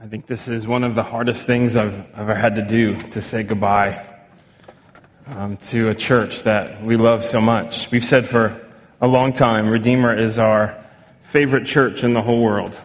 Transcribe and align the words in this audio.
I 0.00 0.06
think 0.06 0.28
this 0.28 0.46
is 0.46 0.64
one 0.64 0.84
of 0.84 0.94
the 0.94 1.02
hardest 1.02 1.44
things 1.44 1.74
I've 1.74 2.04
ever 2.16 2.32
had 2.32 2.54
to 2.54 2.62
do 2.62 2.96
to 3.10 3.20
say 3.20 3.42
goodbye 3.42 4.06
um, 5.26 5.56
to 5.56 5.88
a 5.88 5.94
church 5.94 6.44
that 6.44 6.84
we 6.84 6.96
love 6.96 7.24
so 7.24 7.40
much. 7.40 7.90
We've 7.90 8.04
said 8.04 8.28
for 8.28 8.64
a 9.00 9.08
long 9.08 9.32
time, 9.32 9.68
Redeemer 9.68 10.16
is 10.16 10.38
our 10.38 10.84
favorite 11.32 11.66
church 11.66 12.04
in 12.04 12.14
the 12.14 12.22
whole 12.22 12.40
world. 12.40 12.80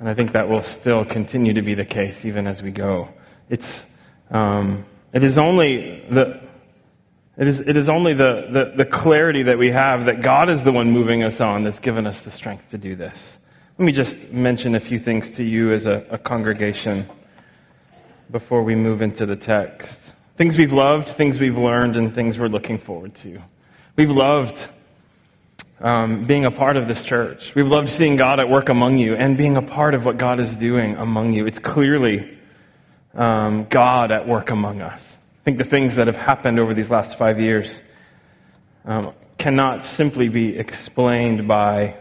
And 0.00 0.08
I 0.08 0.14
think 0.14 0.32
that 0.32 0.48
will 0.48 0.64
still 0.64 1.04
continue 1.04 1.52
to 1.52 1.62
be 1.62 1.74
the 1.74 1.84
case 1.84 2.24
even 2.24 2.48
as 2.48 2.64
we 2.64 2.72
go. 2.72 3.10
It's, 3.48 3.84
um, 4.32 4.86
it 5.12 5.22
is 5.22 5.38
only 5.38 6.04
the, 6.10 6.40
it 7.36 7.46
is, 7.46 7.60
it 7.60 7.76
is 7.76 7.88
only 7.88 8.14
the, 8.14 8.48
the, 8.50 8.72
the 8.78 8.84
clarity 8.84 9.44
that 9.44 9.56
we 9.56 9.70
have 9.70 10.06
that 10.06 10.20
God 10.20 10.50
is 10.50 10.64
the 10.64 10.72
one 10.72 10.90
moving 10.90 11.22
us 11.22 11.40
on 11.40 11.62
that's 11.62 11.78
given 11.78 12.08
us 12.08 12.20
the 12.22 12.32
strength 12.32 12.70
to 12.70 12.78
do 12.78 12.96
this. 12.96 13.16
Let 13.78 13.84
me 13.84 13.92
just 13.92 14.32
mention 14.32 14.74
a 14.74 14.80
few 14.80 14.98
things 14.98 15.30
to 15.36 15.44
you 15.44 15.72
as 15.72 15.86
a, 15.86 16.04
a 16.10 16.18
congregation 16.18 17.08
before 18.28 18.64
we 18.64 18.74
move 18.74 19.02
into 19.02 19.24
the 19.24 19.36
text. 19.36 19.96
Things 20.36 20.58
we've 20.58 20.72
loved, 20.72 21.10
things 21.10 21.38
we've 21.38 21.56
learned, 21.56 21.96
and 21.96 22.12
things 22.12 22.40
we're 22.40 22.48
looking 22.48 22.78
forward 22.80 23.14
to. 23.22 23.40
We've 23.94 24.10
loved 24.10 24.66
um, 25.80 26.24
being 26.26 26.44
a 26.44 26.50
part 26.50 26.76
of 26.76 26.88
this 26.88 27.04
church. 27.04 27.54
We've 27.54 27.68
loved 27.68 27.88
seeing 27.88 28.16
God 28.16 28.40
at 28.40 28.48
work 28.48 28.68
among 28.68 28.98
you 28.98 29.14
and 29.14 29.38
being 29.38 29.56
a 29.56 29.62
part 29.62 29.94
of 29.94 30.04
what 30.04 30.18
God 30.18 30.40
is 30.40 30.56
doing 30.56 30.96
among 30.96 31.34
you. 31.34 31.46
It's 31.46 31.60
clearly 31.60 32.36
um, 33.14 33.68
God 33.70 34.10
at 34.10 34.26
work 34.26 34.50
among 34.50 34.80
us. 34.80 35.04
I 35.42 35.44
think 35.44 35.58
the 35.58 35.62
things 35.62 35.94
that 35.94 36.08
have 36.08 36.16
happened 36.16 36.58
over 36.58 36.74
these 36.74 36.90
last 36.90 37.16
five 37.16 37.38
years 37.38 37.80
um, 38.84 39.14
cannot 39.38 39.84
simply 39.84 40.28
be 40.28 40.58
explained 40.58 41.46
by 41.46 41.94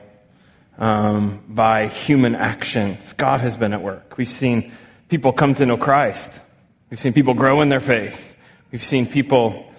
um, 0.77 1.44
by 1.48 1.88
human 1.88 2.36
actions. 2.36 3.13
God 3.13 3.41
has 3.41 3.58
been 3.58 3.73
at 3.73 3.81
work. 3.81 4.17
We've 4.17 4.30
seen 4.30 4.72
people 5.09 5.34
come 5.34 5.55
to 5.55 5.66
know 5.66 5.77
Christ. 5.77 6.30
We've 6.90 7.00
seen 7.00 7.13
people 7.13 7.34
grow 7.34 7.62
in 7.62 7.70
their 7.70 7.80
faith. 7.80 8.36
We've 8.72 8.83
seen 8.86 9.08
people 9.08 9.72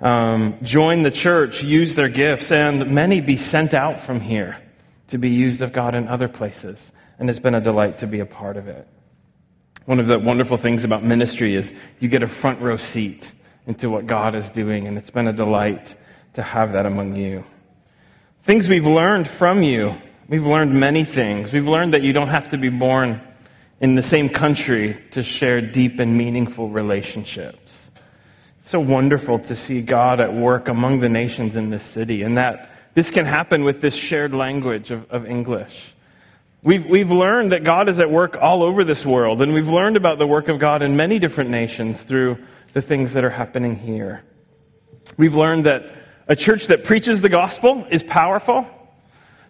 um, 0.00 0.58
join 0.62 1.02
the 1.02 1.10
church, 1.10 1.62
use 1.62 1.94
their 1.94 2.08
gifts, 2.08 2.52
and 2.52 2.90
many 2.90 3.20
be 3.20 3.36
sent 3.36 3.74
out 3.74 4.02
from 4.02 4.20
here 4.20 4.56
to 5.08 5.18
be 5.18 5.30
used 5.30 5.62
of 5.62 5.72
God 5.72 5.94
in 5.94 6.08
other 6.08 6.28
places. 6.28 6.78
And 7.18 7.30
it's 7.30 7.38
been 7.38 7.54
a 7.54 7.60
delight 7.60 7.98
to 7.98 8.06
be 8.06 8.20
a 8.20 8.26
part 8.26 8.56
of 8.56 8.68
it. 8.68 8.86
One 9.86 10.00
of 10.00 10.06
the 10.06 10.18
wonderful 10.18 10.56
things 10.56 10.84
about 10.84 11.04
ministry 11.04 11.54
is 11.54 11.70
you 12.00 12.08
get 12.08 12.22
a 12.22 12.28
front 12.28 12.60
row 12.60 12.76
seat 12.76 13.30
into 13.66 13.90
what 13.90 14.06
God 14.06 14.34
is 14.34 14.48
doing, 14.50 14.86
and 14.86 14.96
it's 14.98 15.10
been 15.10 15.28
a 15.28 15.32
delight 15.32 15.94
to 16.34 16.42
have 16.42 16.72
that 16.72 16.86
among 16.86 17.16
you. 17.16 17.44
Things 18.44 18.68
we've 18.68 18.86
learned 18.86 19.28
from 19.28 19.62
you 19.62 19.96
We've 20.26 20.46
learned 20.46 20.72
many 20.72 21.04
things. 21.04 21.52
We've 21.52 21.68
learned 21.68 21.92
that 21.92 22.02
you 22.02 22.14
don't 22.14 22.28
have 22.28 22.50
to 22.50 22.58
be 22.58 22.70
born 22.70 23.20
in 23.80 23.94
the 23.94 24.02
same 24.02 24.30
country 24.30 24.98
to 25.10 25.22
share 25.22 25.60
deep 25.60 26.00
and 26.00 26.16
meaningful 26.16 26.70
relationships. 26.70 27.78
It's 28.60 28.70
so 28.70 28.80
wonderful 28.80 29.40
to 29.40 29.54
see 29.54 29.82
God 29.82 30.20
at 30.20 30.32
work 30.32 30.68
among 30.68 31.00
the 31.00 31.10
nations 31.10 31.56
in 31.56 31.68
this 31.68 31.82
city, 31.82 32.22
and 32.22 32.38
that 32.38 32.70
this 32.94 33.10
can 33.10 33.26
happen 33.26 33.64
with 33.64 33.82
this 33.82 33.94
shared 33.94 34.32
language 34.32 34.90
of, 34.90 35.10
of 35.10 35.26
English. 35.26 35.92
We've, 36.62 36.86
we've 36.86 37.10
learned 37.10 37.52
that 37.52 37.62
God 37.62 37.90
is 37.90 38.00
at 38.00 38.10
work 38.10 38.38
all 38.40 38.62
over 38.62 38.84
this 38.84 39.04
world, 39.04 39.42
and 39.42 39.52
we've 39.52 39.68
learned 39.68 39.98
about 39.98 40.18
the 40.18 40.26
work 40.26 40.48
of 40.48 40.58
God 40.58 40.82
in 40.82 40.96
many 40.96 41.18
different 41.18 41.50
nations 41.50 42.00
through 42.00 42.38
the 42.72 42.80
things 42.80 43.12
that 43.12 43.24
are 43.24 43.30
happening 43.30 43.76
here. 43.76 44.22
We've 45.18 45.34
learned 45.34 45.66
that 45.66 45.82
a 46.26 46.34
church 46.34 46.68
that 46.68 46.84
preaches 46.84 47.20
the 47.20 47.28
gospel 47.28 47.86
is 47.90 48.02
powerful, 48.02 48.66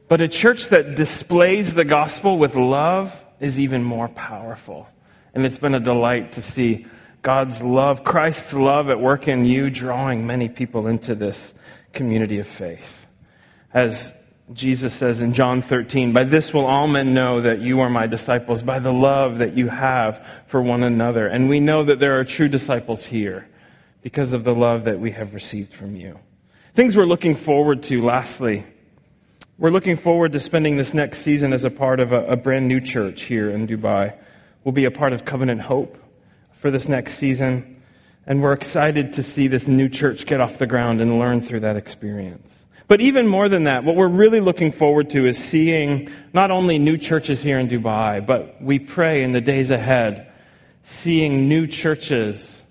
but 0.08 0.20
a 0.20 0.28
church 0.28 0.68
that 0.68 0.96
displays 0.96 1.72
the 1.72 1.84
gospel 1.84 2.38
with 2.38 2.56
love 2.56 3.14
is 3.40 3.58
even 3.58 3.82
more 3.82 4.08
powerful. 4.08 4.86
And 5.34 5.44
it's 5.44 5.58
been 5.58 5.74
a 5.74 5.80
delight 5.80 6.32
to 6.32 6.42
see 6.42 6.86
God's 7.22 7.60
love, 7.62 8.04
Christ's 8.04 8.52
love 8.52 8.90
at 8.90 9.00
work 9.00 9.28
in 9.28 9.44
you, 9.44 9.70
drawing 9.70 10.26
many 10.26 10.48
people 10.48 10.86
into 10.86 11.14
this 11.14 11.54
community 11.92 12.38
of 12.38 12.46
faith. 12.46 13.06
As 13.72 14.12
Jesus 14.52 14.92
says 14.92 15.22
in 15.22 15.32
John 15.32 15.62
13, 15.62 16.12
By 16.12 16.24
this 16.24 16.52
will 16.52 16.66
all 16.66 16.86
men 16.86 17.14
know 17.14 17.40
that 17.40 17.60
you 17.60 17.80
are 17.80 17.88
my 17.88 18.06
disciples, 18.06 18.62
by 18.62 18.78
the 18.78 18.92
love 18.92 19.38
that 19.38 19.56
you 19.56 19.68
have 19.68 20.24
for 20.48 20.60
one 20.60 20.82
another. 20.82 21.26
And 21.26 21.48
we 21.48 21.60
know 21.60 21.84
that 21.84 21.98
there 21.98 22.20
are 22.20 22.24
true 22.24 22.48
disciples 22.48 23.04
here 23.04 23.48
because 24.02 24.34
of 24.34 24.44
the 24.44 24.54
love 24.54 24.84
that 24.84 25.00
we 25.00 25.12
have 25.12 25.32
received 25.32 25.72
from 25.72 25.96
you. 25.96 26.18
Things 26.74 26.94
we're 26.94 27.06
looking 27.06 27.36
forward 27.36 27.84
to, 27.84 28.04
lastly, 28.04 28.66
we're 29.56 29.70
looking 29.70 29.96
forward 29.96 30.32
to 30.32 30.40
spending 30.40 30.76
this 30.76 30.92
next 30.92 31.20
season 31.20 31.52
as 31.52 31.62
a 31.62 31.70
part 31.70 32.00
of 32.00 32.12
a, 32.12 32.24
a, 32.26 32.36
brand 32.36 32.66
new 32.66 32.80
church 32.80 33.22
here 33.22 33.50
in 33.50 33.68
Dubai. 33.68 34.16
We'll 34.64 34.72
be 34.72 34.86
a 34.86 34.90
part 34.90 35.12
of 35.12 35.24
Covenant 35.24 35.60
Hope 35.60 35.96
for 36.60 36.72
this 36.72 36.88
next 36.88 37.14
season, 37.14 37.82
and 38.26 38.42
we're 38.42 38.54
excited 38.54 39.14
to 39.14 39.22
see 39.22 39.46
this 39.46 39.68
new 39.68 39.88
church 39.88 40.26
get 40.26 40.40
off 40.40 40.58
the 40.58 40.66
ground 40.66 41.00
and 41.00 41.20
learn 41.20 41.40
through 41.40 41.60
that 41.60 41.76
experience. 41.76 42.48
But 42.88 43.00
even 43.00 43.28
more 43.28 43.48
than 43.48 43.64
that, 43.64 43.84
what 43.84 43.94
we're 43.94 44.08
really 44.08 44.40
looking 44.40 44.72
forward 44.72 45.10
to 45.10 45.26
is 45.26 45.38
seeing 45.38 46.10
not 46.32 46.50
only 46.50 46.78
new 46.78 46.98
churches 46.98 47.40
here 47.40 47.58
in 47.58 47.68
Dubai, 47.68 48.26
but 48.26 48.60
we 48.60 48.80
pray 48.80 49.22
in 49.22 49.32
the 49.32 49.40
days 49.40 49.70
ahead, 49.70 50.32
seeing 50.82 51.48
new 51.48 51.68
churches 51.68 52.62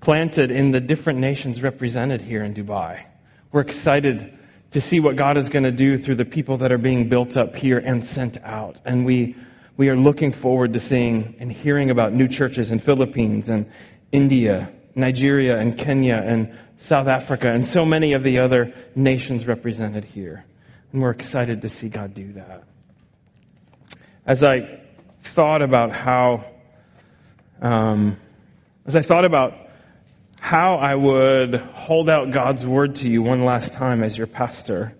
planted 0.00 0.50
in 0.50 0.70
the 0.70 0.80
different 0.80 1.18
nations 1.18 1.62
represented 1.62 2.22
here 2.22 2.42
in 2.42 2.54
Dubai. 2.54 3.04
We're 3.52 3.60
excited 3.60 4.38
to 4.72 4.80
see 4.80 5.00
what 5.00 5.16
God 5.16 5.36
is 5.36 5.48
going 5.48 5.64
to 5.64 5.72
do 5.72 5.98
through 5.98 6.16
the 6.16 6.24
people 6.24 6.58
that 6.58 6.70
are 6.70 6.78
being 6.78 7.08
built 7.08 7.36
up 7.36 7.56
here 7.56 7.78
and 7.78 8.04
sent 8.04 8.38
out. 8.42 8.80
And 8.84 9.04
we, 9.04 9.36
we 9.76 9.88
are 9.88 9.96
looking 9.96 10.32
forward 10.32 10.72
to 10.74 10.80
seeing 10.80 11.36
and 11.40 11.50
hearing 11.50 11.90
about 11.90 12.12
new 12.12 12.28
churches 12.28 12.70
in 12.70 12.78
Philippines 12.78 13.48
and 13.48 13.66
India, 14.12 14.72
Nigeria 14.94 15.58
and 15.58 15.76
Kenya 15.76 16.14
and 16.14 16.56
South 16.78 17.08
Africa 17.08 17.52
and 17.52 17.66
so 17.66 17.84
many 17.84 18.12
of 18.14 18.22
the 18.22 18.38
other 18.38 18.74
nations 18.94 19.46
represented 19.46 20.04
here. 20.04 20.44
And 20.92 21.02
we're 21.02 21.10
excited 21.10 21.62
to 21.62 21.68
see 21.68 21.88
God 21.88 22.14
do 22.14 22.32
that. 22.34 22.64
As 24.26 24.44
I 24.44 24.80
thought 25.22 25.62
about 25.62 25.90
how, 25.90 26.44
um, 27.60 28.16
as 28.86 28.96
I 28.96 29.02
thought 29.02 29.24
about 29.24 29.69
how 30.40 30.76
I 30.76 30.94
would 30.94 31.54
hold 31.54 32.10
out 32.10 32.32
God's 32.32 32.66
word 32.66 32.96
to 32.96 33.08
you 33.08 33.22
one 33.22 33.44
last 33.44 33.72
time 33.72 34.02
as 34.02 34.16
your 34.16 34.26
pastor, 34.26 34.96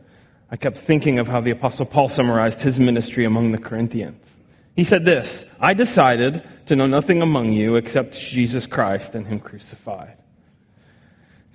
I 0.50 0.56
kept 0.56 0.76
thinking 0.76 1.18
of 1.18 1.26
how 1.26 1.40
the 1.40 1.50
Apostle 1.50 1.86
Paul 1.86 2.08
summarized 2.08 2.60
his 2.60 2.78
ministry 2.78 3.24
among 3.24 3.50
the 3.50 3.58
Corinthians. 3.58 4.24
He 4.76 4.84
said 4.84 5.04
this 5.04 5.44
I 5.58 5.74
decided 5.74 6.42
to 6.66 6.76
know 6.76 6.86
nothing 6.86 7.22
among 7.22 7.52
you 7.52 7.76
except 7.76 8.18
Jesus 8.18 8.66
Christ 8.66 9.14
and 9.14 9.26
Him 9.26 9.40
crucified. 9.40 10.16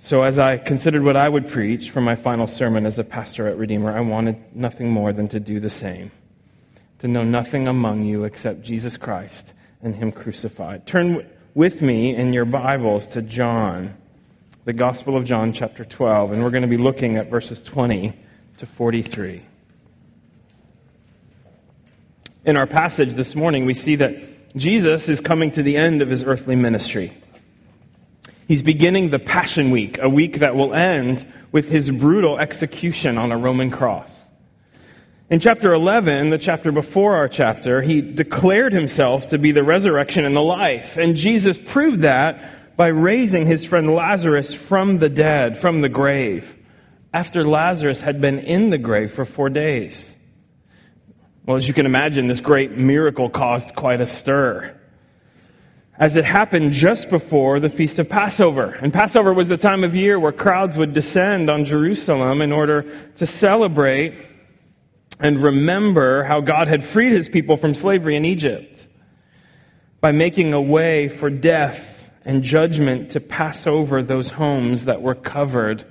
So, 0.00 0.22
as 0.22 0.38
I 0.38 0.58
considered 0.58 1.02
what 1.02 1.16
I 1.16 1.28
would 1.28 1.48
preach 1.48 1.90
for 1.90 2.00
my 2.00 2.16
final 2.16 2.46
sermon 2.46 2.86
as 2.86 2.98
a 2.98 3.04
pastor 3.04 3.48
at 3.48 3.56
Redeemer, 3.56 3.96
I 3.96 4.00
wanted 4.00 4.54
nothing 4.54 4.90
more 4.90 5.12
than 5.12 5.28
to 5.28 5.40
do 5.40 5.58
the 5.58 5.70
same 5.70 6.10
to 6.98 7.08
know 7.08 7.22
nothing 7.22 7.68
among 7.68 8.04
you 8.04 8.24
except 8.24 8.62
Jesus 8.62 8.96
Christ 8.96 9.44
and 9.82 9.94
Him 9.94 10.12
crucified. 10.12 10.86
Turn 10.86 11.26
with 11.56 11.80
me 11.80 12.14
in 12.14 12.34
your 12.34 12.44
Bibles 12.44 13.06
to 13.06 13.22
John, 13.22 13.94
the 14.66 14.74
Gospel 14.74 15.16
of 15.16 15.24
John, 15.24 15.54
chapter 15.54 15.86
12, 15.86 16.32
and 16.32 16.44
we're 16.44 16.50
going 16.50 16.64
to 16.64 16.68
be 16.68 16.76
looking 16.76 17.16
at 17.16 17.30
verses 17.30 17.62
20 17.62 18.14
to 18.58 18.66
43. 18.66 19.42
In 22.44 22.58
our 22.58 22.66
passage 22.66 23.14
this 23.14 23.34
morning, 23.34 23.64
we 23.64 23.72
see 23.72 23.96
that 23.96 24.54
Jesus 24.54 25.08
is 25.08 25.22
coming 25.22 25.50
to 25.52 25.62
the 25.62 25.78
end 25.78 26.02
of 26.02 26.10
his 26.10 26.24
earthly 26.24 26.56
ministry. 26.56 27.16
He's 28.46 28.62
beginning 28.62 29.08
the 29.08 29.18
Passion 29.18 29.70
Week, 29.70 29.96
a 29.98 30.10
week 30.10 30.40
that 30.40 30.56
will 30.56 30.74
end 30.74 31.26
with 31.52 31.70
his 31.70 31.90
brutal 31.90 32.38
execution 32.38 33.16
on 33.16 33.32
a 33.32 33.38
Roman 33.38 33.70
cross. 33.70 34.10
In 35.28 35.40
chapter 35.40 35.74
11, 35.74 36.30
the 36.30 36.38
chapter 36.38 36.70
before 36.70 37.16
our 37.16 37.26
chapter, 37.26 37.82
he 37.82 38.00
declared 38.00 38.72
himself 38.72 39.30
to 39.30 39.38
be 39.38 39.50
the 39.50 39.64
resurrection 39.64 40.24
and 40.24 40.36
the 40.36 40.40
life. 40.40 40.96
And 40.96 41.16
Jesus 41.16 41.58
proved 41.58 42.02
that 42.02 42.76
by 42.76 42.88
raising 42.88 43.44
his 43.44 43.64
friend 43.64 43.92
Lazarus 43.92 44.54
from 44.54 44.98
the 44.98 45.08
dead, 45.08 45.58
from 45.58 45.80
the 45.80 45.88
grave, 45.88 46.56
after 47.12 47.44
Lazarus 47.44 48.00
had 48.00 48.20
been 48.20 48.38
in 48.38 48.70
the 48.70 48.78
grave 48.78 49.14
for 49.14 49.24
four 49.24 49.50
days. 49.50 50.14
Well, 51.44 51.56
as 51.56 51.66
you 51.66 51.74
can 51.74 51.86
imagine, 51.86 52.28
this 52.28 52.40
great 52.40 52.78
miracle 52.78 53.28
caused 53.28 53.74
quite 53.74 54.00
a 54.00 54.06
stir. 54.06 54.78
As 55.98 56.14
it 56.14 56.24
happened 56.24 56.70
just 56.70 57.10
before 57.10 57.58
the 57.58 57.70
Feast 57.70 57.98
of 57.98 58.08
Passover. 58.08 58.78
And 58.80 58.92
Passover 58.92 59.32
was 59.32 59.48
the 59.48 59.56
time 59.56 59.82
of 59.82 59.96
year 59.96 60.20
where 60.20 60.30
crowds 60.30 60.76
would 60.76 60.92
descend 60.92 61.50
on 61.50 61.64
Jerusalem 61.64 62.42
in 62.42 62.52
order 62.52 62.84
to 63.16 63.26
celebrate 63.26 64.35
and 65.18 65.42
remember 65.42 66.24
how 66.24 66.40
God 66.40 66.68
had 66.68 66.84
freed 66.84 67.12
his 67.12 67.28
people 67.28 67.56
from 67.56 67.74
slavery 67.74 68.16
in 68.16 68.24
Egypt 68.24 68.86
by 70.00 70.12
making 70.12 70.52
a 70.52 70.60
way 70.60 71.08
for 71.08 71.30
death 71.30 71.82
and 72.24 72.42
judgment 72.42 73.12
to 73.12 73.20
pass 73.20 73.66
over 73.66 74.02
those 74.02 74.28
homes 74.28 74.84
that 74.84 75.00
were 75.00 75.14
covered 75.14 75.84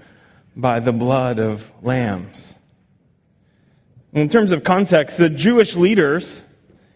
by 0.55 0.79
the 0.79 0.91
blood 0.91 1.39
of 1.39 1.69
lambs. 1.81 2.53
In 4.13 4.29
terms 4.29 4.51
of 4.51 4.63
context, 4.63 5.17
the 5.17 5.29
Jewish 5.29 5.75
leaders 5.75 6.41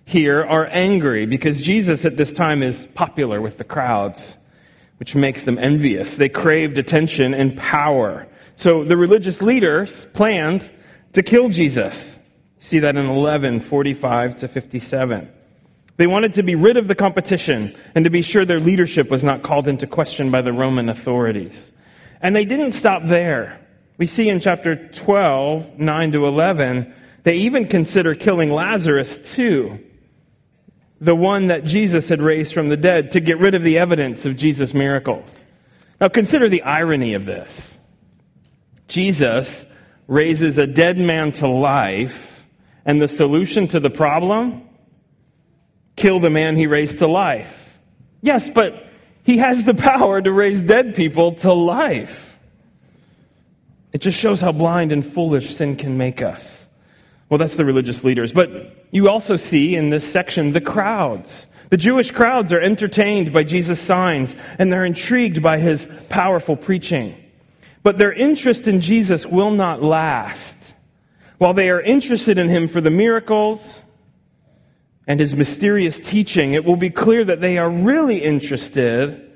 here 0.05 0.43
are 0.43 0.65
angry 0.65 1.25
because 1.25 1.61
Jesus 1.61 2.05
at 2.05 2.15
this 2.15 2.33
time 2.33 2.63
is 2.63 2.87
popular 2.93 3.41
with 3.41 3.57
the 3.57 3.63
crowds, 3.63 4.37
which 4.97 5.15
makes 5.15 5.43
them 5.43 5.57
envious. 5.57 6.15
They 6.15 6.29
craved 6.29 6.77
attention 6.77 7.33
and 7.33 7.57
power. 7.57 8.27
So 8.55 8.83
the 8.83 8.97
religious 8.97 9.41
leaders 9.41 10.07
planned 10.13 10.69
to 11.13 11.23
kill 11.23 11.49
Jesus. 11.49 12.17
See 12.59 12.79
that 12.79 12.95
in 12.95 13.05
11:45 13.05 14.39
to 14.39 14.47
57. 14.47 15.29
They 15.97 16.07
wanted 16.07 16.35
to 16.35 16.43
be 16.43 16.55
rid 16.55 16.77
of 16.77 16.87
the 16.87 16.95
competition 16.95 17.75
and 17.93 18.05
to 18.05 18.09
be 18.09 18.21
sure 18.21 18.45
their 18.45 18.59
leadership 18.59 19.09
was 19.09 19.23
not 19.23 19.43
called 19.43 19.67
into 19.67 19.87
question 19.87 20.31
by 20.31 20.41
the 20.41 20.53
Roman 20.53 20.87
authorities. 20.87 21.55
And 22.21 22.35
they 22.35 22.45
didn't 22.45 22.73
stop 22.73 23.05
there. 23.05 23.59
We 23.97 24.05
see 24.05 24.29
in 24.29 24.39
chapter 24.39 24.87
12, 24.87 25.77
9 25.77 26.11
to 26.13 26.25
11, 26.25 26.93
they 27.23 27.35
even 27.35 27.67
consider 27.67 28.15
killing 28.15 28.49
Lazarus 28.49 29.17
too, 29.33 29.79
the 31.01 31.15
one 31.15 31.47
that 31.47 31.65
Jesus 31.65 32.07
had 32.07 32.21
raised 32.21 32.53
from 32.53 32.69
the 32.69 32.77
dead, 32.77 33.11
to 33.11 33.19
get 33.19 33.39
rid 33.39 33.55
of 33.55 33.63
the 33.63 33.79
evidence 33.79 34.25
of 34.25 34.37
Jesus' 34.37 34.73
miracles. 34.73 35.29
Now 35.99 36.07
consider 36.07 36.47
the 36.47 36.63
irony 36.63 37.15
of 37.15 37.25
this. 37.25 37.77
Jesus 38.87 39.65
raises 40.07 40.57
a 40.57 40.65
dead 40.65 40.97
man 40.97 41.33
to 41.33 41.47
life, 41.47 42.38
and 42.85 43.01
the 43.01 43.07
solution 43.07 43.67
to 43.69 43.79
the 43.79 43.89
problem 43.89 44.63
kill 45.95 46.19
the 46.19 46.29
man 46.29 46.55
he 46.55 46.67
raised 46.67 46.99
to 46.99 47.07
life. 47.07 47.69
Yes, 48.21 48.49
but 48.49 48.85
he 49.23 49.37
has 49.37 49.63
the 49.63 49.73
power 49.73 50.21
to 50.21 50.31
raise 50.31 50.61
dead 50.61 50.95
people 50.95 51.35
to 51.35 51.53
life. 51.53 52.37
It 53.91 53.99
just 54.01 54.17
shows 54.17 54.39
how 54.39 54.51
blind 54.51 54.91
and 54.91 55.05
foolish 55.05 55.55
sin 55.55 55.75
can 55.75 55.97
make 55.97 56.21
us. 56.21 56.67
Well, 57.29 57.37
that's 57.37 57.55
the 57.55 57.65
religious 57.65 58.03
leaders. 58.03 58.33
But 58.33 58.49
you 58.91 59.09
also 59.09 59.35
see 59.35 59.75
in 59.75 59.89
this 59.89 60.09
section 60.09 60.53
the 60.53 60.61
crowds. 60.61 61.47
The 61.69 61.77
Jewish 61.77 62.11
crowds 62.11 62.53
are 62.53 62.59
entertained 62.59 63.31
by 63.31 63.43
Jesus' 63.43 63.79
signs 63.79 64.35
and 64.57 64.71
they're 64.71 64.85
intrigued 64.85 65.43
by 65.43 65.59
his 65.59 65.87
powerful 66.09 66.55
preaching. 66.55 67.15
But 67.83 67.97
their 67.97 68.11
interest 68.11 68.67
in 68.67 68.81
Jesus 68.81 69.25
will 69.25 69.51
not 69.51 69.83
last. 69.83 70.57
While 71.39 71.53
they 71.53 71.69
are 71.69 71.81
interested 71.81 72.37
in 72.37 72.49
him 72.49 72.67
for 72.67 72.81
the 72.81 72.91
miracles 72.91 73.65
and 75.07 75.19
his 75.19 75.33
mysterious 75.33 75.97
teaching, 75.97 76.53
it 76.53 76.65
will 76.65 76.75
be 76.75 76.89
clear 76.89 77.23
that 77.23 77.39
they 77.39 77.57
are 77.57 77.69
really 77.69 78.21
interested 78.21 79.31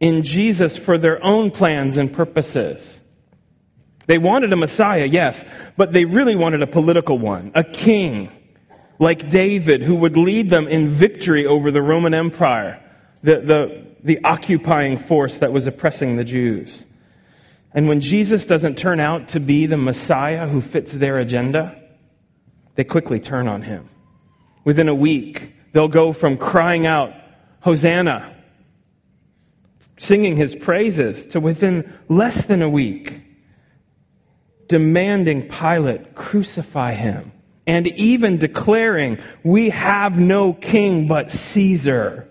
in 0.00 0.22
Jesus 0.22 0.78
for 0.78 0.96
their 0.96 1.22
own 1.22 1.50
plans 1.50 1.98
and 1.98 2.10
purposes. 2.10 2.98
They 4.06 4.16
wanted 4.16 4.52
a 4.54 4.56
Messiah, 4.56 5.04
yes, 5.04 5.44
but 5.76 5.92
they 5.92 6.06
really 6.06 6.36
wanted 6.36 6.62
a 6.62 6.66
political 6.66 7.18
one, 7.18 7.52
a 7.54 7.64
king 7.64 8.30
like 8.98 9.28
David 9.28 9.82
who 9.82 9.96
would 9.96 10.16
lead 10.16 10.48
them 10.48 10.66
in 10.68 10.88
victory 10.88 11.44
over 11.44 11.70
the 11.70 11.82
Roman 11.82 12.14
Empire, 12.14 12.82
the, 13.22 13.40
the, 13.40 13.86
the 14.02 14.24
occupying 14.24 14.96
force 14.96 15.36
that 15.36 15.52
was 15.52 15.66
oppressing 15.66 16.16
the 16.16 16.24
Jews. 16.24 16.86
And 17.76 17.88
when 17.88 18.00
Jesus 18.00 18.46
doesn't 18.46 18.78
turn 18.78 19.00
out 19.00 19.28
to 19.28 19.40
be 19.40 19.66
the 19.66 19.76
Messiah 19.76 20.48
who 20.48 20.62
fits 20.62 20.90
their 20.92 21.18
agenda, 21.18 21.76
they 22.74 22.84
quickly 22.84 23.20
turn 23.20 23.48
on 23.48 23.60
him. 23.60 23.90
Within 24.64 24.88
a 24.88 24.94
week, 24.94 25.52
they'll 25.72 25.86
go 25.86 26.14
from 26.14 26.38
crying 26.38 26.86
out, 26.86 27.12
Hosanna, 27.60 28.34
singing 29.98 30.38
his 30.38 30.54
praises, 30.54 31.26
to 31.28 31.40
within 31.40 31.92
less 32.08 32.46
than 32.46 32.62
a 32.62 32.68
week, 32.68 33.20
demanding 34.68 35.50
Pilate 35.50 36.14
crucify 36.14 36.94
him, 36.94 37.30
and 37.66 37.86
even 37.88 38.38
declaring, 38.38 39.18
We 39.44 39.68
have 39.68 40.18
no 40.18 40.54
king 40.54 41.08
but 41.08 41.30
Caesar. 41.30 42.26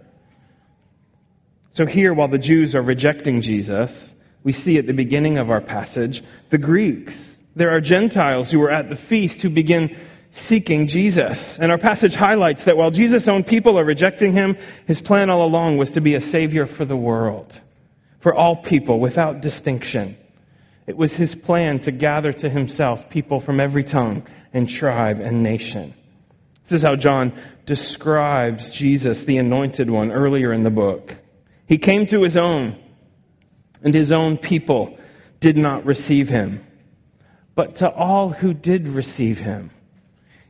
So, 1.74 1.86
here, 1.86 2.16
while 2.16 2.30
the 2.30 2.40
Jews 2.40 2.74
are 2.74 2.82
rejecting 2.82 3.42
Jesus, 3.42 3.92
we 4.46 4.54
see 4.54 4.78
at 4.78 4.86
the 4.86 4.94
beginning 4.94 5.40
of 5.40 5.50
our 5.50 5.60
passage 5.60 6.24
the 6.52 6.58
Greeks. 6.58 7.20
There 7.56 7.72
are 7.72 7.82
Gentiles 7.82 8.52
who 8.52 8.62
are 8.62 8.72
at 8.72 8.90
the 8.90 8.96
feast 8.96 9.42
who 9.42 9.50
begin 9.50 9.98
seeking 10.30 10.88
Jesus. 10.88 11.58
And 11.58 11.72
our 11.72 11.80
passage 11.80 12.14
highlights 12.14 12.66
that 12.66 12.78
while 12.78 12.92
Jesus' 12.92 13.28
own 13.28 13.44
people 13.44 13.80
are 13.80 13.84
rejecting 13.84 14.34
him, 14.34 14.58
his 14.86 15.02
plan 15.02 15.32
all 15.32 15.44
along 15.44 15.78
was 15.78 15.92
to 15.92 16.02
be 16.02 16.14
a 16.14 16.22
savior 16.22 16.68
for 16.68 16.86
the 16.86 16.96
world, 16.96 17.60
for 18.20 18.36
all 18.36 18.56
people 18.56 19.00
without 19.00 19.42
distinction. 19.42 20.16
It 20.86 20.96
was 20.96 21.16
his 21.16 21.34
plan 21.34 21.80
to 21.80 21.92
gather 21.92 22.32
to 22.32 22.50
himself 22.50 23.10
people 23.10 23.40
from 23.40 23.60
every 23.60 23.84
tongue 23.84 24.28
and 24.54 24.70
tribe 24.70 25.22
and 25.22 25.42
nation. 25.42 25.96
This 26.68 26.74
is 26.74 26.84
how 26.84 26.98
John 26.98 27.34
describes 27.66 28.70
Jesus, 28.70 29.24
the 29.24 29.38
anointed 29.38 29.90
one, 29.90 30.12
earlier 30.12 30.54
in 30.54 30.62
the 30.62 30.70
book. 30.70 31.16
He 31.66 31.80
came 31.80 32.06
to 32.08 32.22
his 32.22 32.38
own, 32.38 32.80
and 33.86 33.94
his 33.94 34.12
own 34.12 34.38
people 34.38 34.98
did 35.40 35.56
not 35.56 35.86
receive 35.86 36.28
him. 36.28 36.66
But 37.54 37.78
to 37.78 37.90
all 37.90 38.32
who 38.32 38.54
did 38.54 38.88
receive 38.88 39.38
him, 39.38 39.70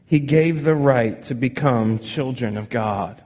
he 0.07 0.19
gave 0.19 0.63
the 0.63 0.73
right 0.73 1.21
to 1.25 1.35
become 1.35 1.99
children 1.99 2.57
of 2.57 2.69
God. 2.69 3.21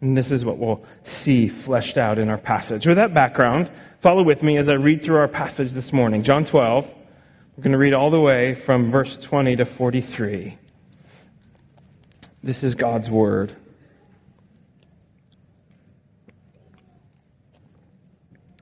And 0.00 0.16
this 0.16 0.30
is 0.30 0.44
what 0.44 0.58
we'll 0.58 0.84
see 1.02 1.48
fleshed 1.48 1.98
out 1.98 2.18
in 2.18 2.28
our 2.28 2.38
passage. 2.38 2.86
With 2.86 2.96
that 2.96 3.12
background, 3.12 3.70
follow 4.00 4.22
with 4.22 4.42
me 4.44 4.56
as 4.58 4.68
I 4.68 4.74
read 4.74 5.02
through 5.02 5.16
our 5.16 5.28
passage 5.28 5.72
this 5.72 5.92
morning. 5.92 6.22
John 6.22 6.44
12. 6.44 6.86
We're 7.56 7.62
going 7.62 7.72
to 7.72 7.78
read 7.78 7.94
all 7.94 8.12
the 8.12 8.20
way 8.20 8.54
from 8.54 8.92
verse 8.92 9.16
20 9.16 9.56
to 9.56 9.64
43. 9.64 10.56
This 12.44 12.62
is 12.62 12.76
God's 12.76 13.10
Word. 13.10 13.56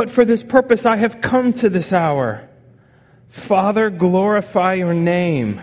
But 0.00 0.08
for 0.08 0.24
this 0.24 0.42
purpose 0.42 0.86
I 0.86 0.96
have 0.96 1.20
come 1.20 1.52
to 1.52 1.68
this 1.68 1.92
hour. 1.92 2.48
Father, 3.28 3.90
glorify 3.90 4.72
your 4.72 4.94
name. 4.94 5.60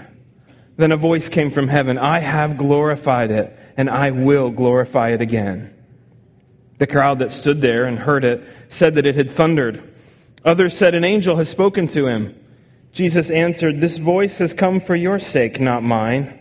Then 0.76 0.92
a 0.92 0.96
voice 0.96 1.28
came 1.28 1.50
from 1.50 1.68
heaven 1.68 1.98
I 1.98 2.20
have 2.20 2.56
glorified 2.56 3.32
it, 3.32 3.58
and 3.78 3.90
I 3.90 4.12
will 4.12 4.52
glorify 4.52 5.14
it 5.14 5.22
again. 5.22 5.74
The 6.78 6.86
crowd 6.86 7.18
that 7.18 7.32
stood 7.32 7.62
there 7.62 7.86
and 7.86 7.98
heard 7.98 8.24
it 8.24 8.44
said 8.70 8.94
that 8.94 9.08
it 9.08 9.16
had 9.16 9.32
thundered. 9.32 9.96
Others 10.46 10.78
said, 10.78 10.94
An 10.94 11.04
angel 11.04 11.38
has 11.38 11.50
spoken 11.50 11.88
to 11.88 12.06
him. 12.06 12.36
Jesus 12.92 13.32
answered, 13.32 13.82
This 13.82 13.98
voice 13.98 14.38
has 14.38 14.54
come 14.54 14.80
for 14.80 14.96
your 14.96 15.18
sake, 15.18 15.60
not 15.60 15.82
mine. 15.82 16.40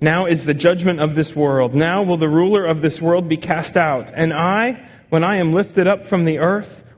Now 0.00 0.24
is 0.24 0.46
the 0.46 0.54
judgment 0.54 1.00
of 1.00 1.14
this 1.14 1.36
world. 1.36 1.74
Now 1.74 2.02
will 2.02 2.16
the 2.16 2.30
ruler 2.30 2.64
of 2.64 2.80
this 2.80 2.98
world 2.98 3.28
be 3.28 3.36
cast 3.36 3.76
out. 3.76 4.10
And 4.14 4.32
I, 4.32 4.88
when 5.10 5.22
I 5.22 5.36
am 5.36 5.52
lifted 5.52 5.86
up 5.86 6.06
from 6.06 6.24
the 6.24 6.38
earth, 6.38 6.84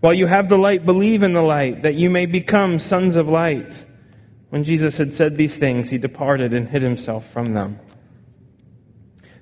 While 0.00 0.14
you 0.14 0.26
have 0.26 0.48
the 0.48 0.58
light, 0.58 0.86
believe 0.86 1.22
in 1.22 1.32
the 1.32 1.42
light, 1.42 1.82
that 1.82 1.94
you 1.94 2.08
may 2.08 2.26
become 2.26 2.78
sons 2.78 3.16
of 3.16 3.28
light. 3.28 3.84
When 4.50 4.64
Jesus 4.64 4.96
had 4.96 5.14
said 5.14 5.36
these 5.36 5.56
things, 5.56 5.90
he 5.90 5.98
departed 5.98 6.54
and 6.54 6.68
hid 6.68 6.82
himself 6.82 7.28
from 7.32 7.52
them. 7.52 7.80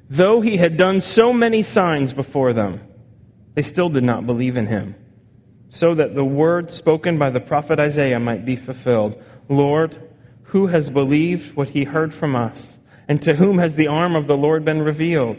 Though 0.09 0.41
he 0.41 0.57
had 0.57 0.77
done 0.77 1.01
so 1.01 1.33
many 1.33 1.63
signs 1.63 2.13
before 2.13 2.53
them, 2.53 2.81
they 3.55 3.63
still 3.63 3.89
did 3.89 4.05
not 4.05 4.27
believe 4.27 4.57
in 4.57 4.67
him, 4.67 4.95
so 5.69 5.95
that 5.95 6.15
the 6.15 6.25
word 6.25 6.73
spoken 6.73 7.19
by 7.19 7.31
the 7.31 7.41
prophet 7.41 7.79
Isaiah 7.79 8.21
might 8.21 8.45
be 8.45 8.57
fulfilled 8.57 9.23
Lord, 9.49 9.97
who 10.45 10.67
has 10.67 10.91
believed 10.91 11.55
what 11.57 11.69
he 11.69 11.85
heard 11.85 12.15
from 12.15 12.35
us? 12.35 12.77
And 13.09 13.23
to 13.23 13.35
whom 13.35 13.59
has 13.59 13.75
the 13.75 13.89
arm 13.89 14.17
of 14.17 14.27
the 14.27 14.37
Lord 14.37 14.65
been 14.65 14.83
revealed? 14.83 15.39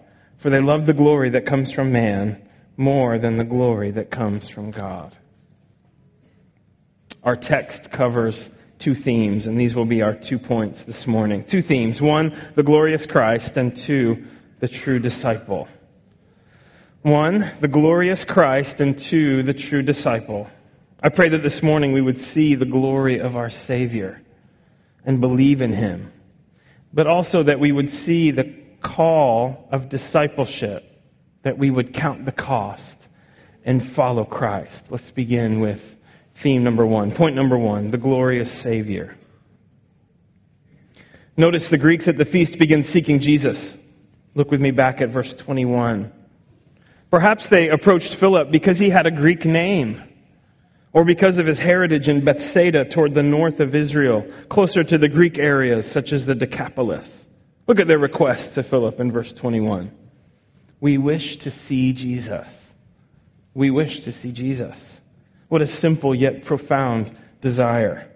for 0.41 0.49
they 0.49 0.59
love 0.59 0.87
the 0.87 0.93
glory 0.93 1.29
that 1.29 1.45
comes 1.45 1.71
from 1.71 1.91
man 1.91 2.41
more 2.75 3.19
than 3.19 3.37
the 3.37 3.43
glory 3.43 3.91
that 3.91 4.09
comes 4.09 4.49
from 4.49 4.71
God. 4.71 5.15
Our 7.23 7.35
text 7.35 7.91
covers 7.91 8.49
two 8.79 8.95
themes, 8.95 9.45
and 9.45 9.59
these 9.59 9.75
will 9.75 9.85
be 9.85 10.01
our 10.01 10.15
two 10.15 10.39
points 10.39 10.83
this 10.83 11.05
morning. 11.05 11.43
Two 11.43 11.61
themes. 11.61 12.01
One, 12.01 12.35
the 12.55 12.63
glorious 12.63 13.05
Christ, 13.05 13.55
and 13.55 13.77
two, 13.77 14.25
the 14.59 14.67
true 14.67 14.97
disciple. 14.97 15.67
One, 17.03 17.51
the 17.61 17.67
glorious 17.67 18.25
Christ, 18.25 18.81
and 18.81 18.97
two, 18.97 19.43
the 19.43 19.53
true 19.53 19.83
disciple. 19.83 20.49
I 21.03 21.09
pray 21.09 21.29
that 21.29 21.43
this 21.43 21.61
morning 21.61 21.93
we 21.93 22.01
would 22.01 22.19
see 22.19 22.55
the 22.55 22.65
glory 22.65 23.19
of 23.19 23.35
our 23.35 23.51
Savior 23.51 24.19
and 25.05 25.21
believe 25.21 25.61
in 25.61 25.71
him. 25.71 26.11
But 26.91 27.05
also 27.05 27.43
that 27.43 27.59
we 27.59 27.71
would 27.71 27.91
see 27.91 28.31
the 28.31 28.60
call 28.81 29.67
of 29.71 29.89
discipleship, 29.89 30.83
that 31.43 31.57
we 31.57 31.69
would 31.69 31.93
count 31.93 32.25
the 32.25 32.31
cost 32.31 32.97
and 33.63 33.85
follow 33.85 34.25
Christ. 34.25 34.85
Let's 34.89 35.11
begin 35.11 35.59
with 35.59 35.81
theme 36.35 36.63
number 36.63 36.85
one. 36.85 37.11
Point 37.11 37.35
number 37.35 37.57
one 37.57 37.91
the 37.91 37.97
glorious 37.97 38.51
Savior. 38.51 39.15
Notice 41.37 41.69
the 41.69 41.77
Greeks 41.77 42.07
at 42.07 42.17
the 42.17 42.25
feast 42.25 42.59
begin 42.59 42.83
seeking 42.83 43.19
Jesus. 43.19 43.75
Look 44.35 44.51
with 44.51 44.61
me 44.61 44.71
back 44.71 45.01
at 45.01 45.09
verse 45.09 45.33
21. 45.33 46.11
Perhaps 47.09 47.47
they 47.47 47.69
approached 47.69 48.15
Philip 48.15 48.51
because 48.51 48.79
he 48.79 48.89
had 48.89 49.05
a 49.05 49.11
Greek 49.11 49.45
name 49.45 50.01
or 50.93 51.05
because 51.05 51.37
of 51.37 51.45
his 51.45 51.57
heritage 51.57 52.09
in 52.09 52.23
Bethsaida 52.23 52.85
toward 52.85 53.13
the 53.13 53.23
north 53.23 53.59
of 53.59 53.75
Israel, 53.75 54.25
closer 54.49 54.83
to 54.83 54.97
the 54.97 55.07
Greek 55.07 55.37
areas 55.37 55.89
such 55.89 56.11
as 56.11 56.25
the 56.25 56.35
Decapolis. 56.35 57.09
Look 57.71 57.79
at 57.79 57.87
their 57.87 57.97
request 57.97 58.55
to 58.55 58.63
Philip 58.63 58.99
in 58.99 59.13
verse 59.13 59.31
21. 59.31 59.91
We 60.81 60.97
wish 60.97 61.37
to 61.37 61.51
see 61.51 61.93
Jesus. 61.93 62.45
We 63.53 63.71
wish 63.71 64.01
to 64.01 64.11
see 64.11 64.33
Jesus. 64.33 64.77
What 65.47 65.61
a 65.61 65.67
simple 65.67 66.13
yet 66.13 66.43
profound 66.43 67.15
desire. 67.39 68.09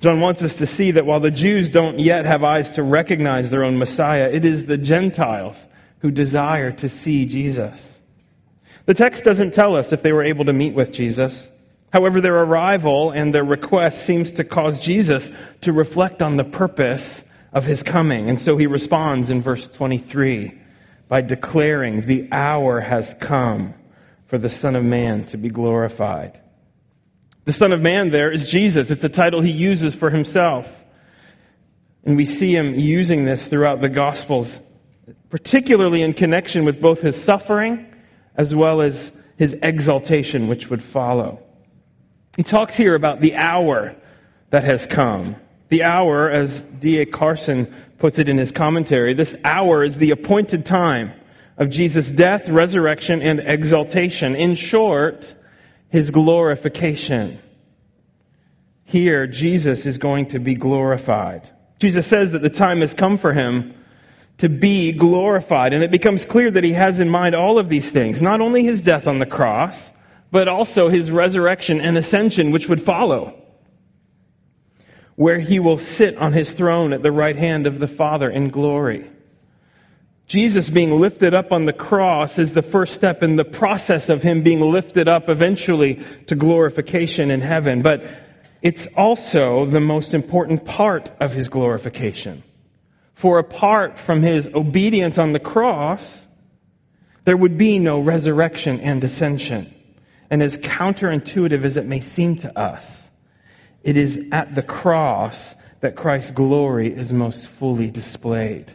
John 0.00 0.20
wants 0.20 0.42
us 0.42 0.54
to 0.54 0.66
see 0.66 0.90
that 0.90 1.06
while 1.06 1.20
the 1.20 1.30
Jews 1.30 1.70
don't 1.70 2.00
yet 2.00 2.26
have 2.26 2.42
eyes 2.42 2.68
to 2.70 2.82
recognize 2.82 3.48
their 3.48 3.64
own 3.64 3.78
Messiah, 3.78 4.28
it 4.32 4.44
is 4.44 4.66
the 4.66 4.76
Gentiles 4.76 5.56
who 6.00 6.10
desire 6.10 6.72
to 6.72 6.88
see 6.88 7.26
Jesus. 7.26 7.80
The 8.86 8.94
text 8.94 9.22
doesn't 9.22 9.54
tell 9.54 9.76
us 9.76 9.92
if 9.92 10.02
they 10.02 10.10
were 10.10 10.24
able 10.24 10.46
to 10.46 10.52
meet 10.52 10.74
with 10.74 10.90
Jesus. 10.90 11.46
However, 11.92 12.20
their 12.20 12.42
arrival 12.42 13.12
and 13.12 13.32
their 13.32 13.44
request 13.44 14.04
seems 14.04 14.32
to 14.32 14.42
cause 14.42 14.80
Jesus 14.80 15.30
to 15.60 15.72
reflect 15.72 16.22
on 16.22 16.36
the 16.36 16.42
purpose 16.42 17.22
of 17.54 17.64
his 17.64 17.82
coming. 17.82 18.28
And 18.28 18.40
so 18.40 18.56
he 18.56 18.66
responds 18.66 19.30
in 19.30 19.40
verse 19.40 19.66
23 19.68 20.60
by 21.08 21.20
declaring, 21.20 22.02
The 22.02 22.28
hour 22.32 22.80
has 22.80 23.14
come 23.20 23.74
for 24.26 24.36
the 24.36 24.50
Son 24.50 24.74
of 24.74 24.84
Man 24.84 25.24
to 25.26 25.36
be 25.38 25.48
glorified. 25.48 26.40
The 27.44 27.52
Son 27.52 27.72
of 27.72 27.80
Man 27.80 28.10
there 28.10 28.32
is 28.32 28.48
Jesus. 28.48 28.90
It's 28.90 29.04
a 29.04 29.08
title 29.08 29.40
he 29.40 29.52
uses 29.52 29.94
for 29.94 30.10
himself. 30.10 30.68
And 32.04 32.16
we 32.16 32.24
see 32.24 32.54
him 32.54 32.74
using 32.74 33.24
this 33.24 33.46
throughout 33.46 33.80
the 33.80 33.88
Gospels, 33.88 34.58
particularly 35.30 36.02
in 36.02 36.12
connection 36.12 36.64
with 36.64 36.80
both 36.80 37.00
his 37.00 37.22
suffering 37.22 37.86
as 38.34 38.54
well 38.54 38.82
as 38.82 39.12
his 39.36 39.56
exaltation, 39.62 40.48
which 40.48 40.68
would 40.68 40.82
follow. 40.82 41.40
He 42.36 42.42
talks 42.42 42.76
here 42.76 42.94
about 42.94 43.20
the 43.20 43.36
hour 43.36 43.94
that 44.50 44.64
has 44.64 44.86
come. 44.86 45.36
The 45.68 45.84
hour, 45.84 46.30
as 46.30 46.60
D.A. 46.60 47.06
Carson 47.06 47.74
puts 47.98 48.18
it 48.18 48.28
in 48.28 48.38
his 48.38 48.52
commentary, 48.52 49.14
this 49.14 49.34
hour 49.44 49.82
is 49.82 49.96
the 49.96 50.10
appointed 50.10 50.66
time 50.66 51.12
of 51.56 51.70
Jesus' 51.70 52.10
death, 52.10 52.48
resurrection, 52.48 53.22
and 53.22 53.40
exaltation. 53.40 54.34
In 54.34 54.54
short, 54.54 55.34
his 55.88 56.10
glorification. 56.10 57.38
Here, 58.84 59.26
Jesus 59.26 59.86
is 59.86 59.98
going 59.98 60.28
to 60.30 60.38
be 60.38 60.54
glorified. 60.54 61.48
Jesus 61.78 62.06
says 62.06 62.32
that 62.32 62.42
the 62.42 62.50
time 62.50 62.80
has 62.80 62.94
come 62.94 63.16
for 63.16 63.32
him 63.32 63.74
to 64.38 64.48
be 64.48 64.92
glorified. 64.92 65.74
And 65.74 65.82
it 65.82 65.90
becomes 65.90 66.24
clear 66.24 66.50
that 66.50 66.64
he 66.64 66.72
has 66.72 67.00
in 67.00 67.08
mind 67.08 67.34
all 67.34 67.58
of 67.58 67.68
these 67.68 67.88
things. 67.88 68.20
Not 68.20 68.40
only 68.40 68.64
his 68.64 68.82
death 68.82 69.06
on 69.06 69.18
the 69.18 69.26
cross, 69.26 69.78
but 70.30 70.48
also 70.48 70.88
his 70.88 71.10
resurrection 71.10 71.80
and 71.80 71.96
ascension, 71.96 72.50
which 72.50 72.68
would 72.68 72.82
follow, 72.82 73.40
where 75.16 75.38
he 75.38 75.60
will 75.60 75.78
sit 75.78 76.16
on 76.16 76.32
his 76.32 76.50
throne 76.50 76.92
at 76.92 77.02
the 77.02 77.12
right 77.12 77.36
hand 77.36 77.66
of 77.66 77.78
the 77.78 77.86
Father 77.86 78.30
in 78.30 78.50
glory. 78.50 79.10
Jesus 80.26 80.70
being 80.70 80.98
lifted 80.98 81.34
up 81.34 81.52
on 81.52 81.66
the 81.66 81.72
cross 81.72 82.38
is 82.38 82.52
the 82.52 82.62
first 82.62 82.94
step 82.94 83.22
in 83.22 83.36
the 83.36 83.44
process 83.44 84.08
of 84.08 84.22
him 84.22 84.42
being 84.42 84.60
lifted 84.60 85.06
up 85.06 85.28
eventually 85.28 86.02
to 86.28 86.34
glorification 86.34 87.30
in 87.30 87.42
heaven. 87.42 87.82
But 87.82 88.04
it's 88.62 88.86
also 88.96 89.66
the 89.66 89.80
most 89.80 90.14
important 90.14 90.64
part 90.64 91.10
of 91.20 91.32
his 91.32 91.48
glorification. 91.48 92.42
For 93.12 93.38
apart 93.38 93.98
from 93.98 94.22
his 94.22 94.48
obedience 94.48 95.18
on 95.18 95.32
the 95.32 95.38
cross, 95.38 96.10
there 97.24 97.36
would 97.36 97.58
be 97.58 97.78
no 97.78 98.00
resurrection 98.00 98.80
and 98.80 99.04
ascension. 99.04 99.74
And 100.30 100.42
as 100.42 100.56
counterintuitive 100.56 101.64
as 101.64 101.76
it 101.76 101.86
may 101.86 102.00
seem 102.00 102.38
to 102.38 102.58
us, 102.58 103.03
it 103.84 103.96
is 103.96 104.18
at 104.32 104.54
the 104.54 104.62
cross 104.62 105.54
that 105.80 105.94
Christ's 105.94 106.30
glory 106.30 106.92
is 106.92 107.12
most 107.12 107.46
fully 107.46 107.90
displayed. 107.90 108.72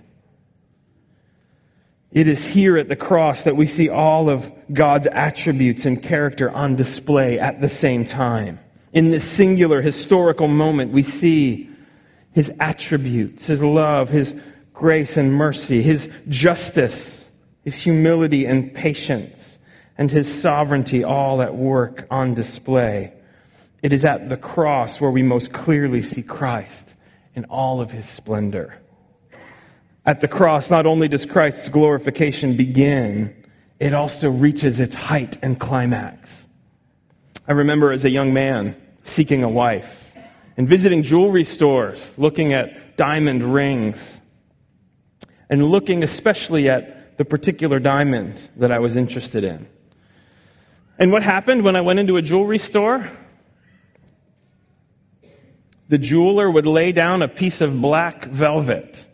It 2.12 2.28
is 2.28 2.44
here 2.44 2.78
at 2.78 2.88
the 2.88 2.96
cross 2.96 3.44
that 3.44 3.56
we 3.56 3.68
see 3.68 3.90
all 3.90 4.30
of 4.30 4.50
God's 4.72 5.08
attributes 5.08 5.86
and 5.86 6.02
character 6.02 6.50
on 6.50 6.76
display 6.76 7.40
at 7.40 7.60
the 7.62 7.70
same 7.70 8.06
time. 8.06 8.60
In 8.94 9.10
this 9.10 9.24
singular 9.24 9.82
historical 9.82 10.48
moment, 10.48 10.92
we 10.92 11.04
see 11.04 11.70
his 12.32 12.52
attributes, 12.60 13.46
his 13.46 13.62
love, 13.62 14.10
his 14.10 14.34
grace 14.74 15.18
and 15.18 15.34
mercy, 15.34 15.82
his 15.82 16.08
justice, 16.28 17.24
his 17.64 17.76
humility 17.76 18.46
and 18.46 18.74
patience 18.74 19.58
and 19.98 20.10
his 20.10 20.42
sovereignty 20.42 21.04
all 21.04 21.42
at 21.42 21.56
work 21.56 22.08
on 22.10 22.34
display. 22.34 23.14
It 23.82 23.94
is 23.94 24.04
at 24.04 24.30
the 24.30 24.38
cross 24.38 25.00
where 25.00 25.12
we 25.12 25.24
most 25.24 25.54
clearly 25.54 26.04
see 26.04 26.22
Christ 26.22 26.86
in 27.36 27.46
all 27.46 27.80
of 27.80 27.92
his 27.92 28.08
splendor. 28.08 28.76
At 30.06 30.22
the 30.22 30.28
cross, 30.28 30.70
not 30.70 30.86
only 30.86 31.08
does 31.08 31.26
Christ's 31.26 31.70
glorification 31.70 32.58
begin, 32.58 33.36
it 33.80 33.94
also 33.94 34.30
reaches 34.30 34.80
its 34.80 34.96
height 34.96 35.38
and 35.42 35.60
climax. 35.60 36.44
I 37.48 37.54
remember 37.54 37.92
as 37.92 38.04
a 38.04 38.10
young 38.10 38.34
man 38.34 38.76
seeking 39.04 39.44
a 39.44 39.50
wife 39.50 40.06
and 40.58 40.68
visiting 40.68 41.04
jewelry 41.04 41.46
stores, 41.46 42.14
looking 42.18 42.54
at 42.54 42.98
diamond 42.98 43.54
rings, 43.54 44.20
and 45.50 45.64
looking 45.64 46.04
especially 46.04 46.70
at 46.70 47.18
the 47.18 47.26
particular 47.26 47.80
diamond 47.80 48.40
that 48.58 48.72
I 48.72 48.80
was 48.80 48.96
interested 48.96 49.44
in. 49.44 49.68
And 50.98 51.12
what 51.12 51.24
happened 51.24 51.64
when 51.64 51.76
I 51.76 51.82
went 51.82 52.00
into 52.00 52.18
a 52.18 52.22
jewelry 52.22 52.60
store? 52.60 53.10
The 55.90 55.98
jeweler 55.98 56.50
would 56.50 56.68
lay 56.68 56.92
down 56.92 57.22
a 57.22 57.28
piece 57.28 57.62
of 57.62 57.82
black 57.82 58.26
velvet. 58.26 59.06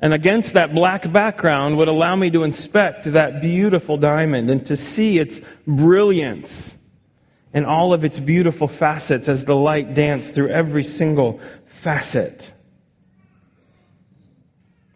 And 0.00 0.12
against 0.12 0.54
that 0.54 0.74
black 0.74 1.10
background 1.10 1.76
would 1.76 1.88
allow 1.88 2.16
me 2.16 2.30
to 2.30 2.42
inspect 2.42 3.04
that 3.12 3.40
beautiful 3.40 3.96
diamond 3.96 4.50
and 4.50 4.66
to 4.66 4.76
see 4.76 5.18
its 5.18 5.40
brilliance 5.66 6.74
and 7.54 7.64
all 7.64 7.94
of 7.94 8.04
its 8.04 8.20
beautiful 8.20 8.68
facets 8.68 9.28
as 9.28 9.44
the 9.44 9.56
light 9.56 9.94
danced 9.94 10.34
through 10.34 10.50
every 10.50 10.84
single 10.84 11.40
facet. 11.82 12.52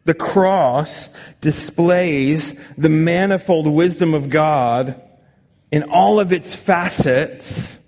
The 0.04 0.14
cross 0.14 1.08
displays 1.40 2.54
the 2.76 2.88
manifold 2.88 3.66
wisdom 3.66 4.12
of 4.14 4.28
God 4.28 5.00
in 5.70 5.84
all 5.84 6.20
of 6.20 6.32
its 6.32 6.54
facets. 6.54 7.78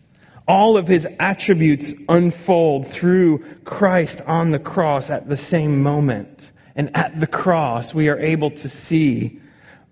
All 0.46 0.76
of 0.76 0.88
his 0.88 1.06
attributes 1.18 1.92
unfold 2.08 2.88
through 2.88 3.44
Christ 3.64 4.20
on 4.26 4.50
the 4.50 4.58
cross 4.58 5.10
at 5.10 5.28
the 5.28 5.36
same 5.36 5.82
moment. 5.82 6.50
And 6.74 6.96
at 6.96 7.18
the 7.20 7.26
cross, 7.26 7.94
we 7.94 8.08
are 8.08 8.18
able 8.18 8.50
to 8.50 8.68
see 8.68 9.40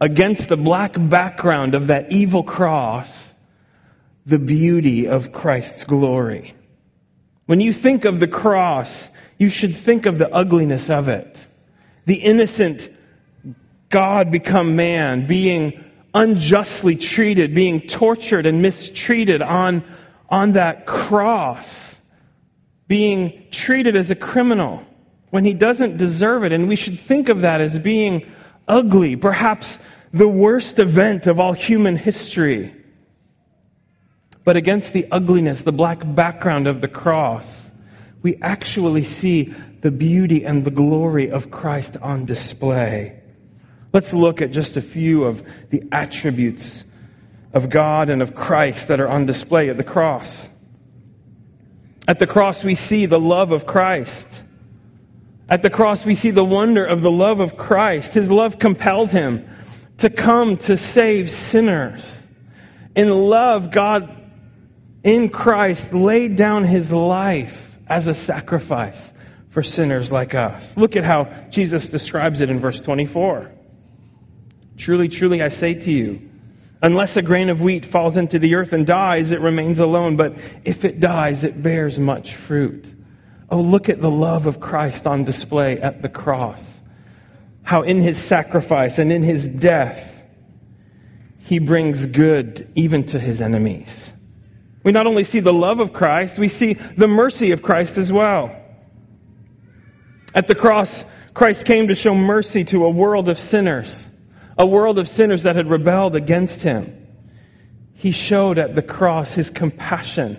against 0.00 0.48
the 0.48 0.56
black 0.56 0.94
background 0.96 1.74
of 1.74 1.88
that 1.88 2.10
evil 2.10 2.42
cross 2.42 3.30
the 4.26 4.38
beauty 4.38 5.08
of 5.08 5.32
Christ's 5.32 5.84
glory. 5.84 6.54
When 7.46 7.60
you 7.60 7.72
think 7.72 8.04
of 8.04 8.20
the 8.20 8.28
cross, 8.28 9.08
you 9.38 9.48
should 9.48 9.76
think 9.76 10.06
of 10.06 10.18
the 10.18 10.32
ugliness 10.32 10.90
of 10.90 11.08
it. 11.08 11.36
The 12.06 12.14
innocent 12.14 12.88
God 13.88 14.30
become 14.30 14.76
man, 14.76 15.26
being 15.26 15.84
unjustly 16.14 16.96
treated, 16.96 17.54
being 17.54 17.82
tortured 17.82 18.46
and 18.46 18.62
mistreated 18.62 19.42
on, 19.42 19.84
on 20.30 20.52
that 20.52 20.86
cross, 20.86 21.96
being 22.86 23.46
treated 23.50 23.96
as 23.96 24.10
a 24.10 24.14
criminal 24.14 24.84
when 25.30 25.44
he 25.44 25.54
doesn't 25.54 25.96
deserve 25.96 26.44
it. 26.44 26.52
And 26.52 26.68
we 26.68 26.76
should 26.76 27.00
think 27.00 27.28
of 27.28 27.42
that 27.42 27.60
as 27.60 27.78
being 27.78 28.30
ugly, 28.68 29.16
perhaps 29.16 29.78
the 30.12 30.28
worst 30.28 30.78
event 30.78 31.26
of 31.26 31.40
all 31.40 31.52
human 31.52 31.96
history. 31.96 32.74
But 34.44 34.56
against 34.56 34.92
the 34.92 35.06
ugliness, 35.10 35.62
the 35.62 35.72
black 35.72 36.02
background 36.04 36.66
of 36.66 36.80
the 36.80 36.88
cross, 36.88 37.46
we 38.22 38.36
actually 38.40 39.04
see 39.04 39.54
the 39.80 39.90
beauty 39.90 40.44
and 40.44 40.64
the 40.64 40.70
glory 40.70 41.30
of 41.30 41.50
Christ 41.50 41.96
on 41.96 42.26
display. 42.26 43.20
Let's 43.92 44.12
look 44.12 44.40
at 44.40 44.52
just 44.52 44.76
a 44.76 44.82
few 44.82 45.24
of 45.24 45.42
the 45.70 45.84
attributes 45.90 46.84
of 47.52 47.68
God 47.68 48.10
and 48.10 48.22
of 48.22 48.34
Christ 48.34 48.88
that 48.88 49.00
are 49.00 49.08
on 49.08 49.26
display 49.26 49.68
at 49.70 49.76
the 49.76 49.84
cross. 49.84 50.48
At 52.06 52.18
the 52.18 52.26
cross, 52.26 52.62
we 52.62 52.74
see 52.74 53.06
the 53.06 53.20
love 53.20 53.52
of 53.52 53.66
Christ. 53.66 54.26
At 55.48 55.62
the 55.62 55.70
cross, 55.70 56.04
we 56.04 56.14
see 56.14 56.30
the 56.30 56.44
wonder 56.44 56.84
of 56.84 57.02
the 57.02 57.10
love 57.10 57.40
of 57.40 57.56
Christ. 57.56 58.12
His 58.12 58.30
love 58.30 58.58
compelled 58.58 59.10
him 59.10 59.48
to 59.98 60.10
come 60.10 60.56
to 60.58 60.76
save 60.76 61.30
sinners. 61.30 62.04
In 62.94 63.10
love, 63.10 63.70
God 63.70 64.16
in 65.02 65.28
Christ 65.28 65.92
laid 65.92 66.36
down 66.36 66.64
his 66.64 66.92
life 66.92 67.60
as 67.88 68.06
a 68.06 68.14
sacrifice 68.14 69.12
for 69.50 69.62
sinners 69.62 70.12
like 70.12 70.34
us. 70.34 70.72
Look 70.76 70.96
at 70.96 71.04
how 71.04 71.24
Jesus 71.50 71.88
describes 71.88 72.40
it 72.40 72.50
in 72.50 72.60
verse 72.60 72.80
24. 72.80 73.50
Truly, 74.76 75.08
truly, 75.08 75.42
I 75.42 75.48
say 75.48 75.74
to 75.74 75.92
you, 75.92 76.29
unless 76.82 77.16
a 77.16 77.22
grain 77.22 77.50
of 77.50 77.60
wheat 77.60 77.86
falls 77.86 78.16
into 78.16 78.38
the 78.38 78.54
earth 78.54 78.72
and 78.72 78.86
dies, 78.86 79.32
it 79.32 79.40
remains 79.40 79.78
alone, 79.78 80.16
but 80.16 80.36
if 80.64 80.84
it 80.84 81.00
dies, 81.00 81.44
it 81.44 81.62
bears 81.62 81.98
much 81.98 82.34
fruit. 82.34 82.86
Oh, 83.50 83.60
look 83.60 83.88
at 83.88 84.00
the 84.00 84.10
love 84.10 84.46
of 84.46 84.60
Christ 84.60 85.06
on 85.06 85.24
display 85.24 85.80
at 85.80 86.02
the 86.02 86.08
cross. 86.08 86.64
How 87.62 87.82
in 87.82 88.00
his 88.00 88.18
sacrifice 88.18 88.98
and 88.98 89.12
in 89.12 89.22
his 89.22 89.48
death, 89.48 90.06
he 91.38 91.58
brings 91.58 92.06
good 92.06 92.70
even 92.74 93.06
to 93.06 93.18
his 93.18 93.40
enemies. 93.40 94.12
We 94.82 94.92
not 94.92 95.06
only 95.06 95.24
see 95.24 95.40
the 95.40 95.52
love 95.52 95.80
of 95.80 95.92
Christ, 95.92 96.38
we 96.38 96.48
see 96.48 96.74
the 96.74 97.08
mercy 97.08 97.50
of 97.52 97.60
Christ 97.60 97.98
as 97.98 98.10
well. 98.10 98.56
At 100.34 100.46
the 100.46 100.54
cross, 100.54 101.04
Christ 101.34 101.66
came 101.66 101.88
to 101.88 101.94
show 101.94 102.14
mercy 102.14 102.64
to 102.64 102.84
a 102.84 102.90
world 102.90 103.28
of 103.28 103.38
sinners, 103.38 104.02
a 104.60 104.66
world 104.66 104.98
of 104.98 105.08
sinners 105.08 105.44
that 105.44 105.56
had 105.56 105.70
rebelled 105.70 106.14
against 106.14 106.60
him. 106.60 107.06
He 107.94 108.10
showed 108.10 108.58
at 108.58 108.74
the 108.74 108.82
cross 108.82 109.32
his 109.32 109.48
compassion 109.48 110.36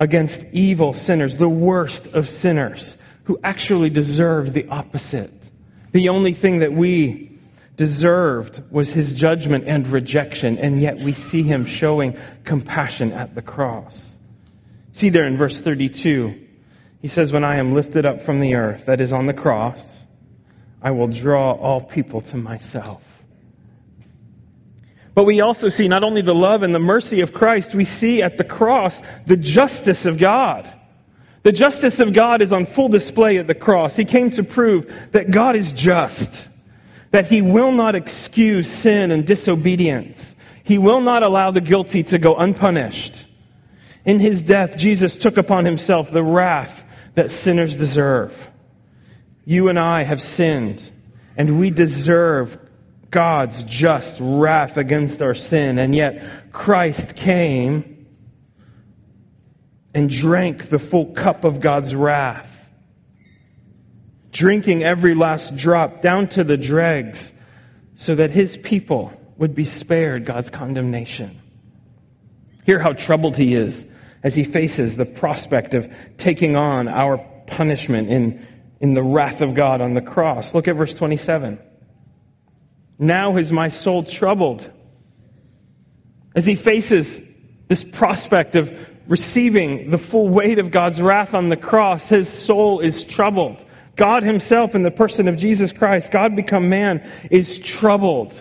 against 0.00 0.44
evil 0.50 0.94
sinners, 0.94 1.36
the 1.36 1.48
worst 1.48 2.08
of 2.08 2.28
sinners, 2.28 2.96
who 3.22 3.38
actually 3.44 3.88
deserved 3.90 4.52
the 4.52 4.66
opposite. 4.66 5.32
The 5.92 6.08
only 6.08 6.34
thing 6.34 6.58
that 6.58 6.72
we 6.72 7.38
deserved 7.76 8.64
was 8.68 8.90
his 8.90 9.14
judgment 9.14 9.68
and 9.68 9.86
rejection, 9.86 10.58
and 10.58 10.80
yet 10.80 10.98
we 10.98 11.12
see 11.12 11.44
him 11.44 11.66
showing 11.66 12.16
compassion 12.42 13.12
at 13.12 13.32
the 13.32 13.42
cross. 13.42 14.04
See 14.94 15.10
there 15.10 15.28
in 15.28 15.36
verse 15.36 15.56
32, 15.56 16.34
he 17.00 17.06
says, 17.06 17.30
When 17.30 17.44
I 17.44 17.58
am 17.58 17.74
lifted 17.74 18.04
up 18.04 18.22
from 18.22 18.40
the 18.40 18.56
earth, 18.56 18.86
that 18.86 19.00
is 19.00 19.12
on 19.12 19.26
the 19.26 19.34
cross, 19.34 19.78
I 20.82 20.92
will 20.92 21.08
draw 21.08 21.52
all 21.52 21.80
people 21.80 22.20
to 22.22 22.36
myself. 22.36 23.02
But 25.14 25.24
we 25.24 25.40
also 25.40 25.68
see 25.68 25.88
not 25.88 26.04
only 26.04 26.22
the 26.22 26.34
love 26.34 26.62
and 26.62 26.74
the 26.74 26.78
mercy 26.78 27.22
of 27.22 27.32
Christ, 27.32 27.74
we 27.74 27.84
see 27.84 28.22
at 28.22 28.38
the 28.38 28.44
cross 28.44 29.00
the 29.26 29.36
justice 29.36 30.06
of 30.06 30.18
God. 30.18 30.72
The 31.42 31.52
justice 31.52 31.98
of 31.98 32.12
God 32.12 32.42
is 32.42 32.52
on 32.52 32.66
full 32.66 32.88
display 32.88 33.38
at 33.38 33.46
the 33.46 33.54
cross. 33.54 33.96
He 33.96 34.04
came 34.04 34.30
to 34.32 34.44
prove 34.44 34.92
that 35.12 35.30
God 35.30 35.56
is 35.56 35.72
just 35.72 36.48
that 37.10 37.26
he 37.26 37.42
will 37.42 37.72
not 37.72 37.94
excuse 37.94 38.70
sin 38.70 39.10
and 39.10 39.26
disobedience. 39.26 40.34
He 40.64 40.78
will 40.78 41.00
not 41.00 41.22
allow 41.22 41.50
the 41.50 41.60
guilty 41.60 42.02
to 42.04 42.18
go 42.18 42.36
unpunished. 42.36 43.24
In 44.04 44.20
his 44.20 44.42
death, 44.42 44.76
Jesus 44.76 45.16
took 45.16 45.36
upon 45.36 45.64
himself 45.64 46.10
the 46.10 46.22
wrath 46.22 46.84
that 47.14 47.30
sinners 47.30 47.74
deserve. 47.74 48.34
You 49.48 49.70
and 49.70 49.78
I 49.78 50.02
have 50.02 50.20
sinned, 50.20 50.82
and 51.34 51.58
we 51.58 51.70
deserve 51.70 52.58
God's 53.10 53.62
just 53.62 54.18
wrath 54.20 54.76
against 54.76 55.22
our 55.22 55.34
sin, 55.34 55.78
and 55.78 55.94
yet 55.94 56.52
Christ 56.52 57.16
came 57.16 58.06
and 59.94 60.10
drank 60.10 60.68
the 60.68 60.78
full 60.78 61.14
cup 61.14 61.44
of 61.44 61.60
God's 61.60 61.94
wrath 61.94 62.46
drinking 64.32 64.84
every 64.84 65.14
last 65.14 65.56
drop 65.56 66.02
down 66.02 66.28
to 66.28 66.44
the 66.44 66.58
dregs 66.58 67.32
so 67.96 68.16
that 68.16 68.30
his 68.30 68.54
people 68.54 69.14
would 69.38 69.54
be 69.54 69.64
spared 69.64 70.26
God's 70.26 70.50
condemnation. 70.50 71.40
Hear 72.66 72.78
how 72.78 72.92
troubled 72.92 73.38
he 73.38 73.54
is 73.54 73.82
as 74.22 74.34
he 74.34 74.44
faces 74.44 74.94
the 74.94 75.06
prospect 75.06 75.72
of 75.72 75.90
taking 76.18 76.54
on 76.54 76.86
our 76.86 77.16
punishment 77.46 78.10
in, 78.10 78.46
in 78.80 78.94
the 78.94 79.02
wrath 79.02 79.40
of 79.40 79.54
God 79.54 79.80
on 79.80 79.94
the 79.94 80.00
cross. 80.00 80.54
Look 80.54 80.68
at 80.68 80.76
verse 80.76 80.94
27. 80.94 81.58
Now 82.98 83.36
is 83.36 83.52
my 83.52 83.68
soul 83.68 84.04
troubled. 84.04 84.68
As 86.34 86.44
he 86.44 86.54
faces 86.54 87.20
this 87.68 87.84
prospect 87.84 88.56
of 88.56 88.72
receiving 89.06 89.90
the 89.90 89.98
full 89.98 90.28
weight 90.28 90.58
of 90.58 90.70
God's 90.70 91.00
wrath 91.00 91.34
on 91.34 91.48
the 91.48 91.56
cross, 91.56 92.08
his 92.08 92.28
soul 92.28 92.80
is 92.80 93.02
troubled. 93.04 93.64
God 93.98 94.22
Himself, 94.22 94.76
in 94.76 94.84
the 94.84 94.92
person 94.92 95.26
of 95.26 95.36
Jesus 95.36 95.72
Christ, 95.72 96.12
God 96.12 96.36
become 96.36 96.68
man, 96.70 97.10
is 97.30 97.58
troubled 97.58 98.40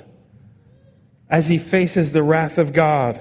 as 1.29 1.47
He 1.47 1.57
faces 1.57 2.11
the 2.11 2.23
wrath 2.23 2.59
of 2.59 2.71
God. 2.71 3.19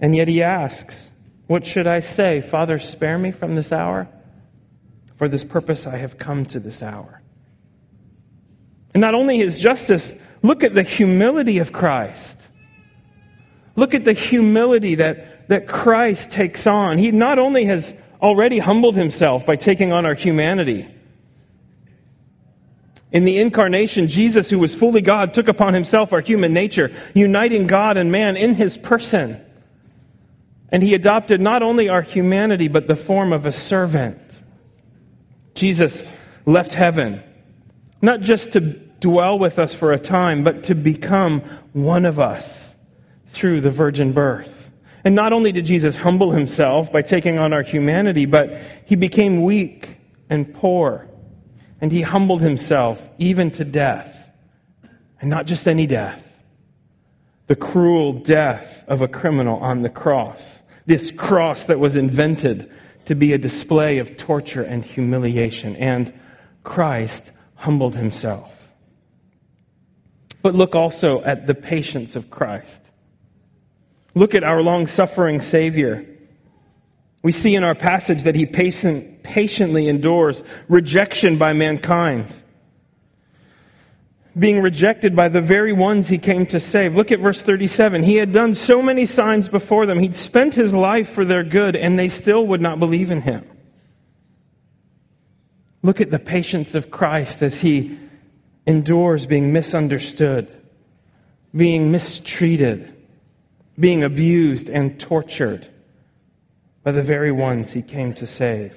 And 0.00 0.14
yet 0.14 0.26
He 0.26 0.42
asks, 0.42 1.00
What 1.46 1.64
should 1.64 1.86
I 1.86 2.00
say? 2.00 2.40
Father, 2.40 2.80
spare 2.80 3.16
me 3.16 3.30
from 3.30 3.54
this 3.54 3.72
hour? 3.72 4.08
For 5.18 5.28
this 5.28 5.44
purpose 5.44 5.86
I 5.86 5.96
have 5.96 6.16
come 6.16 6.46
to 6.46 6.60
this 6.60 6.82
hour. 6.82 7.20
And 8.94 9.00
not 9.00 9.14
only 9.14 9.38
His 9.38 9.58
justice, 9.58 10.14
look 10.42 10.64
at 10.64 10.74
the 10.74 10.82
humility 10.82 11.58
of 11.58 11.72
Christ. 11.72 12.36
Look 13.76 13.94
at 13.94 14.04
the 14.04 14.12
humility 14.12 14.96
that, 14.96 15.48
that 15.48 15.68
Christ 15.68 16.30
takes 16.30 16.66
on. 16.66 16.98
He 16.98 17.10
not 17.10 17.38
only 17.38 17.66
has 17.66 17.92
already 18.20 18.58
humbled 18.58 18.96
himself 18.96 19.46
by 19.46 19.56
taking 19.56 19.92
on 19.92 20.04
our 20.04 20.14
humanity, 20.14 20.88
in 23.10 23.24
the 23.24 23.38
incarnation, 23.38 24.08
Jesus, 24.08 24.50
who 24.50 24.58
was 24.58 24.74
fully 24.74 25.00
God, 25.00 25.32
took 25.32 25.48
upon 25.48 25.74
himself 25.74 26.12
our 26.12 26.20
human 26.20 26.52
nature, 26.52 26.92
uniting 27.14 27.66
God 27.66 27.96
and 27.96 28.12
man 28.12 28.36
in 28.36 28.54
his 28.54 28.76
person. 28.76 29.40
And 30.70 30.82
he 30.82 30.94
adopted 30.94 31.40
not 31.40 31.62
only 31.62 31.88
our 31.88 32.02
humanity, 32.02 32.68
but 32.68 32.86
the 32.86 32.96
form 32.96 33.32
of 33.32 33.46
a 33.46 33.52
servant. 33.52 34.27
Jesus 35.58 36.04
left 36.46 36.72
heaven, 36.72 37.22
not 38.00 38.20
just 38.20 38.52
to 38.52 38.60
dwell 38.60 39.38
with 39.38 39.58
us 39.58 39.74
for 39.74 39.92
a 39.92 39.98
time, 39.98 40.44
but 40.44 40.64
to 40.64 40.74
become 40.74 41.42
one 41.72 42.06
of 42.06 42.18
us 42.18 42.64
through 43.32 43.60
the 43.60 43.70
virgin 43.70 44.12
birth. 44.12 44.54
And 45.04 45.14
not 45.14 45.32
only 45.32 45.52
did 45.52 45.66
Jesus 45.66 45.94
humble 45.96 46.32
himself 46.32 46.90
by 46.90 47.02
taking 47.02 47.38
on 47.38 47.52
our 47.52 47.62
humanity, 47.62 48.26
but 48.26 48.60
he 48.86 48.96
became 48.96 49.42
weak 49.42 49.88
and 50.30 50.52
poor 50.54 51.08
and 51.80 51.92
he 51.92 52.02
humbled 52.02 52.40
himself 52.40 53.00
even 53.18 53.50
to 53.52 53.64
death. 53.64 54.14
And 55.20 55.30
not 55.30 55.46
just 55.46 55.66
any 55.66 55.86
death, 55.86 56.22
the 57.46 57.56
cruel 57.56 58.12
death 58.12 58.84
of 58.88 59.00
a 59.00 59.08
criminal 59.08 59.58
on 59.58 59.82
the 59.82 59.88
cross. 59.88 60.44
This 60.86 61.10
cross 61.10 61.64
that 61.64 61.78
was 61.78 61.96
invented 61.96 62.70
to 63.08 63.14
be 63.14 63.32
a 63.32 63.38
display 63.38 63.98
of 63.98 64.16
torture 64.18 64.62
and 64.62 64.84
humiliation. 64.84 65.76
And 65.76 66.12
Christ 66.62 67.30
humbled 67.54 67.96
himself. 67.96 68.52
But 70.42 70.54
look 70.54 70.74
also 70.74 71.22
at 71.22 71.46
the 71.46 71.54
patience 71.54 72.16
of 72.16 72.30
Christ. 72.30 72.78
Look 74.14 74.34
at 74.34 74.44
our 74.44 74.62
long 74.62 74.86
suffering 74.86 75.40
Savior. 75.40 76.06
We 77.22 77.32
see 77.32 77.54
in 77.54 77.64
our 77.64 77.74
passage 77.74 78.24
that 78.24 78.34
he 78.34 78.44
patient, 78.44 79.22
patiently 79.22 79.88
endures 79.88 80.42
rejection 80.68 81.38
by 81.38 81.54
mankind, 81.54 82.26
being 84.38 84.60
rejected 84.60 85.16
by 85.16 85.28
the 85.28 85.40
very 85.40 85.72
ones 85.72 86.08
he 86.08 86.18
came 86.18 86.46
to 86.46 86.60
save. 86.60 86.94
Look 86.94 87.12
at 87.12 87.20
verse 87.20 87.40
37. 87.40 88.02
He 88.02 88.16
had 88.16 88.32
done 88.32 88.54
so 88.54 88.82
many 88.82 89.06
signs 89.06 89.48
before 89.48 89.86
them, 89.86 89.98
he'd 89.98 90.14
spent 90.14 90.54
his 90.54 90.74
life 90.74 91.10
for 91.10 91.24
their 91.24 91.44
good, 91.44 91.76
and 91.76 91.98
they 91.98 92.08
still 92.08 92.46
would 92.46 92.60
not 92.60 92.78
believe 92.78 93.10
in 93.10 93.22
him. 93.22 93.44
Look 95.82 96.00
at 96.00 96.10
the 96.10 96.18
patience 96.18 96.74
of 96.74 96.90
Christ 96.90 97.42
as 97.42 97.58
he 97.58 97.98
endures 98.66 99.26
being 99.26 99.52
misunderstood, 99.52 100.54
being 101.54 101.90
mistreated, 101.90 102.94
being 103.78 104.02
abused 104.02 104.68
and 104.68 104.98
tortured 104.98 105.66
by 106.82 106.92
the 106.92 107.02
very 107.02 107.32
ones 107.32 107.72
he 107.72 107.82
came 107.82 108.14
to 108.14 108.26
save. 108.26 108.74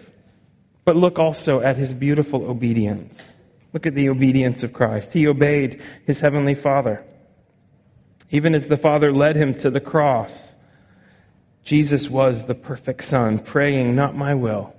But 0.85 0.95
look 0.95 1.19
also 1.19 1.59
at 1.59 1.77
his 1.77 1.93
beautiful 1.93 2.49
obedience. 2.49 3.19
Look 3.73 3.85
at 3.85 3.95
the 3.95 4.09
obedience 4.09 4.63
of 4.63 4.73
Christ. 4.73 5.13
He 5.13 5.27
obeyed 5.27 5.81
his 6.05 6.19
heavenly 6.19 6.55
Father. 6.55 7.03
Even 8.29 8.55
as 8.55 8.67
the 8.67 8.77
Father 8.77 9.11
led 9.13 9.35
him 9.35 9.53
to 9.59 9.69
the 9.69 9.79
cross, 9.79 10.31
Jesus 11.63 12.09
was 12.09 12.43
the 12.43 12.55
perfect 12.55 13.03
Son, 13.03 13.39
praying, 13.39 13.95
Not 13.95 14.15
my 14.15 14.33
will, 14.33 14.73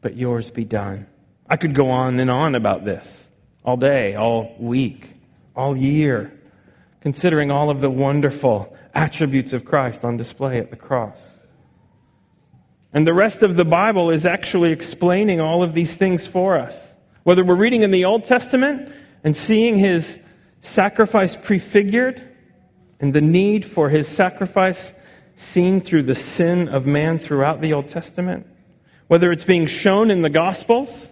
but 0.00 0.16
yours 0.16 0.50
be 0.50 0.64
done. 0.64 1.06
I 1.48 1.56
could 1.56 1.74
go 1.74 1.90
on 1.90 2.18
and 2.20 2.30
on 2.30 2.54
about 2.54 2.84
this 2.84 3.26
all 3.64 3.76
day, 3.76 4.14
all 4.14 4.54
week, 4.58 5.08
all 5.54 5.76
year, 5.76 6.32
considering 7.00 7.50
all 7.50 7.70
of 7.70 7.80
the 7.80 7.90
wonderful 7.90 8.76
attributes 8.94 9.52
of 9.52 9.64
Christ 9.64 10.04
on 10.04 10.16
display 10.16 10.58
at 10.58 10.70
the 10.70 10.76
cross. 10.76 11.18
And 12.92 13.06
the 13.06 13.14
rest 13.14 13.42
of 13.42 13.56
the 13.56 13.64
Bible 13.64 14.10
is 14.10 14.26
actually 14.26 14.72
explaining 14.72 15.40
all 15.40 15.62
of 15.62 15.74
these 15.74 15.94
things 15.94 16.26
for 16.26 16.58
us. 16.58 16.76
Whether 17.22 17.44
we're 17.44 17.54
reading 17.54 17.82
in 17.82 17.90
the 17.90 18.06
Old 18.06 18.24
Testament 18.24 18.92
and 19.22 19.36
seeing 19.36 19.76
his 19.76 20.18
sacrifice 20.62 21.36
prefigured 21.36 22.26
and 22.98 23.12
the 23.12 23.20
need 23.20 23.64
for 23.64 23.88
his 23.90 24.08
sacrifice 24.08 24.92
seen 25.36 25.80
through 25.80 26.04
the 26.04 26.14
sin 26.14 26.68
of 26.68 26.86
man 26.86 27.18
throughout 27.18 27.60
the 27.60 27.74
Old 27.74 27.88
Testament, 27.88 28.46
whether 29.06 29.32
it's 29.32 29.44
being 29.44 29.66
shown 29.66 30.10
in 30.10 30.22
the 30.22 30.30
Gospels 30.30 31.08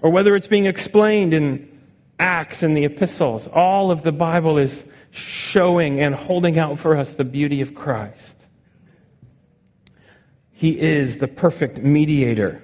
or 0.00 0.10
whether 0.10 0.34
it's 0.36 0.48
being 0.48 0.66
explained 0.66 1.34
in 1.34 1.68
Acts 2.18 2.62
and 2.62 2.76
the 2.76 2.84
epistles, 2.84 3.46
all 3.46 3.90
of 3.90 4.02
the 4.02 4.12
Bible 4.12 4.58
is 4.58 4.82
showing 5.10 6.00
and 6.00 6.14
holding 6.14 6.58
out 6.58 6.78
for 6.78 6.96
us 6.96 7.12
the 7.12 7.24
beauty 7.24 7.60
of 7.60 7.74
Christ. 7.74 8.36
He 10.52 10.78
is 10.78 11.18
the 11.18 11.28
perfect 11.28 11.82
mediator 11.82 12.61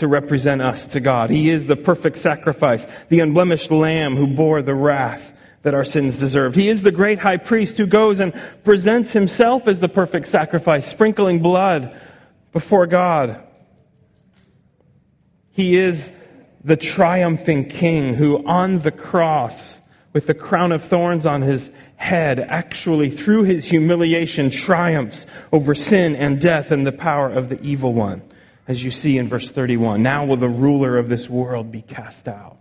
to 0.00 0.08
represent 0.08 0.60
us 0.60 0.86
to 0.86 1.00
God. 1.00 1.30
He 1.30 1.50
is 1.50 1.66
the 1.66 1.76
perfect 1.76 2.18
sacrifice, 2.18 2.84
the 3.08 3.20
unblemished 3.20 3.70
lamb 3.70 4.16
who 4.16 4.34
bore 4.34 4.62
the 4.62 4.74
wrath 4.74 5.22
that 5.62 5.74
our 5.74 5.84
sins 5.84 6.18
deserved. 6.18 6.56
He 6.56 6.70
is 6.70 6.82
the 6.82 6.90
great 6.90 7.18
high 7.18 7.36
priest 7.36 7.76
who 7.76 7.86
goes 7.86 8.18
and 8.18 8.32
presents 8.64 9.12
himself 9.12 9.68
as 9.68 9.78
the 9.78 9.88
perfect 9.88 10.28
sacrifice, 10.28 10.86
sprinkling 10.86 11.40
blood 11.40 12.00
before 12.52 12.86
God. 12.86 13.42
He 15.50 15.78
is 15.78 16.10
the 16.64 16.76
triumphing 16.76 17.68
king 17.68 18.14
who 18.14 18.46
on 18.46 18.80
the 18.80 18.90
cross 18.90 19.78
with 20.14 20.26
the 20.26 20.34
crown 20.34 20.72
of 20.72 20.84
thorns 20.84 21.26
on 21.26 21.42
his 21.42 21.70
head 21.96 22.40
actually 22.40 23.10
through 23.10 23.44
his 23.44 23.66
humiliation 23.66 24.50
triumphs 24.50 25.26
over 25.52 25.74
sin 25.74 26.16
and 26.16 26.40
death 26.40 26.70
and 26.70 26.86
the 26.86 26.92
power 26.92 27.30
of 27.30 27.50
the 27.50 27.60
evil 27.60 27.92
one 27.92 28.22
as 28.70 28.82
you 28.82 28.90
see 28.90 29.18
in 29.18 29.28
verse 29.28 29.50
31 29.50 30.02
now 30.02 30.24
will 30.24 30.36
the 30.36 30.48
ruler 30.48 30.98
of 30.98 31.08
this 31.08 31.28
world 31.28 31.70
be 31.72 31.82
cast 31.82 32.28
out 32.28 32.58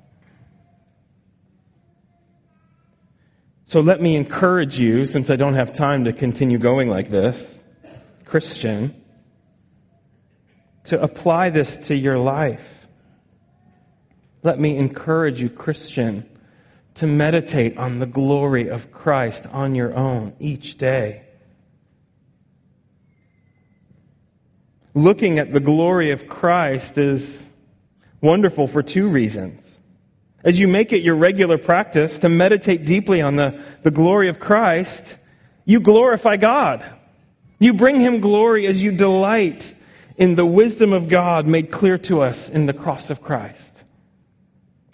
so 3.66 3.82
let 3.82 4.02
me 4.02 4.16
encourage 4.16 4.80
you 4.80 5.06
since 5.06 5.30
i 5.30 5.36
don't 5.36 5.56
have 5.56 5.72
time 5.74 6.06
to 6.06 6.14
continue 6.14 6.58
going 6.58 6.90
like 6.90 7.10
this 7.10 7.46
christian 8.26 8.96
to 10.86 11.02
apply 11.02 11.50
this 11.50 11.88
to 11.88 11.96
your 11.96 12.18
life 12.18 12.80
let 14.42 14.60
me 14.60 14.78
encourage 14.78 15.42
you, 15.42 15.50
Christian, 15.50 16.26
to 16.96 17.08
meditate 17.08 17.78
on 17.78 18.00
the 18.00 18.06
glory 18.06 18.70
of 18.70 18.92
Christ 18.92 19.46
on 19.46 19.76
your 19.76 19.94
own 19.96 20.34
each 20.40 20.78
day. 20.78 21.24
Looking 24.94 25.40
at 25.40 25.54
the 25.54 25.60
glory 25.60 26.12
of 26.12 26.28
Christ 26.28 26.98
is 26.98 27.44
wonderful 28.22 28.68
for 28.68 28.82
two 28.82 29.08
reasons. 29.08 29.64
As 30.44 30.60
you 30.60 30.68
make 30.68 30.94
it 30.94 31.04
your 31.04 31.16
regular 31.16 31.58
practice 31.58 32.20
to 32.20 32.30
meditate 32.30 32.86
deeply 32.86 33.22
on 33.22 33.36
the, 33.36 33.64
the 33.84 33.92
glory 33.92 34.30
of 34.30 34.40
Christ, 34.40 35.04
you 35.66 35.80
glorify 35.80 36.38
God. 36.38 36.84
You 37.60 37.74
bring 37.74 38.00
Him 38.00 38.22
glory 38.22 38.66
as 38.68 38.82
you 38.82 38.92
delight 38.92 39.74
in 40.18 40.36
the 40.36 40.46
wisdom 40.46 40.94
of 40.94 41.08
God 41.08 41.46
made 41.46 41.72
clear 41.72 41.98
to 42.00 42.22
us 42.22 42.50
in 42.50 42.66
the 42.66 42.74
cross 42.74 43.10
of 43.10 43.22
Christ. 43.22 43.72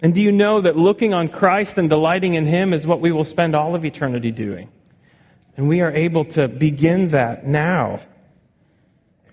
And 0.00 0.14
do 0.14 0.20
you 0.20 0.30
know 0.30 0.60
that 0.60 0.76
looking 0.76 1.14
on 1.14 1.28
Christ 1.28 1.78
and 1.78 1.88
delighting 1.88 2.34
in 2.34 2.44
Him 2.44 2.72
is 2.72 2.86
what 2.86 3.00
we 3.00 3.12
will 3.12 3.24
spend 3.24 3.56
all 3.56 3.74
of 3.74 3.84
eternity 3.84 4.30
doing? 4.30 4.68
And 5.56 5.68
we 5.68 5.80
are 5.80 5.90
able 5.90 6.26
to 6.26 6.48
begin 6.48 7.08
that 7.08 7.46
now 7.46 8.00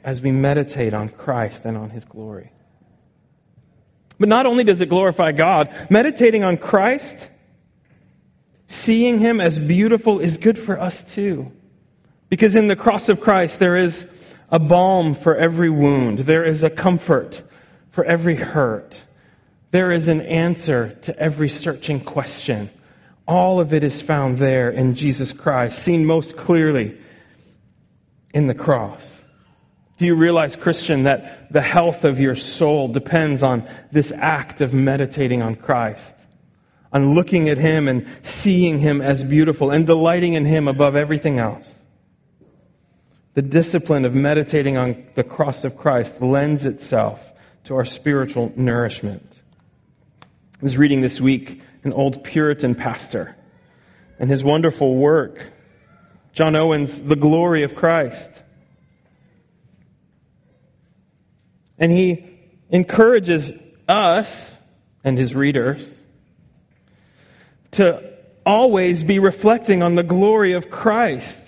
as 0.04 0.22
we 0.22 0.32
meditate 0.32 0.94
on 0.94 1.10
Christ 1.10 1.66
and 1.66 1.78
on 1.78 1.90
His 1.90 2.06
glory. 2.06 2.52
But 4.20 4.30
not 4.30 4.46
only 4.46 4.64
does 4.64 4.82
it 4.82 4.90
glorify 4.90 5.32
God, 5.32 5.74
meditating 5.90 6.44
on 6.44 6.58
Christ, 6.58 7.18
seeing 8.68 9.20
Him 9.20 9.42
as 9.42 9.58
beautiful 9.58 10.20
is 10.20 10.38
good 10.38 10.60
for 10.60 10.80
us 10.80 11.02
too. 11.14 11.52
Because 12.30 12.56
in 12.56 12.68
the 12.68 12.76
cross 12.76 13.10
of 13.10 13.22
Christ, 13.22 13.60
there 13.60 13.78
is 13.78 14.06
a 14.50 14.60
balm 14.60 15.16
for 15.16 15.36
every 15.36 15.70
wound, 15.70 16.20
there 16.20 16.44
is 16.44 16.64
a 16.64 16.70
comfort 16.70 17.42
for 17.92 18.04
every 18.04 18.36
hurt. 18.36 19.02
There 19.72 19.92
is 19.92 20.08
an 20.08 20.22
answer 20.22 20.90
to 21.04 21.18
every 21.18 21.50
searching 21.50 22.00
question. 22.00 22.70
All 23.28 23.60
of 23.60 23.74
it 23.74 23.84
is 23.84 24.02
found 24.02 24.38
there 24.38 24.70
in 24.70 24.94
Jesus 24.94 25.34
Christ, 25.34 25.82
seen 25.82 26.06
most 26.06 26.38
clearly 26.38 26.98
in 28.34 28.46
the 28.46 28.54
cross. 28.54 29.10
Do 30.04 30.08
you 30.08 30.16
realize, 30.16 30.58
Christian, 30.58 31.04
that 31.04 31.50
the 31.50 31.62
health 31.62 32.04
of 32.04 32.20
your 32.20 32.36
soul 32.36 32.90
depends 32.90 33.42
on 33.42 33.70
this 33.90 34.12
act 34.14 34.60
of 34.60 34.74
meditating 34.74 35.42
on 35.42 35.56
Christ? 35.56 36.14
On 36.92 37.16
looking 37.16 37.48
at 37.48 37.58
Him 37.58 37.88
and 37.88 38.06
seeing 38.22 38.80
Him 38.80 39.02
as 39.02 39.24
beautiful 39.24 39.72
and 39.72 39.88
delighting 39.88 40.34
in 40.34 40.44
Him 40.44 40.68
above 40.68 40.98
everything 40.98 41.40
else. 41.40 41.74
The 43.36 43.44
discipline 43.44 44.04
of 44.04 44.14
meditating 44.14 44.76
on 44.76 45.06
the 45.16 45.24
cross 45.24 45.64
of 45.64 45.78
Christ 45.78 46.22
lends 46.22 46.66
itself 46.66 47.22
to 47.64 47.76
our 47.76 47.86
spiritual 47.86 48.52
nourishment. 48.58 49.26
I 50.22 50.28
was 50.64 50.78
reading 50.78 51.00
this 51.00 51.22
week 51.22 51.62
an 51.86 51.94
old 51.94 52.26
Puritan 52.26 52.76
pastor 52.76 53.38
and 54.20 54.30
his 54.30 54.44
wonderful 54.44 54.98
work, 54.98 55.42
John 56.34 56.58
Owen's 56.58 57.00
The 57.00 57.16
Glory 57.16 57.64
of 57.64 57.74
Christ. 57.74 58.30
And 61.78 61.92
he 61.92 62.26
encourages 62.70 63.52
us 63.88 64.58
and 65.04 65.18
his 65.18 65.36
readers 65.36 65.86
to 67.72 68.14
always 68.46 69.04
be 69.04 69.20
reflecting 69.20 69.82
on 69.82 69.96
the 69.96 70.04
glory 70.04 70.54
of 70.54 70.70
Christ. 70.70 71.44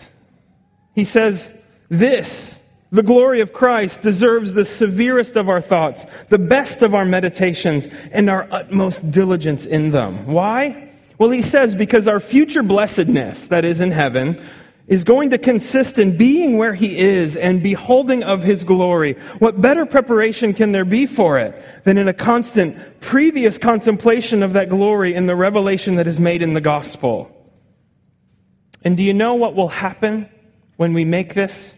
He 0.94 1.06
says, 1.06 1.52
This 1.90 2.56
the 2.92 3.04
glory 3.04 3.42
of 3.42 3.52
Christ 3.52 4.02
deserves 4.02 4.54
the 4.54 4.64
severest 4.64 5.36
of 5.36 5.50
our 5.50 5.62
thoughts, 5.62 6.06
the 6.30 6.38
best 6.38 6.82
of 6.82 6.96
our 6.96 7.04
meditations, 7.04 7.88
and 8.12 8.30
our 8.30 8.48
utmost 8.50 9.12
diligence 9.12 9.66
in 9.66 9.92
them. 9.92 10.28
Why? 10.28 10.92
Well, 11.18 11.30
he 11.30 11.42
says, 11.42 11.76
because 11.76 12.08
our 12.08 12.20
future 12.20 12.64
blessedness, 12.64 13.48
that 13.48 13.66
is 13.66 13.82
in 13.82 13.92
heaven, 13.92 14.42
is 14.88 15.04
going 15.04 15.32
to 15.32 15.38
consist 15.38 15.98
in 15.98 16.16
being 16.16 16.58
where 16.58 16.74
he 16.74 16.98
is 16.98 17.36
and 17.36 17.64
beholding 17.64 18.24
of 18.24 18.44
his 18.44 18.64
glory. 18.64 19.14
What 19.40 19.60
better 19.60 19.86
preparation 19.86 20.54
can 20.54 20.72
there 20.72 20.86
be 20.86 21.08
for 21.08 21.40
it 21.40 21.64
than 21.84 21.98
in 21.98 22.08
a 22.08 22.14
constant 22.14 23.02
previous 23.02 23.58
contemplation 23.58 24.44
of 24.44 24.54
that 24.54 24.70
glory 24.70 25.16
in 25.16 25.26
the 25.26 25.36
revelation 25.36 25.96
that 25.96 26.08
is 26.08 26.20
made 26.20 26.44
in 26.44 26.54
the 26.54 26.62
gospel? 26.62 27.32
And 28.84 28.96
do 28.96 29.04
you 29.04 29.14
know 29.14 29.34
what 29.36 29.56
will 29.56 29.68
happen 29.68 30.30
when 30.78 30.94
we 30.94 31.06
make 31.06 31.34
this 31.34 31.74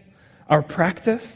our 0.48 0.62
practice, 0.62 1.26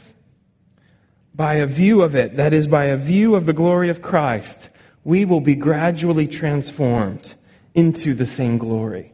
by 1.35 1.55
a 1.55 1.65
view 1.65 2.01
of 2.01 2.15
it, 2.15 2.37
that 2.37 2.53
is, 2.53 2.67
by 2.67 2.85
a 2.85 2.97
view 2.97 3.35
of 3.35 3.45
the 3.45 3.53
glory 3.53 3.89
of 3.89 4.01
Christ, 4.01 4.57
we 5.03 5.25
will 5.25 5.41
be 5.41 5.55
gradually 5.55 6.27
transformed 6.27 7.33
into 7.73 8.13
the 8.13 8.25
same 8.25 8.57
glory. 8.57 9.12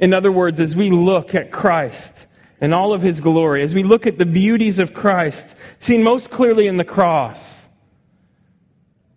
In 0.00 0.14
other 0.14 0.30
words, 0.30 0.60
as 0.60 0.76
we 0.76 0.90
look 0.90 1.34
at 1.34 1.50
Christ 1.50 2.12
and 2.60 2.72
all 2.72 2.92
of 2.92 3.02
his 3.02 3.20
glory, 3.20 3.62
as 3.62 3.74
we 3.74 3.82
look 3.82 4.06
at 4.06 4.18
the 4.18 4.26
beauties 4.26 4.78
of 4.78 4.94
Christ, 4.94 5.46
seen 5.80 6.02
most 6.02 6.30
clearly 6.30 6.66
in 6.66 6.76
the 6.76 6.84
cross, 6.84 7.56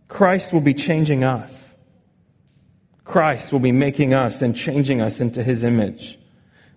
Christ 0.07 0.51
will 0.51 0.61
be 0.61 0.73
changing 0.73 1.23
us. 1.23 1.53
Christ 3.03 3.51
will 3.51 3.59
be 3.59 3.71
making 3.71 4.13
us 4.13 4.41
and 4.41 4.55
changing 4.55 5.01
us 5.01 5.19
into 5.19 5.43
his 5.43 5.63
image. 5.63 6.17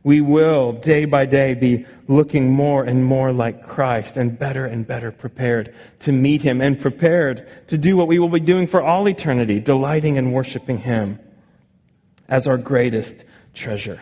We 0.02 0.20
will, 0.20 0.72
day 0.72 1.06
by 1.06 1.24
day, 1.24 1.54
be 1.54 1.86
looking 2.08 2.52
more 2.52 2.84
and 2.84 3.02
more 3.02 3.32
like 3.32 3.66
Christ 3.66 4.18
and 4.18 4.38
better 4.38 4.66
and 4.66 4.86
better 4.86 5.10
prepared 5.10 5.74
to 6.00 6.12
meet 6.12 6.42
him 6.42 6.60
and 6.60 6.78
prepared 6.78 7.48
to 7.68 7.78
do 7.78 7.96
what 7.96 8.08
we 8.08 8.18
will 8.18 8.28
be 8.28 8.40
doing 8.40 8.66
for 8.66 8.82
all 8.82 9.08
eternity, 9.08 9.60
delighting 9.60 10.18
and 10.18 10.34
worshiping 10.34 10.76
him 10.76 11.18
as 12.28 12.46
our 12.46 12.58
greatest 12.58 13.14
treasure. 13.54 14.00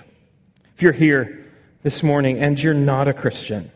If 0.75 0.83
you're 0.83 0.93
here 0.93 1.47
this 1.83 2.03
morning 2.03 2.39
and 2.43 2.59
you're 2.61 2.75
not 2.75 3.09
a 3.09 3.13
Christian, 3.13 3.71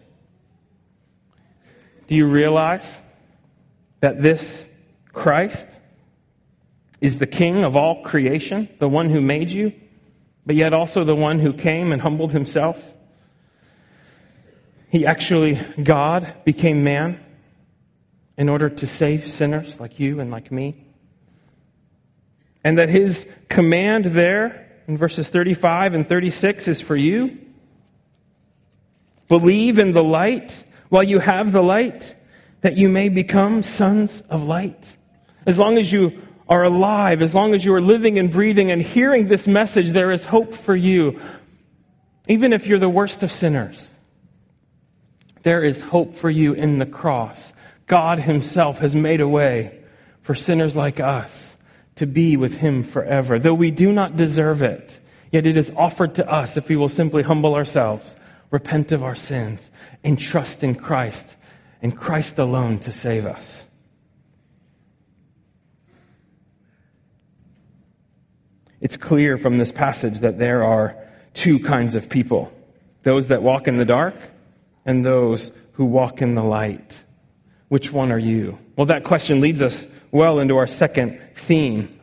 do 2.09 2.15
you 2.15 2.27
realize 2.27 2.91
that 4.01 4.23
this 4.23 4.65
Christ 5.13 5.67
is 7.01 7.19
the 7.19 7.27
King 7.27 7.65
of 7.65 7.77
all 7.77 8.03
creation, 8.03 8.69
the 8.79 8.89
one 8.89 9.11
who 9.11 9.21
made 9.21 9.51
you, 9.51 9.73
but 10.45 10.57
yet 10.57 10.73
also 10.73 11.05
the 11.05 11.15
one 11.15 11.39
who 11.39 11.53
came 11.53 11.93
and 11.93 12.01
humbled 12.01 12.33
himself? 12.33 12.83
He 14.89 15.05
actually, 15.05 15.61
God, 15.83 16.35
became 16.45 16.85
man 16.85 17.21
in 18.39 18.49
order 18.49 18.71
to 18.71 18.87
save 18.87 19.29
sinners 19.29 19.79
like 19.81 19.99
you 19.99 20.21
and 20.21 20.31
like 20.31 20.53
me. 20.53 20.87
And 22.63 22.79
that 22.79 22.89
his 22.89 23.27
command 23.49 24.07
there 24.07 24.66
in 24.87 24.97
verses 24.97 25.29
35 25.29 25.95
and 25.95 26.09
36 26.09 26.69
is 26.69 26.81
for 26.81 26.97
you. 26.97 27.39
Believe 29.29 29.79
in 29.79 29.93
the 29.93 30.05
light 30.05 30.65
while 30.89 31.03
you 31.03 31.19
have 31.19 31.51
the 31.53 31.63
light, 31.63 32.15
that 32.61 32.77
you 32.77 32.89
may 32.89 33.09
become 33.09 33.63
sons 33.63 34.23
of 34.31 34.45
light. 34.45 34.97
As 35.47 35.59
long 35.59 35.79
as 35.79 35.91
you 35.91 36.23
are 36.49 36.63
alive, 36.63 37.23
as 37.23 37.35
long 37.35 37.55
as 37.55 37.65
you 37.65 37.75
are 37.75 37.81
living 37.81 38.19
and 38.19 38.31
breathing 38.31 38.71
and 38.71 38.81
hearing 38.81 39.27
this 39.27 39.49
message, 39.49 39.91
there 39.91 40.13
is 40.13 40.25
hope 40.25 40.55
for 40.55 40.77
you. 40.77 41.21
Even 42.29 42.53
if 42.53 42.67
you're 42.67 42.79
the 42.79 42.89
worst 42.89 43.23
of 43.25 43.33
sinners, 43.33 43.89
there 45.43 45.65
is 45.65 45.81
hope 45.81 46.15
for 46.15 46.31
you 46.31 46.53
in 46.55 46.79
the 46.79 46.87
cross. 46.87 47.53
God 47.87 48.19
Himself 48.19 48.79
has 48.79 48.95
made 48.95 49.21
a 49.21 49.29
way 49.29 49.81
for 50.23 50.35
sinners 50.35 50.77
like 50.77 51.01
us 51.01 51.56
to 51.97 52.07
be 52.07 52.37
with 52.37 52.55
Him 52.55 52.83
forever. 52.83 53.39
Though 53.39 53.55
we 53.55 53.71
do 53.71 53.93
not 53.93 54.17
deserve 54.17 54.63
it, 54.63 54.99
yet 55.33 55.47
it 55.47 55.57
is 55.57 55.71
offered 55.77 56.17
to 56.17 56.31
us 56.31 56.57
if 56.57 56.69
we 56.69 56.77
will 56.77 56.89
simply 56.89 57.23
humble 57.23 57.55
ourselves, 57.55 58.15
repent 58.51 58.93
of 58.93 59.03
our 59.03 59.15
sins, 59.15 59.61
and 60.05 60.19
trust 60.19 60.63
in 60.63 60.75
Christ 60.75 61.27
and 61.83 61.97
Christ 61.97 62.39
alone 62.39 62.79
to 62.81 62.93
save 62.93 63.27
us. 63.27 63.65
It's 68.81 68.97
clear 68.97 69.39
from 69.39 69.59
this 69.59 69.73
passage 69.73 70.21
that 70.21 70.39
there 70.39 70.65
are 70.65 70.97
two 71.35 71.61
kinds 71.61 71.95
of 71.95 72.09
people 72.09 72.53
those 73.03 73.29
that 73.29 73.43
walk 73.43 73.69
in 73.69 73.77
the 73.77 73.85
dark 73.85 74.17
and 74.85 75.07
those 75.07 75.53
who 75.73 75.85
walk 75.85 76.23
in 76.23 76.35
the 76.35 76.43
light. 76.43 77.01
Which 77.69 77.93
one 77.93 78.13
are 78.13 78.19
you? 78.19 78.59
Well, 78.77 78.87
that 78.87 79.05
question 79.05 79.41
leads 79.41 79.63
us 79.63 79.87
well 80.11 80.39
into 80.39 80.57
our 80.57 80.67
second 80.67 81.21
theme. 81.35 81.99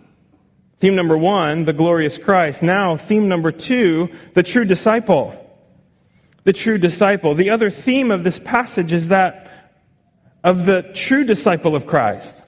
Theme 0.79 0.95
number 0.95 1.17
one, 1.17 1.63
the 1.63 1.73
glorious 1.73 2.17
Christ. 2.17 2.61
Now, 2.61 2.97
theme 2.97 3.29
number 3.29 3.51
two, 3.51 4.09
the 4.33 4.43
true 4.43 4.65
disciple. 4.65 5.39
The 6.43 6.51
true 6.51 6.77
disciple. 6.77 7.35
The 7.35 7.51
other 7.51 7.69
theme 7.69 8.11
of 8.11 8.23
this 8.23 8.37
passage 8.37 8.91
is 8.91 9.07
that 9.07 9.71
of 10.43 10.65
the 10.65 10.91
true 10.93 11.23
disciple 11.23 11.75
of 11.75 11.87
Christ. 11.87 12.41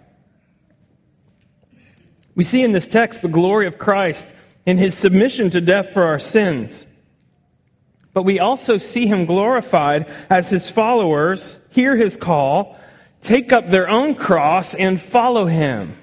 We 2.35 2.43
see 2.43 2.61
in 2.61 2.73
this 2.73 2.87
text 2.87 3.21
the 3.21 3.29
glory 3.29 3.67
of 3.67 3.77
Christ 3.77 4.33
in 4.65 4.77
his 4.77 4.95
submission 4.95 5.51
to 5.51 5.61
death 5.61 5.93
for 5.93 6.03
our 6.03 6.19
sins. 6.19 6.85
But 8.13 8.23
we 8.23 8.39
also 8.39 8.77
see 8.77 9.07
him 9.07 9.25
glorified 9.25 10.11
as 10.29 10.49
his 10.49 10.69
followers 10.69 11.57
hear 11.69 11.95
his 11.95 12.17
call, 12.17 12.77
take 13.25 13.51
up 13.51 13.69
their 13.69 13.89
own 13.89 14.15
cross, 14.15 14.73
and 14.73 15.01
follow 15.01 15.45
him. 15.45 15.97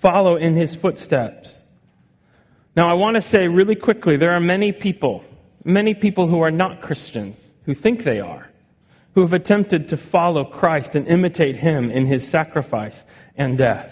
Follow 0.00 0.36
in 0.36 0.54
his 0.54 0.74
footsteps. 0.76 1.56
Now, 2.76 2.88
I 2.88 2.94
want 2.94 3.16
to 3.16 3.22
say 3.22 3.48
really 3.48 3.76
quickly 3.76 4.16
there 4.16 4.32
are 4.32 4.40
many 4.40 4.72
people, 4.72 5.24
many 5.64 5.94
people 5.94 6.26
who 6.28 6.40
are 6.42 6.50
not 6.50 6.82
Christians, 6.82 7.36
who 7.64 7.74
think 7.74 8.04
they 8.04 8.20
are 8.20 8.48
who 9.14 9.20
have 9.20 9.32
attempted 9.32 9.88
to 9.88 9.96
follow 9.96 10.44
Christ 10.44 10.94
and 10.94 11.06
imitate 11.06 11.56
him 11.56 11.90
in 11.90 12.06
his 12.06 12.26
sacrifice 12.26 13.02
and 13.36 13.56
death. 13.56 13.90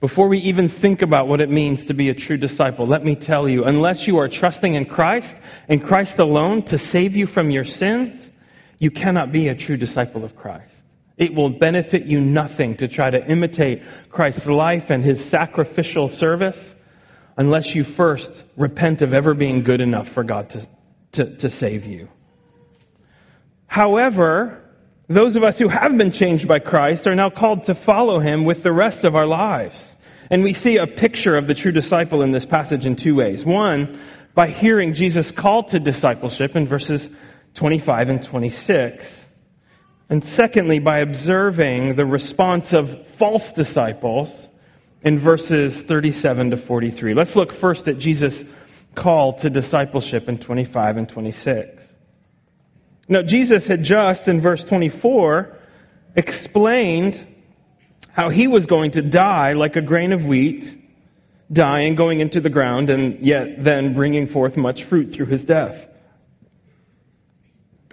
Before 0.00 0.28
we 0.28 0.38
even 0.38 0.68
think 0.68 1.02
about 1.02 1.28
what 1.28 1.40
it 1.40 1.50
means 1.50 1.86
to 1.86 1.94
be 1.94 2.08
a 2.08 2.14
true 2.14 2.36
disciple, 2.36 2.86
let 2.86 3.04
me 3.04 3.14
tell 3.14 3.48
you, 3.48 3.64
unless 3.64 4.06
you 4.06 4.18
are 4.18 4.28
trusting 4.28 4.74
in 4.74 4.86
Christ 4.86 5.34
and 5.68 5.82
Christ 5.82 6.18
alone 6.18 6.62
to 6.64 6.78
save 6.78 7.16
you 7.16 7.26
from 7.26 7.50
your 7.50 7.64
sins, 7.64 8.30
you 8.78 8.90
cannot 8.90 9.32
be 9.32 9.48
a 9.48 9.54
true 9.54 9.76
disciple 9.76 10.24
of 10.24 10.36
Christ. 10.36 10.74
It 11.16 11.34
will 11.34 11.50
benefit 11.50 12.04
you 12.06 12.20
nothing 12.20 12.76
to 12.78 12.88
try 12.88 13.08
to 13.10 13.24
imitate 13.24 13.82
Christ's 14.10 14.46
life 14.46 14.90
and 14.90 15.04
his 15.04 15.24
sacrificial 15.24 16.08
service 16.08 16.58
unless 17.36 17.74
you 17.74 17.84
first 17.84 18.30
repent 18.56 19.02
of 19.02 19.12
ever 19.12 19.34
being 19.34 19.62
good 19.62 19.80
enough 19.80 20.08
for 20.08 20.24
God 20.24 20.50
to, 20.50 20.68
to, 21.12 21.36
to 21.36 21.50
save 21.50 21.86
you. 21.86 22.08
However, 23.66 24.60
those 25.08 25.36
of 25.36 25.44
us 25.44 25.58
who 25.58 25.68
have 25.68 25.96
been 25.96 26.12
changed 26.12 26.48
by 26.48 26.58
Christ 26.58 27.06
are 27.06 27.14
now 27.14 27.30
called 27.30 27.64
to 27.64 27.74
follow 27.74 28.18
him 28.18 28.44
with 28.44 28.62
the 28.62 28.72
rest 28.72 29.04
of 29.04 29.14
our 29.14 29.26
lives. 29.26 29.90
And 30.30 30.42
we 30.42 30.52
see 30.52 30.78
a 30.78 30.86
picture 30.86 31.36
of 31.36 31.46
the 31.46 31.54
true 31.54 31.72
disciple 31.72 32.22
in 32.22 32.32
this 32.32 32.46
passage 32.46 32.86
in 32.86 32.96
two 32.96 33.14
ways. 33.14 33.44
One, 33.44 34.00
by 34.34 34.48
hearing 34.48 34.94
Jesus' 34.94 35.30
call 35.30 35.64
to 35.64 35.78
discipleship 35.78 36.56
in 36.56 36.66
verses 36.66 37.08
25 37.54 38.10
and 38.10 38.22
26. 38.22 39.20
And 40.10 40.24
secondly, 40.24 40.80
by 40.80 40.98
observing 40.98 41.96
the 41.96 42.04
response 42.04 42.72
of 42.72 43.06
false 43.16 43.52
disciples 43.52 44.48
in 45.02 45.18
verses 45.18 45.80
37 45.80 46.50
to 46.50 46.56
43. 46.56 47.14
Let's 47.14 47.36
look 47.36 47.52
first 47.52 47.88
at 47.88 47.98
Jesus' 47.98 48.44
call 48.94 49.34
to 49.38 49.50
discipleship 49.50 50.28
in 50.28 50.38
25 50.38 50.96
and 50.96 51.08
26. 51.08 51.82
Now, 53.08 53.22
Jesus 53.22 53.66
had 53.66 53.82
just, 53.82 54.28
in 54.28 54.40
verse 54.40 54.64
24, 54.64 55.58
explained 56.16 57.26
how 58.10 58.30
he 58.30 58.46
was 58.46 58.66
going 58.66 58.92
to 58.92 59.02
die 59.02 59.52
like 59.52 59.76
a 59.76 59.82
grain 59.82 60.12
of 60.12 60.24
wheat, 60.24 60.80
dying, 61.52 61.96
going 61.96 62.20
into 62.20 62.40
the 62.40 62.48
ground, 62.48 62.88
and 62.88 63.20
yet 63.20 63.62
then 63.62 63.94
bringing 63.94 64.26
forth 64.26 64.56
much 64.56 64.84
fruit 64.84 65.12
through 65.12 65.26
his 65.26 65.44
death. 65.44 65.86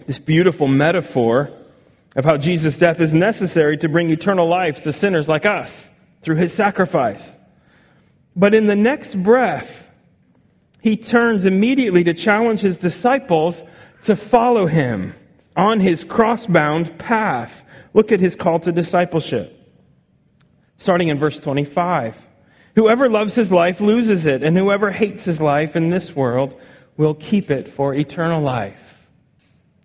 This 0.07 0.19
beautiful 0.19 0.67
metaphor 0.67 1.51
of 2.15 2.25
how 2.25 2.37
Jesus' 2.37 2.77
death 2.77 2.99
is 2.99 3.13
necessary 3.13 3.77
to 3.77 3.89
bring 3.89 4.09
eternal 4.09 4.49
life 4.49 4.83
to 4.83 4.93
sinners 4.93 5.27
like 5.27 5.45
us 5.45 5.89
through 6.21 6.37
his 6.37 6.53
sacrifice. 6.53 7.25
But 8.35 8.53
in 8.53 8.67
the 8.67 8.75
next 8.75 9.15
breath, 9.21 9.87
he 10.81 10.97
turns 10.97 11.45
immediately 11.45 12.03
to 12.05 12.13
challenge 12.13 12.59
his 12.59 12.77
disciples 12.77 13.61
to 14.03 14.15
follow 14.15 14.65
him 14.65 15.13
on 15.55 15.79
his 15.79 16.03
cross-bound 16.03 16.97
path. 16.97 17.61
Look 17.93 18.11
at 18.11 18.19
his 18.19 18.35
call 18.35 18.59
to 18.61 18.71
discipleship. 18.71 19.57
Starting 20.77 21.09
in 21.09 21.19
verse 21.19 21.37
25. 21.37 22.15
Whoever 22.75 23.09
loves 23.09 23.35
his 23.35 23.51
life 23.51 23.81
loses 23.81 24.25
it, 24.25 24.43
and 24.43 24.57
whoever 24.57 24.89
hates 24.89 25.23
his 25.23 25.39
life 25.39 25.75
in 25.75 25.89
this 25.89 26.15
world 26.15 26.59
will 26.97 27.13
keep 27.13 27.51
it 27.51 27.69
for 27.69 27.93
eternal 27.93 28.41
life. 28.41 28.90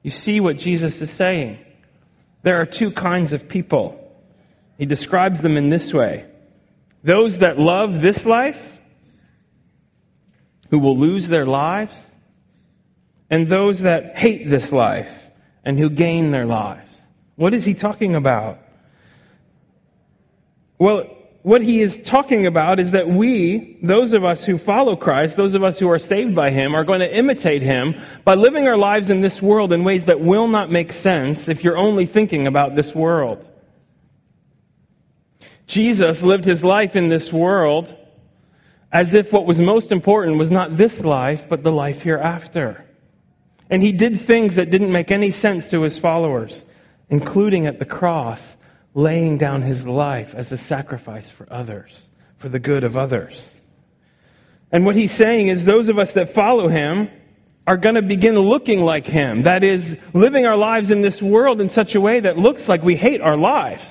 You 0.07 0.13
see 0.13 0.39
what 0.39 0.59
Jesus 0.59 1.03
is 1.03 1.11
saying. 1.11 1.59
There 2.45 2.61
are 2.61 2.65
two 2.65 2.93
kinds 2.93 3.33
of 3.33 3.49
people. 3.49 3.99
He 4.79 4.87
describes 4.87 5.41
them 5.41 5.57
in 5.57 5.69
this 5.69 5.93
way. 5.93 6.27
Those 7.03 7.39
that 7.39 7.59
love 7.59 8.01
this 8.01 8.25
life, 8.25 8.63
who 10.71 10.79
will 10.79 10.97
lose 10.97 11.27
their 11.27 11.45
lives, 11.45 11.93
and 13.31 13.49
those 13.49 13.81
that 13.81 14.17
hate 14.17 14.49
this 14.49 14.71
life 14.71 15.11
and 15.65 15.77
who 15.77 15.91
gain 15.91 16.31
their 16.31 16.47
lives. 16.47 16.93
What 17.35 17.53
is 17.53 17.65
he 17.65 17.75
talking 17.75 18.15
about? 18.15 18.61
Well, 20.79 21.03
what 21.47 21.63
he 21.63 21.81
is 21.81 21.97
talking 22.03 22.45
about 22.45 22.81
is 22.81 22.91
that 22.91 23.09
we, 23.09 23.79
those 23.81 24.15
of 24.15 24.25
us 24.25 24.45
who 24.45 24.59
follow 24.59 24.97
Christ, 24.97 25.37
those 25.37 25.55
of 25.55 25.63
us 25.63 25.79
who 25.79 25.89
are 25.89 25.99
saved 26.01 26.35
by 26.35 26.51
him, 26.51 26.75
are 26.75 26.83
going 26.83 26.99
to 26.99 27.17
imitate 27.17 27.63
him 27.63 27.95
by 28.25 28.35
living 28.35 28.67
our 28.67 28.77
lives 28.77 29.11
in 29.11 29.21
this 29.21 29.41
world 29.41 29.73
in 29.73 29.85
ways 29.85 30.07
that 30.07 30.21
will 30.21 30.49
not 30.49 30.73
make 30.73 30.93
sense 30.93 31.49
if 31.49 31.63
you're 31.63 31.79
only 31.79 32.05
thinking 32.05 32.49
about 32.49 32.75
this 32.75 32.93
world. 32.93 33.49
Jesus 35.69 36.21
lived 36.21 36.45
his 36.45 36.65
life 36.65 36.97
in 36.97 37.11
this 37.11 37.33
world 37.33 37.95
as 38.91 39.15
if 39.15 39.33
what 39.33 39.47
was 39.47 39.61
most 39.61 39.93
important 39.93 40.39
was 40.39 40.51
not 40.51 40.77
this 40.77 41.05
life, 41.05 41.45
but 41.49 41.63
the 41.63 41.71
life 41.71 42.03
hereafter. 42.03 42.85
And 43.71 43.85
he 43.85 43.93
did 43.93 44.23
things 44.23 44.57
that 44.57 44.71
didn't 44.71 44.91
make 44.91 45.13
any 45.13 45.31
sense 45.31 45.71
to 45.71 45.83
his 45.83 45.97
followers, 45.97 46.65
including 47.09 47.69
at 47.69 47.79
the 47.79 47.85
cross 47.85 48.56
laying 48.97 49.37
down 49.37 49.61
his 49.61 49.87
life 49.87 50.35
as 50.35 50.51
a 50.51 50.57
sacrifice 50.57 51.31
for 51.31 51.47
others, 51.53 51.93
for 52.39 52.49
the 52.49 52.59
good 52.59 52.83
of 52.83 52.97
others. 52.97 53.49
And 54.73 54.87
what 54.87 54.97
he's 54.97 55.13
saying 55.13 55.49
is 55.49 55.65
those 55.65 55.91
of 55.91 55.99
us 55.99 56.13
that 56.13 56.31
follow 56.31 56.67
him 56.67 57.11
are 57.67 57.77
going 57.77 57.97
to 57.97 58.03
begin 58.03 58.39
looking 58.39 58.81
like 58.81 59.07
him. 59.07 59.43
That 59.43 59.63
is, 59.65 59.99
living 60.15 60.47
our 60.47 60.57
lives 60.57 60.91
in 60.91 61.03
this 61.03 61.21
world 61.21 61.61
in 61.61 61.69
such 61.69 61.95
a 61.95 62.01
way 62.01 62.21
that 62.21 62.39
looks 62.39 62.69
like 62.69 62.83
we 62.83 62.97
hate 62.97 63.21
our 63.21 63.37
lives. 63.37 63.85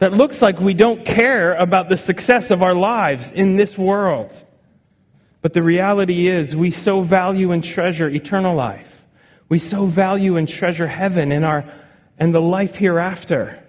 That 0.00 0.12
looks 0.12 0.42
like 0.42 0.58
we 0.58 0.74
don't 0.74 1.06
care 1.06 1.54
about 1.54 1.88
the 1.88 1.96
success 1.96 2.50
of 2.50 2.64
our 2.64 2.74
lives 2.74 3.30
in 3.30 3.54
this 3.54 3.78
world. 3.78 4.32
But 5.42 5.52
the 5.52 5.62
reality 5.62 6.26
is, 6.26 6.56
we 6.56 6.72
so 6.72 7.02
value 7.02 7.52
and 7.52 7.62
treasure 7.62 8.08
eternal 8.08 8.56
life. 8.56 8.92
We 9.48 9.60
so 9.60 9.86
value 9.86 10.38
and 10.38 10.48
treasure 10.48 10.88
heaven 10.88 11.30
and 11.30 11.44
our 11.44 11.72
and 12.18 12.34
the 12.34 12.42
life 12.42 12.74
hereafter 12.74 13.62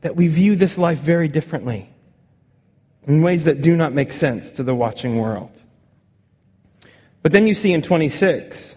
that 0.00 0.16
we 0.16 0.28
view 0.28 0.56
this 0.56 0.78
life 0.78 1.00
very 1.00 1.28
differently 1.28 1.88
in 3.06 3.22
ways 3.22 3.44
that 3.44 3.62
do 3.62 3.76
not 3.76 3.92
make 3.92 4.12
sense 4.12 4.50
to 4.52 4.62
the 4.62 4.74
watching 4.74 5.18
world. 5.18 5.50
But 7.22 7.32
then 7.32 7.46
you 7.46 7.54
see 7.54 7.72
in 7.72 7.82
26, 7.82 8.76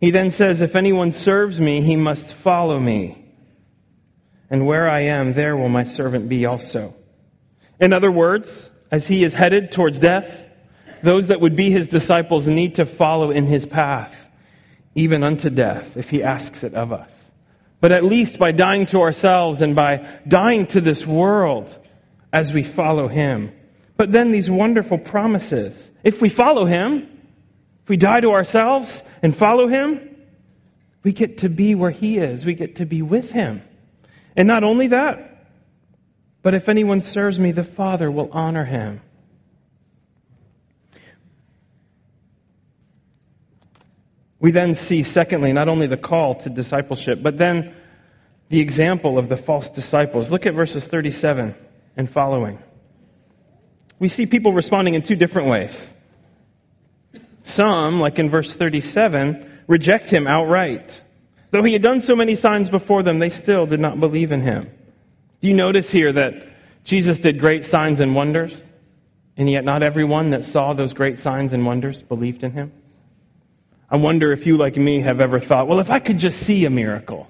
he 0.00 0.10
then 0.10 0.30
says, 0.30 0.62
If 0.62 0.74
anyone 0.74 1.12
serves 1.12 1.60
me, 1.60 1.80
he 1.80 1.96
must 1.96 2.26
follow 2.26 2.78
me. 2.78 3.18
And 4.48 4.66
where 4.66 4.88
I 4.88 5.04
am, 5.06 5.32
there 5.34 5.56
will 5.56 5.68
my 5.68 5.84
servant 5.84 6.28
be 6.28 6.46
also. 6.46 6.94
In 7.80 7.92
other 7.92 8.10
words, 8.10 8.70
as 8.90 9.06
he 9.06 9.24
is 9.24 9.32
headed 9.32 9.72
towards 9.72 9.98
death, 9.98 10.30
those 11.02 11.28
that 11.28 11.40
would 11.40 11.56
be 11.56 11.70
his 11.70 11.88
disciples 11.88 12.46
need 12.46 12.76
to 12.76 12.86
follow 12.86 13.30
in 13.30 13.46
his 13.46 13.66
path, 13.66 14.14
even 14.94 15.24
unto 15.24 15.50
death, 15.50 15.96
if 15.96 16.10
he 16.10 16.22
asks 16.22 16.64
it 16.64 16.74
of 16.74 16.92
us 16.92 17.21
but 17.82 17.90
at 17.90 18.04
least 18.04 18.38
by 18.38 18.52
dying 18.52 18.86
to 18.86 19.00
ourselves 19.00 19.60
and 19.60 19.74
by 19.74 20.06
dying 20.26 20.66
to 20.68 20.80
this 20.80 21.04
world 21.04 21.76
as 22.32 22.52
we 22.52 22.62
follow 22.62 23.08
Him. 23.08 23.50
But 23.96 24.12
then 24.12 24.30
these 24.30 24.48
wonderful 24.48 24.98
promises. 24.98 25.90
If 26.04 26.22
we 26.22 26.28
follow 26.28 26.64
Him, 26.64 27.08
if 27.82 27.88
we 27.88 27.96
die 27.96 28.20
to 28.20 28.30
ourselves 28.30 29.02
and 29.20 29.36
follow 29.36 29.66
Him, 29.66 30.16
we 31.02 31.12
get 31.12 31.38
to 31.38 31.48
be 31.48 31.74
where 31.74 31.90
He 31.90 32.18
is. 32.18 32.46
We 32.46 32.54
get 32.54 32.76
to 32.76 32.86
be 32.86 33.02
with 33.02 33.32
Him. 33.32 33.62
And 34.36 34.46
not 34.46 34.62
only 34.62 34.86
that, 34.86 35.48
but 36.42 36.54
if 36.54 36.68
anyone 36.68 37.00
serves 37.00 37.36
me, 37.36 37.50
the 37.50 37.64
Father 37.64 38.08
will 38.08 38.30
honor 38.32 38.64
him. 38.64 39.00
We 44.42 44.50
then 44.50 44.74
see, 44.74 45.04
secondly, 45.04 45.52
not 45.52 45.68
only 45.68 45.86
the 45.86 45.96
call 45.96 46.34
to 46.40 46.50
discipleship, 46.50 47.22
but 47.22 47.38
then 47.38 47.76
the 48.48 48.58
example 48.58 49.16
of 49.16 49.28
the 49.28 49.36
false 49.36 49.70
disciples. 49.70 50.32
Look 50.32 50.46
at 50.46 50.54
verses 50.54 50.84
37 50.84 51.54
and 51.96 52.10
following. 52.10 52.58
We 54.00 54.08
see 54.08 54.26
people 54.26 54.52
responding 54.52 54.94
in 54.94 55.02
two 55.02 55.14
different 55.14 55.48
ways. 55.48 55.92
Some, 57.44 58.00
like 58.00 58.18
in 58.18 58.30
verse 58.30 58.52
37, 58.52 59.48
reject 59.68 60.10
him 60.10 60.26
outright. 60.26 61.00
Though 61.52 61.62
he 61.62 61.72
had 61.72 61.82
done 61.82 62.00
so 62.00 62.16
many 62.16 62.34
signs 62.34 62.68
before 62.68 63.04
them, 63.04 63.20
they 63.20 63.30
still 63.30 63.66
did 63.66 63.78
not 63.78 64.00
believe 64.00 64.32
in 64.32 64.40
him. 64.40 64.68
Do 65.40 65.46
you 65.46 65.54
notice 65.54 65.88
here 65.88 66.12
that 66.14 66.48
Jesus 66.82 67.20
did 67.20 67.38
great 67.38 67.64
signs 67.64 68.00
and 68.00 68.12
wonders, 68.12 68.60
and 69.36 69.48
yet 69.48 69.64
not 69.64 69.84
everyone 69.84 70.30
that 70.30 70.46
saw 70.46 70.72
those 70.72 70.94
great 70.94 71.20
signs 71.20 71.52
and 71.52 71.64
wonders 71.64 72.02
believed 72.02 72.42
in 72.42 72.50
him? 72.50 72.72
I 73.92 73.96
wonder 73.96 74.32
if 74.32 74.46
you, 74.46 74.56
like 74.56 74.74
me, 74.74 75.00
have 75.00 75.20
ever 75.20 75.38
thought, 75.38 75.68
well, 75.68 75.78
if 75.78 75.90
I 75.90 75.98
could 75.98 76.18
just 76.18 76.40
see 76.40 76.64
a 76.64 76.70
miracle, 76.70 77.28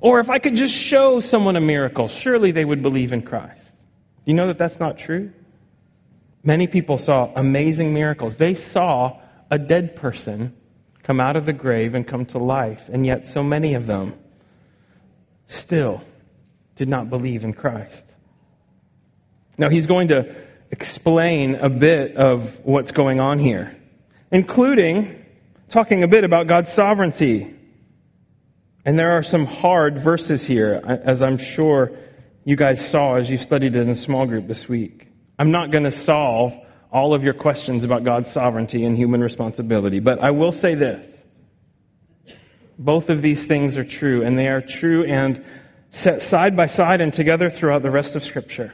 or 0.00 0.20
if 0.20 0.30
I 0.30 0.38
could 0.38 0.56
just 0.56 0.72
show 0.72 1.20
someone 1.20 1.54
a 1.54 1.60
miracle, 1.60 2.08
surely 2.08 2.50
they 2.50 2.64
would 2.64 2.80
believe 2.80 3.12
in 3.12 3.20
Christ. 3.20 3.62
Do 3.62 4.30
you 4.30 4.34
know 4.34 4.46
that 4.46 4.56
that's 4.56 4.80
not 4.80 4.96
true? 4.96 5.30
Many 6.42 6.66
people 6.66 6.96
saw 6.96 7.30
amazing 7.36 7.92
miracles. 7.92 8.36
They 8.36 8.54
saw 8.54 9.20
a 9.50 9.58
dead 9.58 9.96
person 9.96 10.54
come 11.02 11.20
out 11.20 11.36
of 11.36 11.44
the 11.44 11.52
grave 11.52 11.94
and 11.94 12.06
come 12.06 12.24
to 12.26 12.38
life, 12.38 12.88
and 12.90 13.04
yet 13.04 13.28
so 13.34 13.42
many 13.42 13.74
of 13.74 13.86
them 13.86 14.14
still 15.48 16.00
did 16.76 16.88
not 16.88 17.10
believe 17.10 17.44
in 17.44 17.52
Christ. 17.52 18.04
Now, 19.58 19.68
he's 19.68 19.86
going 19.86 20.08
to 20.08 20.34
explain 20.70 21.56
a 21.56 21.68
bit 21.68 22.16
of 22.16 22.60
what's 22.62 22.92
going 22.92 23.20
on 23.20 23.38
here, 23.38 23.76
including 24.30 25.16
talking 25.68 26.02
a 26.02 26.08
bit 26.08 26.24
about 26.24 26.46
God's 26.46 26.72
sovereignty. 26.72 27.54
And 28.84 28.98
there 28.98 29.12
are 29.18 29.22
some 29.22 29.44
hard 29.44 29.98
verses 29.98 30.42
here, 30.42 30.80
as 31.04 31.22
I'm 31.22 31.36
sure 31.36 31.92
you 32.44 32.56
guys 32.56 32.88
saw 32.88 33.16
as 33.16 33.28
you 33.28 33.36
studied 33.36 33.76
it 33.76 33.82
in 33.82 33.90
a 33.90 33.96
small 33.96 34.26
group 34.26 34.46
this 34.46 34.66
week. 34.68 35.08
I'm 35.38 35.50
not 35.50 35.70
going 35.70 35.84
to 35.84 35.92
solve 35.92 36.54
all 36.90 37.14
of 37.14 37.22
your 37.22 37.34
questions 37.34 37.84
about 37.84 38.04
God's 38.04 38.30
sovereignty 38.32 38.84
and 38.84 38.96
human 38.96 39.20
responsibility, 39.20 40.00
but 40.00 40.20
I 40.20 40.30
will 40.30 40.52
say 40.52 40.74
this. 40.74 41.06
Both 42.78 43.10
of 43.10 43.20
these 43.20 43.44
things 43.44 43.76
are 43.76 43.84
true, 43.84 44.24
and 44.24 44.38
they 44.38 44.46
are 44.46 44.62
true 44.62 45.04
and 45.04 45.44
set 45.90 46.22
side 46.22 46.56
by 46.56 46.66
side 46.66 47.02
and 47.02 47.12
together 47.12 47.50
throughout 47.50 47.82
the 47.82 47.90
rest 47.90 48.16
of 48.16 48.24
Scripture. 48.24 48.72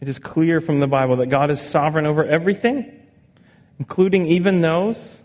It 0.00 0.08
is 0.08 0.18
clear 0.18 0.60
from 0.60 0.78
the 0.78 0.86
Bible 0.86 1.16
that 1.16 1.30
God 1.30 1.50
is 1.50 1.60
sovereign 1.60 2.06
over 2.06 2.24
everything, 2.24 2.92
including 3.80 4.26
even 4.26 4.60
those 4.60 5.18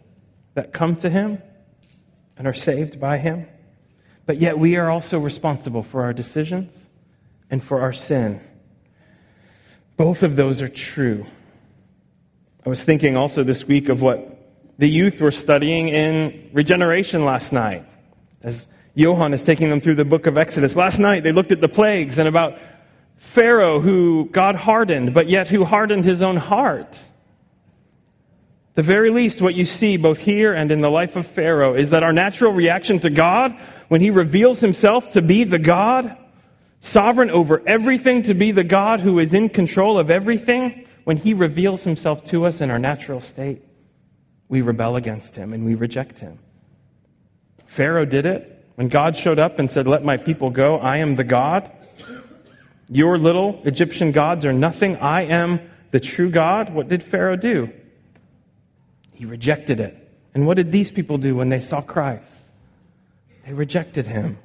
that 0.53 0.73
come 0.73 0.95
to 0.97 1.09
Him 1.09 1.41
and 2.37 2.47
are 2.47 2.53
saved 2.53 2.99
by 2.99 3.17
Him. 3.17 3.47
But 4.25 4.37
yet 4.37 4.57
we 4.57 4.77
are 4.77 4.89
also 4.89 5.19
responsible 5.19 5.83
for 5.83 6.03
our 6.03 6.13
decisions 6.13 6.73
and 7.49 7.63
for 7.63 7.81
our 7.81 7.93
sin. 7.93 8.41
Both 9.97 10.23
of 10.23 10.35
those 10.35 10.61
are 10.61 10.69
true. 10.69 11.25
I 12.65 12.69
was 12.69 12.81
thinking 12.81 13.17
also 13.17 13.43
this 13.43 13.65
week 13.65 13.89
of 13.89 14.01
what 14.01 14.37
the 14.77 14.87
youth 14.87 15.19
were 15.21 15.31
studying 15.31 15.89
in 15.89 16.49
regeneration 16.53 17.25
last 17.25 17.51
night 17.51 17.85
as 18.41 18.67
Johan 18.93 19.33
is 19.33 19.43
taking 19.43 19.69
them 19.69 19.79
through 19.79 19.95
the 19.95 20.05
book 20.05 20.27
of 20.27 20.37
Exodus. 20.37 20.75
Last 20.75 20.99
night 20.99 21.23
they 21.23 21.31
looked 21.31 21.51
at 21.51 21.61
the 21.61 21.69
plagues 21.69 22.19
and 22.19 22.27
about 22.27 22.57
Pharaoh 23.17 23.79
who 23.79 24.27
God 24.31 24.55
hardened, 24.55 25.13
but 25.13 25.29
yet 25.29 25.49
who 25.49 25.63
hardened 25.63 26.03
his 26.03 26.23
own 26.23 26.37
heart. 26.37 26.97
The 28.73 28.83
very 28.83 29.09
least, 29.09 29.41
what 29.41 29.53
you 29.53 29.65
see 29.65 29.97
both 29.97 30.19
here 30.19 30.53
and 30.53 30.71
in 30.71 30.79
the 30.79 30.89
life 30.89 31.17
of 31.17 31.27
Pharaoh 31.27 31.75
is 31.75 31.89
that 31.89 32.03
our 32.03 32.13
natural 32.13 32.53
reaction 32.53 32.99
to 32.99 33.09
God, 33.09 33.57
when 33.89 33.99
he 33.99 34.11
reveals 34.11 34.61
himself 34.61 35.11
to 35.11 35.21
be 35.21 35.43
the 35.43 35.59
God, 35.59 36.17
sovereign 36.79 37.31
over 37.31 37.61
everything, 37.67 38.23
to 38.23 38.33
be 38.33 38.51
the 38.51 38.63
God 38.63 39.01
who 39.01 39.19
is 39.19 39.33
in 39.33 39.49
control 39.49 39.99
of 39.99 40.09
everything, 40.09 40.87
when 41.03 41.17
he 41.17 41.33
reveals 41.33 41.83
himself 41.83 42.23
to 42.25 42.45
us 42.45 42.61
in 42.61 42.71
our 42.71 42.79
natural 42.79 43.19
state, 43.19 43.61
we 44.47 44.61
rebel 44.61 44.95
against 44.95 45.35
him 45.35 45.51
and 45.51 45.65
we 45.65 45.75
reject 45.75 46.19
him. 46.19 46.39
Pharaoh 47.67 48.05
did 48.05 48.25
it. 48.25 48.57
When 48.75 48.87
God 48.87 49.17
showed 49.17 49.37
up 49.37 49.59
and 49.59 49.69
said, 49.69 49.85
Let 49.85 50.03
my 50.03 50.17
people 50.17 50.49
go, 50.49 50.77
I 50.77 50.97
am 50.97 51.15
the 51.15 51.23
God. 51.23 51.69
Your 52.89 53.17
little 53.17 53.61
Egyptian 53.65 54.11
gods 54.11 54.45
are 54.45 54.53
nothing. 54.53 54.95
I 54.95 55.25
am 55.25 55.59
the 55.91 55.99
true 55.99 56.29
God. 56.29 56.73
What 56.73 56.87
did 56.87 57.03
Pharaoh 57.03 57.35
do? 57.35 57.69
He 59.21 59.27
rejected 59.27 59.79
it. 59.79 59.95
And 60.33 60.47
what 60.47 60.57
did 60.57 60.71
these 60.71 60.89
people 60.89 61.19
do 61.19 61.35
when 61.35 61.49
they 61.49 61.61
saw 61.61 61.79
Christ? 61.79 62.25
They 63.45 63.53
rejected 63.53 64.07
him. 64.07 64.39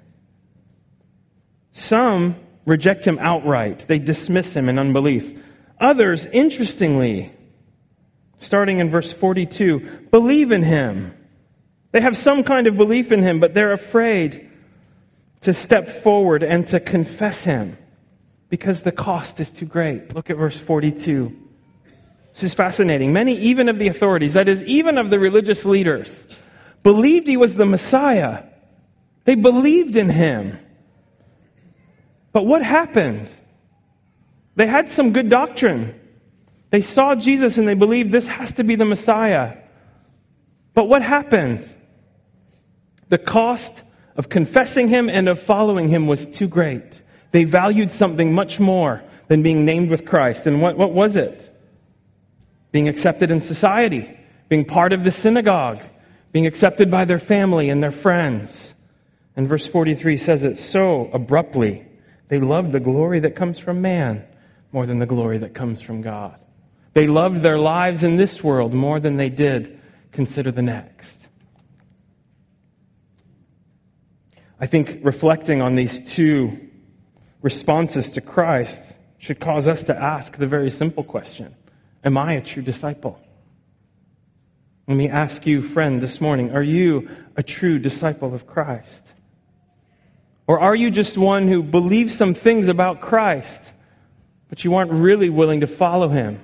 Some 1.73 2.37
reject 2.67 3.07
him 3.07 3.19
outright, 3.19 3.87
they 3.89 3.99
dismiss 3.99 4.53
him 4.53 4.69
in 4.69 4.79
unbelief. 4.79 5.33
Others, 5.81 6.27
interestingly, 6.27 7.33
starting 8.41 8.81
in 8.81 8.91
verse 8.91 9.11
42, 9.11 10.09
believe 10.11 10.53
in 10.53 10.63
him. 10.63 11.15
They 11.93 12.03
have 12.03 12.19
some 12.19 12.45
kind 12.45 12.67
of 12.67 12.77
belief 12.77 13.13
in 13.13 13.23
him, 13.23 13.41
but 13.41 13.55
they're 13.55 13.73
afraid 13.73 14.51
to 15.41 15.55
step 15.55 16.03
forward 16.03 16.43
and 16.43 16.67
to 16.67 16.81
confess 16.81 17.43
him 17.43 17.79
because 18.51 18.83
the 18.83 18.93
cost 18.93 19.41
is 19.41 19.49
too 19.49 19.65
great. 19.65 20.15
Look 20.15 20.29
at 20.29 20.37
verse 20.37 20.59
42. 20.59 21.46
This 22.37 22.43
is 22.43 22.55
fascinating. 22.55 23.15
Many, 23.15 23.35
even 23.39 23.71
of 23.71 23.79
the 23.79 23.89
authorities, 23.89 24.35
that 24.35 24.47
is, 24.47 24.63
even 24.65 24.99
of 24.99 25.09
the 25.09 25.19
religious 25.19 25.65
leaders, 25.65 26.15
believed 26.83 27.27
he 27.27 27.39
was 27.39 27.55
the 27.55 27.65
Messiah. 27.65 28.43
They 29.25 29.37
believed 29.37 29.97
in 29.97 30.11
him. 30.11 30.59
But 32.33 32.45
what 32.45 32.63
happened? 32.63 33.27
They 34.55 34.67
had 34.67 34.91
some 34.91 35.15
good 35.15 35.31
doctrine. 35.31 35.99
They 36.69 36.83
saw 36.83 37.15
Jesus 37.15 37.57
and 37.57 37.67
they 37.67 37.73
believed 37.73 38.13
this 38.13 38.27
has 38.27 38.53
to 38.53 38.65
be 38.65 38.77
the 38.77 38.85
Messiah. 38.85 39.57
But 40.75 40.91
what 40.91 41.01
happened? 41.01 41.67
The 43.09 43.17
cost 43.17 43.73
of 44.15 44.29
confessing 44.29 44.89
him 44.89 45.09
and 45.09 45.27
of 45.31 45.41
following 45.41 45.89
him 45.89 46.07
was 46.07 46.27
too 46.27 46.49
great. 46.49 47.01
They 47.31 47.45
valued 47.45 47.93
something 47.93 48.35
much 48.35 48.61
more 48.61 49.03
than 49.29 49.43
being 49.43 49.65
named 49.65 49.89
with 49.89 50.05
Christ. 50.05 50.47
And 50.47 50.61
what, 50.61 50.77
what 50.77 50.93
was 50.93 51.17
it? 51.17 51.55
Being 52.77 52.89
accepted 52.89 53.31
in 53.31 53.41
society, 53.41 54.19
being 54.51 54.67
part 54.67 54.93
of 54.93 55.03
the 55.03 55.11
synagogue, 55.11 55.81
being 56.31 56.47
accepted 56.47 56.91
by 56.91 57.07
their 57.07 57.19
family 57.19 57.71
and 57.71 57.83
their 57.83 57.91
friends. 57.91 58.75
And 59.35 59.49
verse 59.49 59.67
43 59.67 60.19
says 60.19 60.43
it 60.43 60.59
so 60.59 61.09
abruptly. 61.11 61.87
They 62.29 62.39
loved 62.39 62.73
the 62.73 62.81
glory 62.81 63.21
that 63.21 63.35
comes 63.35 63.59
from 63.59 63.81
man 63.81 64.27
more 64.73 64.85
than 64.85 64.99
the 64.99 65.07
glory 65.07 65.39
that 65.39 65.55
comes 65.55 65.81
from 65.81 66.03
God. 66.03 66.39
They 66.93 67.07
loved 67.07 67.43
their 67.43 67.57
lives 67.57 68.03
in 68.03 68.19
this 68.19 68.45
world 68.45 68.75
more 68.75 69.01
than 69.01 69.17
they 69.17 69.31
did 69.31 69.81
consider 70.13 70.53
the 70.53 70.61
next. 70.61 71.17
I 74.61 74.67
think 74.67 74.99
reflecting 75.03 75.63
on 75.63 75.77
these 75.77 75.99
two 76.13 76.69
responses 77.41 78.11
to 78.11 78.21
Christ 78.21 78.79
should 79.17 79.41
cause 79.41 79.67
us 79.67 79.85
to 79.85 79.97
ask 79.97 80.37
the 80.37 80.47
very 80.47 80.69
simple 80.69 81.05
question 81.05 81.55
Am 82.07 82.17
I 82.17 82.35
a 82.35 82.41
true 82.41 82.63
disciple? 82.63 83.21
Let 84.87 84.97
me 84.97 85.09
ask 85.09 85.45
you, 85.45 85.61
friend, 85.61 86.01
this 86.01 86.21
morning 86.21 86.53
are 86.53 86.63
you 86.63 87.09
a 87.37 87.43
true 87.43 87.81
disciple 87.81 88.33
of 88.33 88.47
Christ? 88.47 89.03
Or 90.47 90.61
are 90.61 90.77
you 90.77 90.93
just 90.93 91.19
one 91.19 91.49
who 91.49 91.65
believes 91.65 92.17
some 92.17 92.35
things 92.35 92.69
about 92.69 93.01
Christ, 93.01 93.61
but 94.49 94.63
you 94.63 94.77
aren't 94.77 94.93
really 94.93 95.31
willing 95.31 95.63
to 95.63 95.67
follow 95.67 96.09
him 96.09 96.41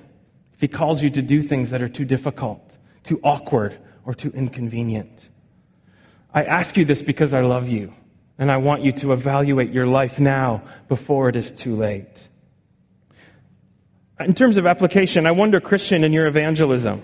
if 0.55 0.61
he 0.61 0.67
calls 0.67 1.01
you 1.01 1.11
to 1.11 1.23
do 1.23 1.45
things 1.45 1.71
that 1.71 1.81
are 1.81 1.89
too 1.89 2.05
difficult, 2.05 2.69
too 3.05 3.21
awkward, 3.23 3.79
or 4.05 4.15
too 4.15 4.33
inconvenient? 4.35 5.17
I 6.35 6.43
ask 6.43 6.77
you 6.77 6.85
this 6.85 7.03
because 7.03 7.33
I 7.33 7.43
love 7.43 7.69
you, 7.69 7.95
and 8.37 8.51
I 8.51 8.57
want 8.57 8.83
you 8.83 8.91
to 8.95 9.13
evaluate 9.13 9.71
your 9.71 9.87
life 9.87 10.19
now 10.19 10.65
before 10.89 11.29
it 11.29 11.37
is 11.37 11.53
too 11.53 11.77
late. 11.77 12.29
In 14.21 14.35
terms 14.35 14.57
of 14.57 14.67
application, 14.67 15.27
I 15.27 15.33
wonder, 15.33 15.61
Christian, 15.61 16.05
in 16.05 16.13
your 16.13 16.27
evangelism, 16.27 17.03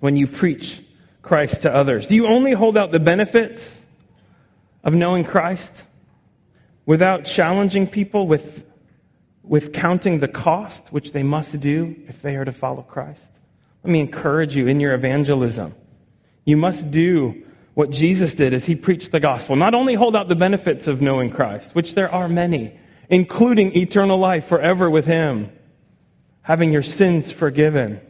when 0.00 0.16
you 0.16 0.26
preach 0.26 0.80
Christ 1.22 1.62
to 1.62 1.74
others, 1.74 2.06
do 2.06 2.14
you 2.14 2.26
only 2.26 2.52
hold 2.52 2.76
out 2.76 2.92
the 2.92 3.00
benefits 3.00 3.76
of 4.82 4.94
knowing 4.94 5.24
Christ 5.24 5.72
without 6.86 7.24
challenging 7.24 7.86
people 7.86 8.26
with, 8.26 8.64
with 9.42 9.72
counting 9.72 10.18
the 10.18 10.28
cost 10.28 10.92
which 10.92 11.12
they 11.12 11.22
must 11.22 11.58
do 11.60 11.96
if 12.08 12.22
they 12.22 12.36
are 12.36 12.44
to 12.44 12.52
follow 12.52 12.82
Christ? 12.82 13.20
Let 13.84 13.92
me 13.92 14.00
encourage 14.00 14.56
you 14.56 14.66
in 14.66 14.80
your 14.80 14.94
evangelism. 14.94 15.74
You 16.44 16.56
must 16.56 16.90
do 16.90 17.44
what 17.74 17.90
Jesus 17.90 18.34
did 18.34 18.54
as 18.54 18.64
he 18.64 18.74
preached 18.74 19.12
the 19.12 19.20
gospel. 19.20 19.54
Not 19.54 19.74
only 19.74 19.94
hold 19.94 20.16
out 20.16 20.28
the 20.28 20.34
benefits 20.34 20.88
of 20.88 21.02
knowing 21.02 21.30
Christ, 21.30 21.74
which 21.74 21.94
there 21.94 22.10
are 22.10 22.28
many, 22.28 22.78
including 23.10 23.76
eternal 23.76 24.18
life 24.18 24.46
forever 24.46 24.88
with 24.88 25.04
him, 25.04 25.50
having 26.46 26.70
your 26.70 26.82
sins 26.84 27.32
forgiven. 27.32 28.00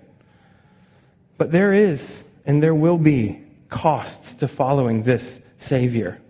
But 1.38 1.50
there 1.50 1.72
is 1.72 2.06
and 2.44 2.62
there 2.62 2.74
will 2.74 2.98
be 2.98 3.42
costs 3.70 4.34
to 4.34 4.46
following 4.46 5.02
this 5.02 5.40
Savior. 5.56 6.20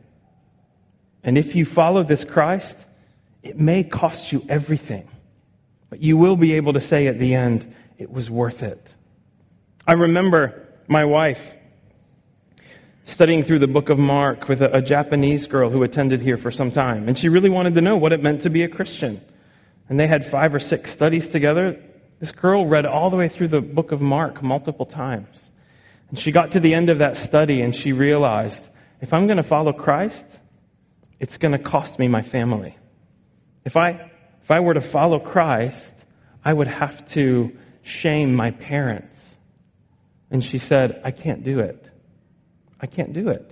And 1.25 1.37
if 1.37 1.57
you 1.57 1.65
follow 1.65 2.05
this 2.05 2.23
Christ, 2.23 2.77
it 3.43 3.59
may 3.59 3.83
cost 3.83 4.31
you 4.31 4.47
everything. 4.49 5.09
But 5.91 6.01
you 6.01 6.17
will 6.17 6.37
be 6.37 6.55
able 6.55 6.75
to 6.75 6.81
say 6.81 7.09
at 7.09 7.19
the 7.19 7.35
end, 7.35 7.75
it 7.99 8.09
was 8.09 8.31
worth 8.31 8.63
it. 8.63 8.81
I 9.85 9.95
remember 9.95 10.65
my 10.87 11.07
wife 11.07 11.45
studying 13.05 13.43
through 13.43 13.59
the 13.59 13.67
book 13.67 13.89
of 13.89 13.99
Mark 13.99 14.49
with 14.49 14.63
a, 14.63 14.77
a, 14.77 14.81
Japanese 14.81 15.49
girl 15.49 15.71
who 15.71 15.83
attended 15.83 16.21
here 16.21 16.37
for 16.37 16.53
some 16.53 16.71
time. 16.71 17.09
And 17.09 17.19
she 17.19 17.29
really 17.29 17.51
wanted 17.51 17.75
to 17.75 17.81
know 17.81 17.97
what 17.97 18.13
it 18.13 18.23
meant 18.23 18.45
to 18.45 18.51
be 18.51 18.63
a 18.63 18.69
Christian. 18.69 19.21
And 19.89 19.99
they 19.99 20.07
had 20.07 20.29
five 20.29 20.55
or 20.55 20.61
six 20.61 20.93
studies 20.93 21.29
together. 21.29 21.83
This 22.19 22.33
girl 22.33 22.67
read 22.67 22.87
all 22.87 23.11
the 23.11 23.17
way 23.17 23.29
through 23.29 23.49
the 23.49 23.61
book 23.61 23.93
of 23.93 24.01
Mark 24.01 24.43
multiple 24.43 24.87
times. 24.87 25.41
And 26.09 26.19
she 26.19 26.33
got 26.33 26.53
to 26.53 26.61
the 26.61 26.75
end 26.75 26.89
of 26.91 27.01
that 27.01 27.17
study 27.17 27.61
and 27.63 27.75
she 27.75 27.93
realized 27.93 28.63
if 29.01 29.13
I'm 29.13 29.27
going 29.27 29.37
to 29.37 29.43
follow 29.43 29.73
Christ, 29.73 30.25
it's 31.21 31.37
going 31.37 31.53
to 31.53 31.59
cost 31.59 31.99
me 31.99 32.09
my 32.09 32.23
family. 32.23 32.77
If 33.65 33.77
I, 33.77 34.11
if 34.43 34.51
I 34.51 34.61
were 34.61 34.75
to 34.75 34.81
follow 34.81 35.19
Christ, 35.19 35.93
I 36.45 36.53
would 36.53 36.69
have 36.69 37.07
to 37.11 37.57
shame 37.83 38.35
my 38.35 38.51
parents. 38.51 39.19
And 40.31 40.43
she 40.43 40.59
said, 40.59 41.03
I 41.05 41.11
can't 41.11 41.45
do 41.45 41.61
it. 41.61 41.85
I 42.81 42.87
can't 42.87 43.13
do 43.13 43.29
it. 43.29 43.51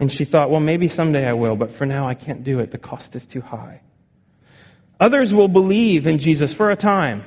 And 0.00 0.10
she 0.10 0.24
thought, 0.24 0.50
well, 0.50 0.60
maybe 0.60 0.88
someday 0.88 1.26
I 1.26 1.32
will, 1.32 1.56
but 1.56 1.72
for 1.72 1.86
now 1.86 2.08
I 2.08 2.14
can't 2.14 2.44
do 2.44 2.60
it. 2.60 2.70
The 2.70 2.78
cost 2.78 3.16
is 3.16 3.26
too 3.26 3.40
high. 3.40 3.82
Others 5.00 5.34
will 5.34 5.48
believe 5.48 6.06
in 6.06 6.18
Jesus 6.18 6.52
for 6.52 6.70
a 6.70 6.76
time. 6.76 7.24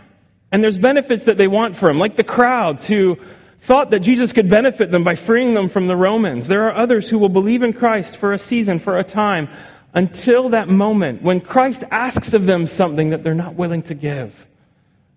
And 0.51 0.63
there's 0.63 0.77
benefits 0.77 1.25
that 1.25 1.37
they 1.37 1.47
want 1.47 1.77
for 1.77 1.89
him, 1.89 1.97
like 1.97 2.15
the 2.15 2.23
crowds 2.23 2.85
who 2.87 3.17
thought 3.61 3.91
that 3.91 3.99
Jesus 3.99 4.33
could 4.33 4.49
benefit 4.49 4.91
them 4.91 5.03
by 5.03 5.15
freeing 5.15 5.53
them 5.53 5.69
from 5.69 5.87
the 5.87 5.95
Romans. 5.95 6.47
There 6.47 6.67
are 6.67 6.75
others 6.75 7.09
who 7.09 7.19
will 7.19 7.29
believe 7.29 7.63
in 7.63 7.73
Christ 7.73 8.17
for 8.17 8.33
a 8.33 8.39
season, 8.39 8.79
for 8.79 8.97
a 8.97 9.03
time, 9.03 9.49
until 9.93 10.49
that 10.49 10.67
moment 10.67 11.21
when 11.21 11.41
Christ 11.41 11.83
asks 11.91 12.33
of 12.33 12.45
them 12.45 12.65
something 12.65 13.11
that 13.11 13.23
they're 13.23 13.33
not 13.33 13.55
willing 13.55 13.83
to 13.83 13.93
give. 13.93 14.33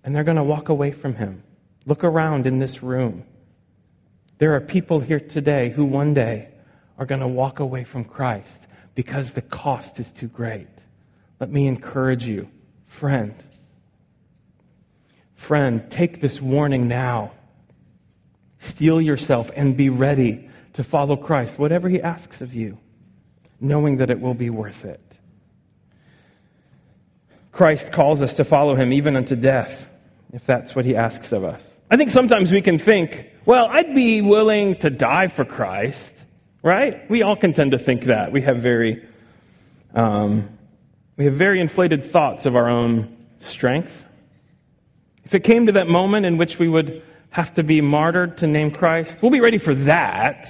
And 0.04 0.14
they're 0.14 0.24
going 0.24 0.36
to 0.36 0.44
walk 0.44 0.68
away 0.68 0.92
from 0.92 1.14
him. 1.14 1.42
Look 1.86 2.04
around 2.04 2.46
in 2.46 2.58
this 2.58 2.82
room. 2.82 3.24
There 4.38 4.54
are 4.54 4.60
people 4.60 5.00
here 5.00 5.20
today 5.20 5.70
who 5.70 5.84
one 5.84 6.12
day 6.12 6.48
are 6.98 7.06
going 7.06 7.20
to 7.20 7.28
walk 7.28 7.60
away 7.60 7.84
from 7.84 8.04
Christ 8.04 8.58
because 8.94 9.30
the 9.30 9.42
cost 9.42 9.98
is 10.00 10.10
too 10.10 10.28
great. 10.28 10.68
Let 11.40 11.50
me 11.50 11.66
encourage 11.66 12.26
you, 12.26 12.48
friend. 12.86 13.34
Friend, 15.46 15.90
take 15.90 16.20
this 16.20 16.40
warning 16.40 16.88
now 16.88 17.32
Steel 18.64 19.00
yourself 19.00 19.50
and 19.54 19.76
be 19.76 19.90
ready 19.90 20.48
to 20.72 20.82
follow 20.82 21.16
Christ, 21.16 21.58
whatever 21.58 21.88
He 21.88 22.00
asks 22.00 22.40
of 22.40 22.54
you, 22.54 22.78
knowing 23.60 23.98
that 23.98 24.10
it 24.10 24.20
will 24.20 24.34
be 24.34 24.50
worth 24.50 24.84
it. 24.84 25.00
Christ 27.52 27.92
calls 27.92 28.22
us 28.22 28.34
to 28.34 28.44
follow 28.44 28.74
Him 28.74 28.92
even 28.92 29.16
unto 29.16 29.36
death, 29.36 29.86
if 30.32 30.44
that's 30.46 30.74
what 30.74 30.84
He 30.84 30.96
asks 30.96 31.30
of 31.32 31.44
us. 31.44 31.60
I 31.90 31.96
think 31.96 32.10
sometimes 32.10 32.50
we 32.50 32.62
can 32.62 32.78
think, 32.78 33.30
well, 33.44 33.66
I'd 33.66 33.94
be 33.94 34.22
willing 34.22 34.76
to 34.76 34.90
die 34.90 35.28
for 35.28 35.44
Christ, 35.44 36.12
right? 36.62 37.08
We 37.10 37.22
all 37.22 37.36
can 37.36 37.52
tend 37.52 37.72
to 37.72 37.78
think 37.78 38.04
that. 38.04 38.32
We 38.32 38.40
have 38.42 38.62
very, 38.62 39.06
um, 39.94 40.48
we 41.16 41.26
have 41.26 41.34
very 41.34 41.60
inflated 41.60 42.10
thoughts 42.10 42.46
of 42.46 42.56
our 42.56 42.68
own 42.68 43.14
strength. 43.38 44.03
If 45.24 45.34
it 45.34 45.44
came 45.44 45.66
to 45.66 45.72
that 45.72 45.88
moment 45.88 46.26
in 46.26 46.36
which 46.36 46.58
we 46.58 46.68
would 46.68 47.02
have 47.34 47.52
to 47.54 47.64
be 47.64 47.80
martyred 47.80 48.38
to 48.38 48.46
name 48.46 48.70
Christ. 48.70 49.20
We'll 49.20 49.32
be 49.32 49.40
ready 49.40 49.58
for 49.58 49.74
that. 49.74 50.48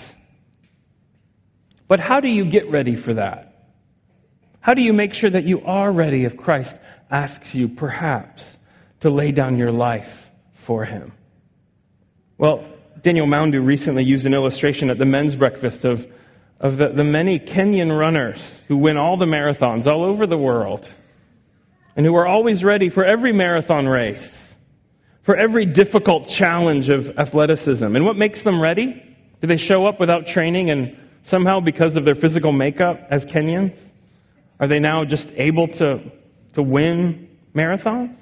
But 1.88 1.98
how 1.98 2.20
do 2.20 2.28
you 2.28 2.44
get 2.44 2.70
ready 2.70 2.94
for 2.94 3.14
that? 3.14 3.70
How 4.60 4.74
do 4.74 4.82
you 4.82 4.92
make 4.92 5.14
sure 5.14 5.30
that 5.30 5.44
you 5.44 5.64
are 5.64 5.90
ready 5.90 6.26
if 6.26 6.36
Christ 6.36 6.76
asks 7.10 7.54
you, 7.54 7.68
perhaps, 7.68 8.58
to 9.00 9.08
lay 9.08 9.32
down 9.32 9.56
your 9.56 9.72
life 9.72 10.30
for 10.56 10.84
him? 10.84 11.12
Well, 12.36 12.66
Daniel 13.00 13.26
Moundu 13.26 13.64
recently 13.64 14.04
used 14.04 14.26
an 14.26 14.34
illustration 14.34 14.90
at 14.90 14.98
the 14.98 15.06
men's 15.06 15.36
breakfast 15.36 15.86
of, 15.86 16.06
of 16.60 16.76
the, 16.76 16.90
the 16.90 17.04
many 17.04 17.38
Kenyan 17.38 17.98
runners 17.98 18.60
who 18.68 18.76
win 18.76 18.98
all 18.98 19.16
the 19.16 19.24
marathons 19.24 19.86
all 19.86 20.04
over 20.04 20.26
the 20.26 20.36
world 20.36 20.86
and 21.96 22.04
who 22.04 22.14
are 22.14 22.26
always 22.26 22.62
ready 22.62 22.90
for 22.90 23.06
every 23.06 23.32
marathon 23.32 23.88
race 23.88 24.43
for 25.24 25.34
every 25.34 25.66
difficult 25.66 26.28
challenge 26.28 26.88
of 26.90 27.18
athleticism. 27.18 27.84
And 27.84 28.04
what 28.04 28.16
makes 28.16 28.42
them 28.42 28.60
ready? 28.60 29.02
Do 29.40 29.48
they 29.48 29.56
show 29.56 29.86
up 29.86 29.98
without 29.98 30.26
training 30.26 30.70
and 30.70 30.96
somehow 31.24 31.60
because 31.60 31.96
of 31.96 32.04
their 32.04 32.14
physical 32.14 32.52
makeup 32.52 33.08
as 33.10 33.24
Kenyans? 33.24 33.76
Are 34.60 34.68
they 34.68 34.78
now 34.78 35.04
just 35.04 35.28
able 35.34 35.68
to, 35.68 36.00
to 36.52 36.62
win 36.62 37.28
marathons? 37.54 38.14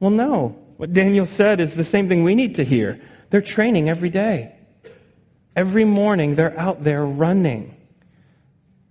Well, 0.00 0.12
no. 0.12 0.56
What 0.76 0.92
Daniel 0.92 1.26
said 1.26 1.60
is 1.60 1.74
the 1.74 1.84
same 1.84 2.08
thing 2.08 2.22
we 2.22 2.36
need 2.36 2.54
to 2.54 2.64
hear. 2.64 3.00
They're 3.30 3.40
training 3.40 3.88
every 3.88 4.10
day. 4.10 4.54
Every 5.56 5.84
morning 5.84 6.36
they're 6.36 6.58
out 6.58 6.84
there 6.84 7.04
running. 7.04 7.74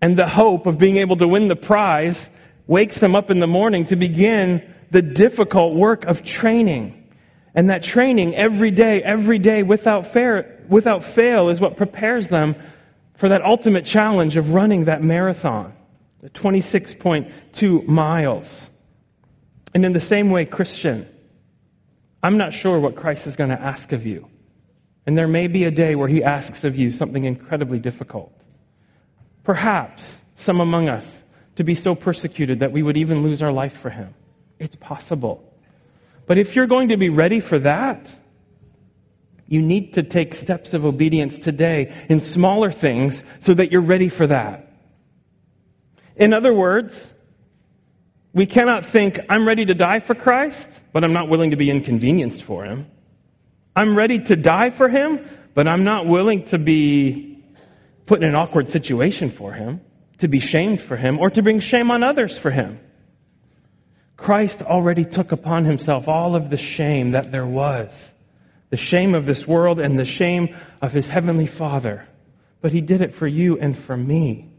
And 0.02 0.20
the 0.20 0.28
hope 0.28 0.66
of 0.66 0.78
being 0.78 0.98
able 0.98 1.16
to 1.16 1.28
win 1.28 1.48
the 1.48 1.56
prize 1.56 2.30
wakes 2.68 2.98
them 2.98 3.16
up 3.16 3.32
in 3.32 3.40
the 3.40 3.48
morning 3.48 3.86
to 3.86 3.96
begin 3.96 4.74
the 4.92 5.02
difficult 5.02 5.76
work 5.76 6.04
of 6.04 6.24
training. 6.26 7.07
And 7.58 7.72
that 7.72 7.82
training 7.82 8.36
every 8.36 8.70
day, 8.70 9.02
every 9.02 9.40
day, 9.40 9.64
without, 9.64 10.14
fair, 10.14 10.64
without 10.70 11.04
fail, 11.04 11.50
is 11.50 11.60
what 11.60 11.76
prepares 11.76 12.28
them 12.28 12.56
for 13.16 13.30
that 13.30 13.44
ultimate 13.44 13.84
challenge 13.84 14.38
of 14.38 14.54
running 14.54 14.86
that 14.86 15.02
marathon, 15.02 15.74
the 16.22 16.30
26.2 16.30 17.88
miles. 17.88 18.70
And 19.74 19.84
in 19.84 19.92
the 19.92 20.00
same 20.00 20.30
way, 20.30 20.46
Christian, 20.46 21.10
I'm 22.22 22.38
not 22.38 22.54
sure 22.54 22.80
what 22.80 22.96
Christ 22.96 23.26
is 23.26 23.36
going 23.36 23.50
to 23.50 23.60
ask 23.60 23.92
of 23.92 24.06
you. 24.06 24.28
And 25.08 25.18
there 25.18 25.28
may 25.28 25.48
be 25.48 25.64
a 25.64 25.72
day 25.72 25.96
where 25.96 26.08
he 26.08 26.24
asks 26.24 26.64
of 26.64 26.76
you 26.76 26.92
something 26.92 27.24
incredibly 27.24 27.80
difficult. 27.80 28.32
Perhaps 29.44 30.08
some 30.36 30.62
among 30.62 30.90
us 30.90 31.24
to 31.56 31.64
be 31.64 31.74
so 31.74 31.96
persecuted 31.96 32.60
that 32.60 32.72
we 32.72 32.84
would 32.84 32.98
even 32.98 33.24
lose 33.24 33.42
our 33.42 33.52
life 33.52 33.80
for 33.82 33.90
him. 33.90 34.14
It's 34.60 34.76
possible. 34.76 35.47
But 36.28 36.38
if 36.38 36.56
you're 36.56 36.68
going 36.68 36.90
to 36.90 36.98
be 36.98 37.10
ready 37.10 37.40
for 37.40 37.58
that, 37.60 38.08
you 39.48 39.62
need 39.62 39.94
to 39.94 40.04
take 40.04 40.36
steps 40.36 40.74
of 40.74 40.86
obedience 40.86 41.40
today 41.40 41.96
in 42.10 42.22
smaller 42.22 42.70
things 42.70 43.24
so 43.40 43.54
that 43.54 43.72
you're 43.72 43.82
ready 43.82 44.10
for 44.10 44.28
that. 44.28 44.72
In 46.18 46.34
other 46.34 46.54
words, 46.54 47.14
we 48.34 48.46
cannot 48.46 48.86
think, 48.86 49.20
I'm 49.30 49.48
ready 49.48 49.66
to 49.66 49.74
die 49.74 50.02
for 50.02 50.16
Christ, 50.16 50.68
but 50.92 51.06
I'm 51.06 51.14
not 51.14 51.30
willing 51.30 51.52
to 51.52 51.58
be 51.58 51.72
inconvenienced 51.72 52.44
for 52.44 52.66
him. 52.66 52.88
I'm 53.74 53.96
ready 53.96 54.20
to 54.20 54.36
die 54.36 54.72
for 54.72 54.90
him, 54.90 55.26
but 55.54 55.68
I'm 55.68 55.86
not 55.86 56.08
willing 56.08 56.46
to 56.48 56.58
be 56.58 57.44
put 58.06 58.22
in 58.22 58.28
an 58.28 58.36
awkward 58.36 58.70
situation 58.70 59.32
for 59.32 59.54
him, 59.54 59.80
to 60.18 60.28
be 60.28 60.40
shamed 60.40 60.82
for 60.82 60.98
him, 60.98 61.20
or 61.20 61.30
to 61.30 61.42
bring 61.42 61.62
shame 61.62 61.90
on 61.90 62.04
others 62.04 62.38
for 62.38 62.52
him. 62.52 62.80
Christ 64.18 64.64
already 64.64 65.06
took 65.06 65.32
upon 65.32 65.66
himself 65.66 66.08
all 66.08 66.36
of 66.36 66.50
the 66.50 66.58
shame 66.58 67.12
that 67.12 67.32
there 67.32 67.46
was 67.46 68.12
the 68.70 68.78
shame 68.78 69.16
of 69.16 69.26
this 69.26 69.48
world 69.48 69.80
and 69.80 69.98
the 69.98 70.06
shame 70.06 70.56
of 70.82 70.92
his 70.92 71.08
heavenly 71.08 71.48
Father. 71.48 72.06
But 72.60 72.74
he 72.74 72.82
did 72.82 73.02
it 73.02 73.14
for 73.14 73.28
you 73.28 73.58
and 73.58 73.78
for 73.78 73.96
me. 73.96 74.50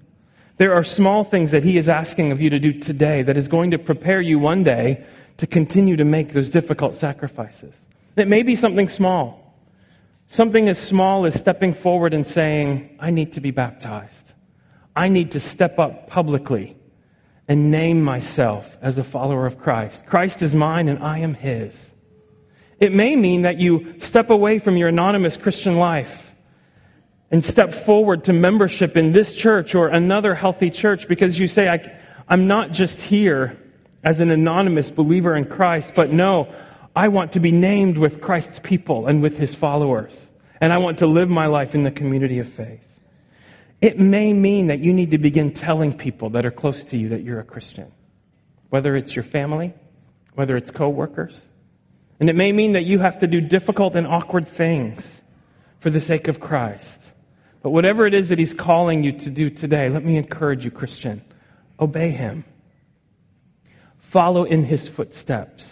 There 0.56 0.74
are 0.74 0.84
small 0.84 1.24
things 1.24 1.50
that 1.50 1.62
he 1.62 1.76
is 1.76 1.88
asking 1.88 2.32
of 2.32 2.40
you 2.40 2.50
to 2.50 2.58
do 2.58 2.80
today 2.80 3.22
that 3.22 3.36
is 3.36 3.48
going 3.48 3.72
to 3.72 3.78
prepare 3.78 4.20
you 4.20 4.38
one 4.38 4.64
day 4.64 5.04
to 5.38 5.46
continue 5.46 5.96
to 5.96 6.04
make 6.04 6.32
those 6.32 6.48
difficult 6.48 6.96
sacrifices. 6.96 7.74
It 8.16 8.28
may 8.28 8.42
be 8.42 8.56
something 8.56 8.88
small. 8.88 9.54
Something 10.30 10.68
as 10.68 10.78
small 10.78 11.26
as 11.26 11.34
stepping 11.34 11.74
forward 11.74 12.14
and 12.14 12.26
saying, 12.26 12.96
I 12.98 13.10
need 13.10 13.34
to 13.34 13.40
be 13.40 13.50
baptized. 13.50 14.14
I 14.96 15.08
need 15.08 15.32
to 15.32 15.40
step 15.40 15.78
up 15.78 16.08
publicly 16.08 16.77
and 17.48 17.70
name 17.70 18.02
myself 18.02 18.76
as 18.82 18.98
a 18.98 19.04
follower 19.04 19.46
of 19.46 19.58
Christ. 19.58 20.04
Christ 20.04 20.42
is 20.42 20.54
mine 20.54 20.88
and 20.88 21.02
I 21.02 21.20
am 21.20 21.32
his. 21.32 21.74
It 22.78 22.92
may 22.92 23.16
mean 23.16 23.42
that 23.42 23.58
you 23.58 23.98
step 24.00 24.30
away 24.30 24.58
from 24.58 24.76
your 24.76 24.88
anonymous 24.88 25.36
Christian 25.36 25.76
life 25.76 26.14
and 27.30 27.42
step 27.42 27.72
forward 27.72 28.24
to 28.24 28.32
membership 28.32 28.96
in 28.96 29.12
this 29.12 29.34
church 29.34 29.74
or 29.74 29.88
another 29.88 30.34
healthy 30.34 30.70
church 30.70 31.08
because 31.08 31.38
you 31.38 31.48
say, 31.48 31.68
I, 31.68 31.80
am 32.28 32.46
not 32.46 32.72
just 32.72 33.00
here 33.00 33.58
as 34.04 34.20
an 34.20 34.30
anonymous 34.30 34.90
believer 34.90 35.34
in 35.34 35.44
Christ, 35.44 35.92
but 35.96 36.12
no, 36.12 36.52
I 36.94 37.08
want 37.08 37.32
to 37.32 37.40
be 37.40 37.50
named 37.50 37.98
with 37.98 38.20
Christ's 38.20 38.60
people 38.60 39.06
and 39.06 39.22
with 39.22 39.38
his 39.38 39.54
followers. 39.54 40.20
And 40.60 40.72
I 40.72 40.78
want 40.78 40.98
to 40.98 41.06
live 41.06 41.28
my 41.28 41.46
life 41.46 41.74
in 41.74 41.82
the 41.82 41.90
community 41.90 42.38
of 42.38 42.48
faith. 42.48 42.87
It 43.80 43.98
may 43.98 44.32
mean 44.32 44.68
that 44.68 44.80
you 44.80 44.92
need 44.92 45.12
to 45.12 45.18
begin 45.18 45.52
telling 45.52 45.96
people 45.96 46.30
that 46.30 46.44
are 46.44 46.50
close 46.50 46.82
to 46.84 46.96
you 46.96 47.10
that 47.10 47.22
you're 47.22 47.38
a 47.38 47.44
Christian, 47.44 47.92
whether 48.70 48.96
it's 48.96 49.14
your 49.14 49.22
family, 49.22 49.72
whether 50.34 50.56
it's 50.56 50.70
coworkers, 50.70 51.40
and 52.18 52.28
it 52.28 52.34
may 52.34 52.50
mean 52.50 52.72
that 52.72 52.84
you 52.84 52.98
have 52.98 53.20
to 53.20 53.28
do 53.28 53.40
difficult 53.40 53.94
and 53.94 54.06
awkward 54.06 54.48
things 54.48 55.06
for 55.78 55.90
the 55.90 56.00
sake 56.00 56.26
of 56.26 56.40
Christ. 56.40 56.98
But 57.62 57.70
whatever 57.70 58.06
it 58.06 58.14
is 58.14 58.30
that 58.30 58.38
He's 58.38 58.54
calling 58.54 59.04
you 59.04 59.12
to 59.20 59.30
do 59.30 59.50
today, 59.50 59.88
let 59.88 60.04
me 60.04 60.16
encourage 60.16 60.64
you, 60.64 60.72
Christian. 60.72 61.22
Obey 61.78 62.10
Him. 62.10 62.44
Follow 63.98 64.42
in 64.44 64.64
His 64.64 64.88
footsteps. 64.88 65.68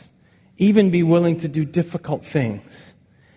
Even 0.58 0.90
be 0.90 1.02
willing 1.02 1.40
to 1.40 1.48
do 1.48 1.64
difficult 1.64 2.24
things. 2.24 2.72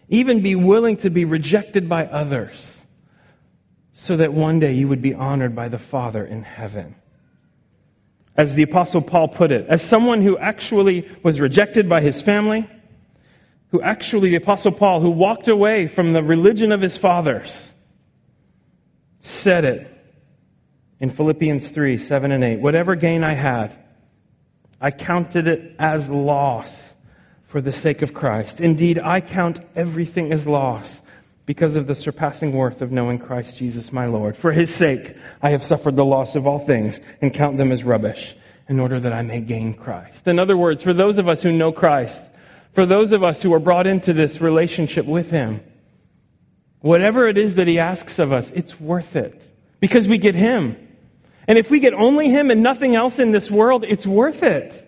Even 0.09 0.43
be 0.43 0.55
willing 0.55 0.97
to 0.97 1.09
be 1.09 1.25
rejected 1.25 1.89
by 1.89 2.05
others 2.05 2.78
so 4.01 4.15
that 4.17 4.33
one 4.33 4.59
day 4.59 4.71
you 4.71 4.87
would 4.87 5.01
be 5.01 5.13
honored 5.13 5.55
by 5.55 5.67
the 5.67 5.77
Father 5.77 6.25
in 6.25 6.41
heaven. 6.41 6.95
As 8.35 8.55
the 8.55 8.63
Apostle 8.63 9.01
Paul 9.01 9.27
put 9.27 9.51
it, 9.51 9.67
as 9.67 9.81
someone 9.81 10.21
who 10.21 10.37
actually 10.37 11.09
was 11.21 11.41
rejected 11.41 11.89
by 11.89 11.99
his 11.99 12.21
family, 12.21 12.67
who 13.71 13.81
actually, 13.81 14.29
the 14.29 14.37
Apostle 14.37 14.71
Paul, 14.71 15.01
who 15.01 15.09
walked 15.09 15.49
away 15.49 15.87
from 15.87 16.13
the 16.13 16.23
religion 16.23 16.71
of 16.71 16.81
his 16.81 16.95
fathers, 16.95 17.51
said 19.21 19.65
it 19.65 19.87
in 21.01 21.09
Philippians 21.09 21.67
3 21.67 21.97
7 21.97 22.31
and 22.31 22.43
8. 22.43 22.61
Whatever 22.61 22.95
gain 22.95 23.23
I 23.25 23.33
had, 23.33 23.77
I 24.79 24.91
counted 24.91 25.49
it 25.49 25.75
as 25.77 26.09
loss 26.09 26.73
for 27.47 27.59
the 27.59 27.73
sake 27.73 28.01
of 28.01 28.13
Christ. 28.13 28.61
Indeed, 28.61 28.97
I 28.97 29.19
count 29.19 29.59
everything 29.75 30.31
as 30.31 30.47
loss 30.47 31.01
because 31.49 31.77
of 31.77 31.87
the 31.87 31.95
surpassing 31.95 32.51
worth 32.51 32.83
of 32.83 32.91
knowing 32.91 33.17
Christ 33.17 33.57
Jesus 33.57 33.91
my 33.91 34.05
Lord. 34.05 34.37
For 34.37 34.51
his 34.51 34.71
sake, 34.71 35.15
I 35.41 35.49
have 35.49 35.63
suffered 35.63 35.95
the 35.95 36.05
loss 36.05 36.35
of 36.35 36.45
all 36.45 36.59
things 36.59 36.99
and 37.23 37.33
count 37.33 37.57
them 37.57 37.71
as 37.71 37.83
rubbish 37.83 38.35
in 38.67 38.79
order 38.79 38.99
that 38.99 39.13
I 39.13 39.23
may 39.23 39.41
gain 39.41 39.73
Christ. 39.73 40.27
In 40.27 40.37
other 40.37 40.55
words, 40.55 40.83
for 40.83 40.93
those 40.93 41.17
of 41.17 41.27
us 41.27 41.41
who 41.41 41.51
know 41.51 41.71
Christ, 41.71 42.21
for 42.73 42.85
those 42.85 43.13
of 43.13 43.23
us 43.23 43.41
who 43.41 43.51
are 43.55 43.59
brought 43.59 43.87
into 43.87 44.13
this 44.13 44.39
relationship 44.39 45.07
with 45.07 45.31
Him. 45.31 45.61
Whatever 46.81 47.27
it 47.27 47.39
is 47.39 47.55
that 47.55 47.67
He 47.67 47.79
asks 47.79 48.19
of 48.19 48.31
us, 48.31 48.51
it's 48.53 48.79
worth 48.79 49.15
it 49.15 49.41
because 49.79 50.07
we 50.07 50.19
get 50.19 50.35
Him. 50.35 50.77
And 51.47 51.57
if 51.57 51.71
we 51.71 51.79
get 51.79 51.95
only 51.95 52.29
Him 52.29 52.51
and 52.51 52.61
nothing 52.61 52.95
else 52.95 53.17
in 53.17 53.31
this 53.31 53.49
world, 53.49 53.85
it's 53.85 54.05
worth 54.05 54.43
it. 54.43 54.87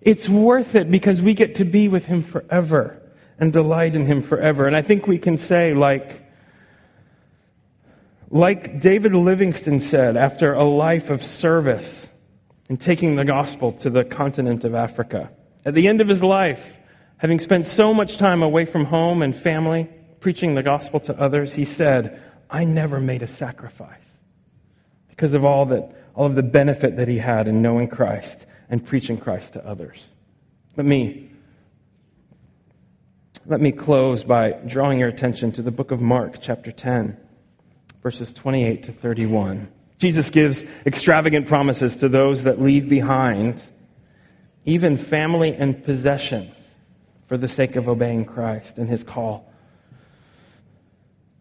It's 0.00 0.28
worth 0.28 0.76
it 0.76 0.88
because 0.88 1.20
we 1.20 1.34
get 1.34 1.56
to 1.56 1.64
be 1.64 1.88
with 1.88 2.06
Him 2.06 2.22
forever 2.22 3.00
and 3.38 3.52
delight 3.52 3.94
in 3.94 4.06
Him 4.06 4.22
forever. 4.22 4.66
And 4.66 4.76
I 4.76 4.82
think 4.82 5.06
we 5.06 5.18
can 5.18 5.36
say, 5.36 5.74
like, 5.74 6.22
like 8.30 8.80
David 8.80 9.14
Livingstone 9.14 9.80
said, 9.80 10.16
after 10.16 10.52
a 10.52 10.64
life 10.64 11.10
of 11.10 11.22
service 11.22 12.06
and 12.68 12.80
taking 12.80 13.16
the 13.16 13.24
gospel 13.24 13.72
to 13.72 13.90
the 13.90 14.04
continent 14.04 14.64
of 14.64 14.74
Africa, 14.74 15.30
at 15.64 15.74
the 15.74 15.88
end 15.88 16.00
of 16.00 16.08
his 16.08 16.22
life, 16.22 16.62
Having 17.24 17.38
spent 17.38 17.66
so 17.66 17.94
much 17.94 18.16
time 18.16 18.42
away 18.42 18.64
from 18.64 18.84
home 18.84 19.22
and 19.22 19.34
family, 19.34 19.88
preaching 20.20 20.54
the 20.54 20.62
gospel 20.62 21.00
to 21.00 21.18
others, 21.18 21.54
he 21.54 21.64
said, 21.64 22.22
I 22.50 22.64
never 22.64 23.00
made 23.00 23.22
a 23.22 23.28
sacrifice 23.28 23.96
because 25.08 25.32
of 25.32 25.44
all 25.44 25.64
that 25.66 25.90
all 26.14 26.26
of 26.26 26.34
the 26.34 26.42
benefit 26.42 26.96
that 26.98 27.08
he 27.08 27.18
had 27.18 27.48
in 27.48 27.62
knowing 27.62 27.88
Christ 27.88 28.44
and 28.68 28.84
preaching 28.84 29.16
Christ 29.16 29.54
to 29.54 29.66
others. 29.66 30.06
But 30.76 30.84
me 30.84 31.30
let 33.46 33.60
me 33.60 33.72
close 33.72 34.24
by 34.24 34.52
drawing 34.52 34.98
your 34.98 35.08
attention 35.08 35.52
to 35.52 35.62
the 35.62 35.70
book 35.70 35.90
of 35.90 36.00
Mark, 36.00 36.38
chapter 36.40 36.72
10, 36.72 37.16
verses 38.02 38.32
28 38.32 38.84
to 38.84 38.92
31. 38.92 39.68
Jesus 39.98 40.30
gives 40.30 40.64
extravagant 40.86 41.46
promises 41.46 41.96
to 41.96 42.08
those 42.08 42.44
that 42.44 42.60
leave 42.60 42.88
behind 42.88 43.62
even 44.64 44.96
family 44.96 45.54
and 45.54 45.84
possessions 45.84 46.54
for 47.28 47.36
the 47.36 47.48
sake 47.48 47.76
of 47.76 47.88
obeying 47.88 48.24
Christ 48.24 48.78
and 48.78 48.88
his 48.88 49.04
call. 49.04 49.52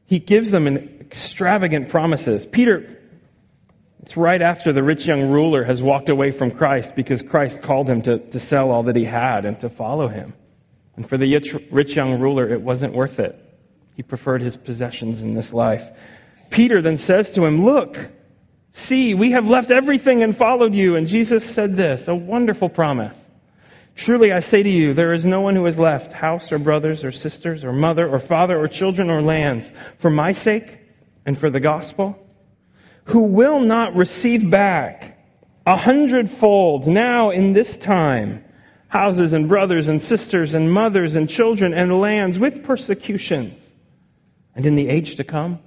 He 0.06 0.20
gives 0.20 0.52
them 0.52 0.68
an 0.68 0.98
extravagant 1.00 1.88
promises. 1.88 2.46
Peter, 2.46 3.00
it's 4.02 4.18
right 4.18 4.42
after 4.42 4.74
the 4.74 4.84
rich 4.84 5.06
young 5.06 5.30
ruler 5.30 5.64
has 5.64 5.82
walked 5.82 6.10
away 6.10 6.32
from 6.32 6.52
Christ 6.52 6.96
because 6.96 7.22
Christ 7.22 7.62
called 7.62 7.90
him 7.90 8.02
to, 8.02 8.20
to 8.20 8.40
sell 8.40 8.72
all 8.72 8.84
that 8.84 8.98
he 8.98 9.06
had 9.06 9.46
and 9.46 9.58
to 9.62 9.70
follow 9.70 10.10
him. 10.10 10.34
And 10.96 11.08
for 11.08 11.18
the 11.18 11.68
rich 11.72 11.96
young 11.96 12.20
ruler, 12.20 12.50
it 12.50 12.62
wasn't 12.62 12.94
worth 12.94 13.20
it. 13.20 13.40
He 13.96 14.04
preferred 14.04 14.42
his 14.42 14.58
possessions 14.58 15.22
in 15.22 15.34
this 15.34 15.54
life. 15.54 15.88
Peter 16.50 16.82
then 16.82 16.98
says 16.98 17.32
to 17.32 17.46
him, 17.46 17.66
Look, 17.66 17.98
see, 18.74 19.14
we 19.14 19.32
have 19.32 19.50
left 19.50 19.72
everything 19.72 20.24
and 20.24 20.36
followed 20.36 20.74
you. 20.74 20.96
And 20.96 21.08
Jesus 21.08 21.44
said 21.44 21.76
this, 21.76 22.08
a 22.08 22.16
wonderful 22.16 22.70
promise. 22.70 23.18
Truly 23.96 24.32
I 24.32 24.40
say 24.40 24.64
to 24.64 24.70
you, 24.70 24.94
there 24.94 25.14
is 25.14 25.24
no 25.24 25.42
one 25.42 25.56
who 25.56 25.66
has 25.66 25.78
left 25.78 26.12
house 26.12 26.52
or 26.52 26.58
brothers 26.58 27.04
or 27.04 27.12
sisters 27.12 27.64
or 27.64 27.72
mother 27.74 28.08
or 28.08 28.20
father 28.20 28.58
or 28.60 28.68
children 28.68 29.12
or 29.12 29.22
lands 29.22 29.72
for 30.00 30.10
my 30.10 30.32
sake 30.32 30.80
and 31.26 31.38
for 31.38 31.52
the 31.52 31.60
gospel, 31.60 32.18
who 33.06 33.20
will 33.20 33.60
not 33.60 33.96
receive 33.96 34.50
back 34.50 35.18
a 35.66 35.78
hundredfold 35.78 36.88
now 36.88 37.30
in 37.30 37.54
this 37.54 37.78
time 37.78 38.44
houses 38.94 39.34
and 39.34 39.50
brothers 39.50 39.88
and 39.88 40.00
sisters 40.00 40.54
and 40.54 40.72
mothers 40.72 41.16
and 41.16 41.28
children 41.28 41.74
and 41.74 41.92
lands 42.00 42.38
with 42.38 42.64
persecutions, 42.64 43.60
and 44.54 44.68
in 44.68 44.76
the 44.76 44.88
age 44.88 45.16
to 45.16 45.24
come, 45.24 45.58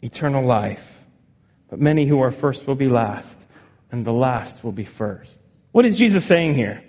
eternal 0.00 0.46
life. 0.46 0.82
But 1.68 1.78
many 1.78 2.06
who 2.06 2.20
are 2.22 2.30
first 2.30 2.66
will 2.66 2.74
be 2.74 2.88
last, 2.88 3.36
and 3.92 4.02
the 4.02 4.14
last 4.14 4.64
will 4.64 4.72
be 4.72 4.86
first. 4.86 5.30
What 5.72 5.84
is 5.84 5.98
Jesus 5.98 6.24
saying 6.24 6.54
here? 6.54 6.82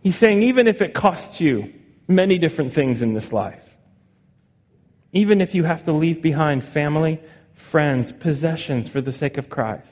He's 0.00 0.16
saying, 0.16 0.44
even 0.44 0.68
if 0.68 0.80
it 0.80 0.94
costs 0.94 1.38
you 1.42 1.74
many 2.08 2.38
different 2.38 2.72
things 2.72 3.02
in 3.02 3.12
this 3.12 3.30
life, 3.30 3.62
even 5.12 5.42
if 5.42 5.54
you 5.54 5.64
have 5.64 5.84
to 5.84 5.92
leave 5.92 6.22
behind 6.22 6.64
family, 6.64 7.20
friends, 7.52 8.10
possessions 8.10 8.88
for 8.88 9.02
the 9.02 9.12
sake 9.12 9.36
of 9.36 9.50
Christ, 9.50 9.86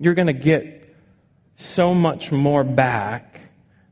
you're 0.00 0.14
going 0.14 0.26
to 0.26 0.32
get 0.32 0.77
so 1.58 1.92
much 1.92 2.30
more 2.30 2.62
back 2.62 3.40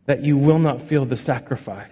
that 0.07 0.25
you 0.25 0.37
will 0.37 0.61
not 0.61 0.83
feel 0.83 1.05
the 1.05 1.17
sacrifice. 1.17 1.91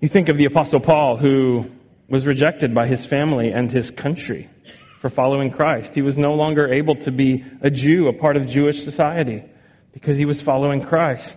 You 0.00 0.08
think 0.08 0.30
of 0.30 0.38
the 0.38 0.46
Apostle 0.46 0.80
Paul, 0.80 1.18
who 1.18 1.66
was 2.08 2.24
rejected 2.24 2.74
by 2.74 2.86
his 2.86 3.04
family 3.04 3.52
and 3.52 3.70
his 3.70 3.90
country 3.90 4.48
for 5.02 5.10
following 5.10 5.50
Christ. 5.50 5.94
He 5.94 6.00
was 6.00 6.16
no 6.16 6.34
longer 6.34 6.72
able 6.72 6.96
to 6.96 7.10
be 7.10 7.44
a 7.60 7.70
Jew, 7.70 8.08
a 8.08 8.14
part 8.14 8.38
of 8.38 8.48
Jewish 8.48 8.82
society, 8.82 9.44
because 9.92 10.16
he 10.16 10.24
was 10.24 10.40
following 10.40 10.80
Christ. 10.80 11.36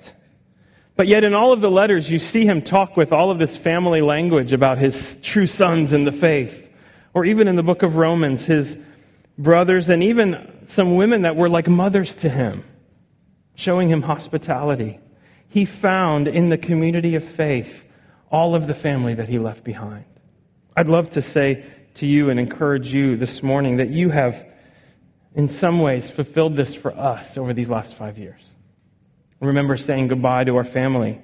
But 0.96 1.08
yet, 1.08 1.26
in 1.26 1.34
all 1.34 1.52
of 1.52 1.60
the 1.60 1.70
letters, 1.70 2.10
you 2.10 2.20
see 2.20 2.46
him 2.46 2.62
talk 2.62 2.96
with 2.96 3.12
all 3.12 3.32
of 3.32 3.40
this 3.40 3.58
family 3.58 4.02
language 4.02 4.54
about 4.54 4.78
his 4.78 5.18
true 5.22 5.48
sons 5.48 5.92
in 5.92 6.06
the 6.06 6.12
faith. 6.14 6.70
Or 7.14 7.26
even 7.26 7.50
in 7.50 7.58
the 7.58 7.64
book 7.64 7.84
of 7.84 7.98
Romans, 7.98 8.46
his 8.46 8.78
brothers 9.38 9.90
and 9.90 10.04
even 10.04 10.61
some 10.72 10.96
women 10.96 11.24
that 11.24 11.36
were 11.36 11.50
like 11.50 11.68
mothers 11.68 12.14
to 12.16 12.30
him, 12.30 12.64
showing 13.56 13.90
him 13.90 14.02
hospitality. 14.02 15.00
He 15.50 15.66
found 15.66 16.28
in 16.28 16.50
the 16.50 16.58
community 16.58 17.16
of 17.16 17.24
faith 17.24 17.86
all 18.32 18.56
of 18.56 18.68
the 18.68 18.74
family 18.74 19.16
that 19.16 19.28
he 19.28 19.38
left 19.38 19.64
behind. 19.64 20.06
I'd 20.76 20.88
love 20.88 21.12
to 21.12 21.22
say 21.22 21.66
to 21.96 22.08
you 22.08 22.30
and 22.30 22.40
encourage 22.40 22.94
you 22.94 23.18
this 23.18 23.44
morning 23.44 23.78
that 23.78 23.90
you 23.90 24.10
have, 24.10 24.46
in 25.36 25.50
some 25.50 25.80
ways, 25.80 26.10
fulfilled 26.10 26.56
this 26.56 26.74
for 26.74 26.98
us 26.98 27.38
over 27.38 27.54
these 27.54 27.68
last 27.68 27.96
five 27.96 28.18
years. 28.18 28.42
I 29.42 29.46
remember 29.46 29.76
saying 29.76 30.08
goodbye 30.08 30.46
to 30.46 30.56
our 30.56 30.64
family 30.64 31.22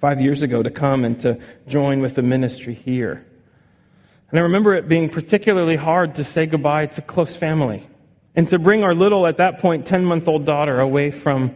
five 0.00 0.20
years 0.20 0.44
ago 0.44 0.62
to 0.62 0.70
come 0.70 1.04
and 1.04 1.20
to 1.22 1.40
join 1.66 2.00
with 2.00 2.14
the 2.14 2.22
ministry 2.22 2.74
here. 2.74 3.26
And 4.30 4.38
I 4.38 4.42
remember 4.44 4.74
it 4.74 4.88
being 4.88 5.08
particularly 5.08 5.76
hard 5.76 6.16
to 6.16 6.24
say 6.24 6.46
goodbye 6.46 6.86
to 6.86 7.02
close 7.02 7.34
family 7.34 7.88
and 8.36 8.48
to 8.50 8.58
bring 8.58 8.84
our 8.84 8.94
little, 8.94 9.26
at 9.26 9.38
that 9.38 9.60
point, 9.60 9.86
10 9.86 10.04
month 10.04 10.28
old 10.28 10.44
daughter 10.44 10.78
away 10.78 11.10
from 11.10 11.54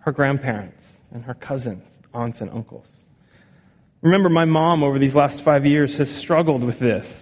her 0.00 0.10
grandparents 0.10 0.84
and 1.12 1.24
her 1.24 1.34
cousins, 1.34 1.84
aunts, 2.12 2.40
and 2.40 2.50
uncles. 2.50 2.86
Remember, 4.02 4.28
my 4.28 4.44
mom 4.44 4.82
over 4.82 4.98
these 4.98 5.14
last 5.14 5.42
five 5.42 5.64
years 5.64 5.96
has 5.96 6.10
struggled 6.10 6.64
with 6.64 6.78
this 6.78 7.12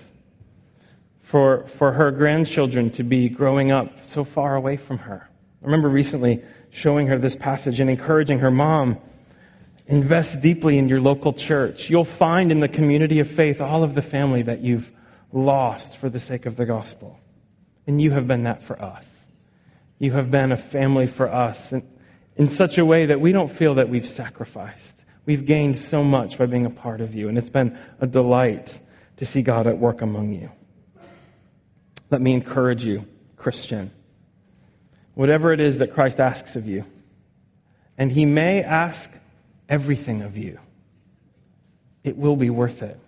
for, 1.23 1.67
for 1.77 1.93
her 1.93 2.11
grandchildren 2.11 2.91
to 2.93 3.03
be 3.03 3.29
growing 3.29 3.71
up 3.71 3.93
so 4.07 4.25
far 4.25 4.57
away 4.57 4.77
from 4.79 4.99
her. 4.99 5.29
I 5.63 5.65
remember 5.65 5.89
recently 5.89 6.43
showing 6.71 7.07
her 7.09 7.19
this 7.19 7.37
passage 7.37 7.81
and 7.81 7.91
encouraging 7.91 8.39
her 8.41 8.51
mom 8.51 8.99
invest 9.87 10.41
deeply 10.41 10.79
in 10.79 10.89
your 10.89 11.01
local 11.01 11.33
church. 11.33 11.89
You'll 11.91 12.05
find 12.05 12.51
in 12.51 12.61
the 12.61 12.69
community 12.69 13.21
of 13.21 13.31
faith 13.31 13.61
all 13.61 13.85
of 13.85 13.95
the 13.95 14.03
family 14.03 14.43
that 14.43 14.61
you've 14.61 14.91
lost 15.33 15.99
for 15.99 16.09
the 16.09 16.21
sake 16.21 16.47
of 16.47 16.57
the 16.57 16.67
gospel. 16.67 17.19
And 17.87 18.01
you 18.01 18.11
have 18.11 18.27
been 18.27 18.45
that 18.45 18.63
for 18.65 18.81
us. 18.81 19.05
You 19.99 20.13
have 20.13 20.31
been 20.31 20.53
a 20.53 20.57
family 20.57 21.07
for 21.07 21.33
us 21.33 21.73
in, 21.73 21.87
in 22.37 22.49
such 22.51 22.79
a 22.79 22.85
way 22.85 23.07
that 23.07 23.21
we 23.21 23.33
don't 23.33 23.51
feel 23.51 23.77
that 23.77 23.89
we've 23.89 24.09
sacrificed. 24.09 24.95
We've 25.25 25.45
gained 25.45 25.79
so 25.79 26.05
much 26.05 26.39
by 26.39 26.47
being 26.47 26.67
a 26.67 26.71
part 26.71 27.01
of 27.01 27.15
you, 27.15 27.29
and 27.29 27.39
it's 27.39 27.51
been 27.51 27.79
a 28.01 28.07
delight 28.07 28.79
to 29.17 29.27
see 29.27 29.43
God 29.43 29.67
at 29.67 29.79
work 29.79 30.03
among 30.03 30.33
you. 30.35 30.51
Let 32.11 32.21
me 32.21 32.33
encourage 32.35 32.85
you, 32.85 33.07
Christian. 33.37 33.91
Whatever 35.15 35.53
it 35.53 35.61
is 35.61 35.79
that 35.79 35.95
Christ 35.95 36.21
asks 36.21 36.57
of 36.57 36.67
you, 36.67 36.85
and 37.99 38.13
He 38.13 38.27
may 38.27 38.63
ask 38.63 39.11
everything 39.69 40.23
of 40.23 40.37
you, 40.37 40.59
it 42.05 42.17
will 42.17 42.37
be 42.37 42.51
worth 42.51 42.83
it. 42.83 43.01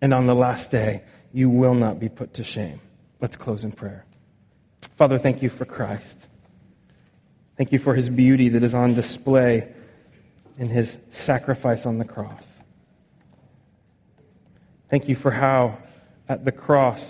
And 0.00 0.12
on 0.12 0.26
the 0.26 0.34
last 0.34 0.70
day, 0.70 1.02
you 1.32 1.48
will 1.48 1.74
not 1.74 2.00
be 2.00 2.08
put 2.08 2.34
to 2.34 2.44
shame. 2.44 2.80
Let's 3.20 3.36
close 3.36 3.64
in 3.64 3.72
prayer. 3.72 4.04
Father, 4.96 5.18
thank 5.18 5.42
you 5.42 5.48
for 5.48 5.64
Christ. 5.64 6.16
Thank 7.56 7.72
you 7.72 7.78
for 7.78 7.94
his 7.94 8.08
beauty 8.08 8.50
that 8.50 8.62
is 8.62 8.74
on 8.74 8.94
display 8.94 9.72
in 10.58 10.68
his 10.68 10.96
sacrifice 11.10 11.86
on 11.86 11.98
the 11.98 12.04
cross. 12.04 12.42
Thank 14.90 15.08
you 15.08 15.16
for 15.16 15.30
how 15.30 15.78
at 16.28 16.44
the 16.44 16.52
cross 16.52 17.02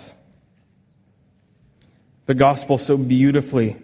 the 2.25 2.33
gospel 2.33 2.77
so 2.77 2.97
beautifully 2.97 3.77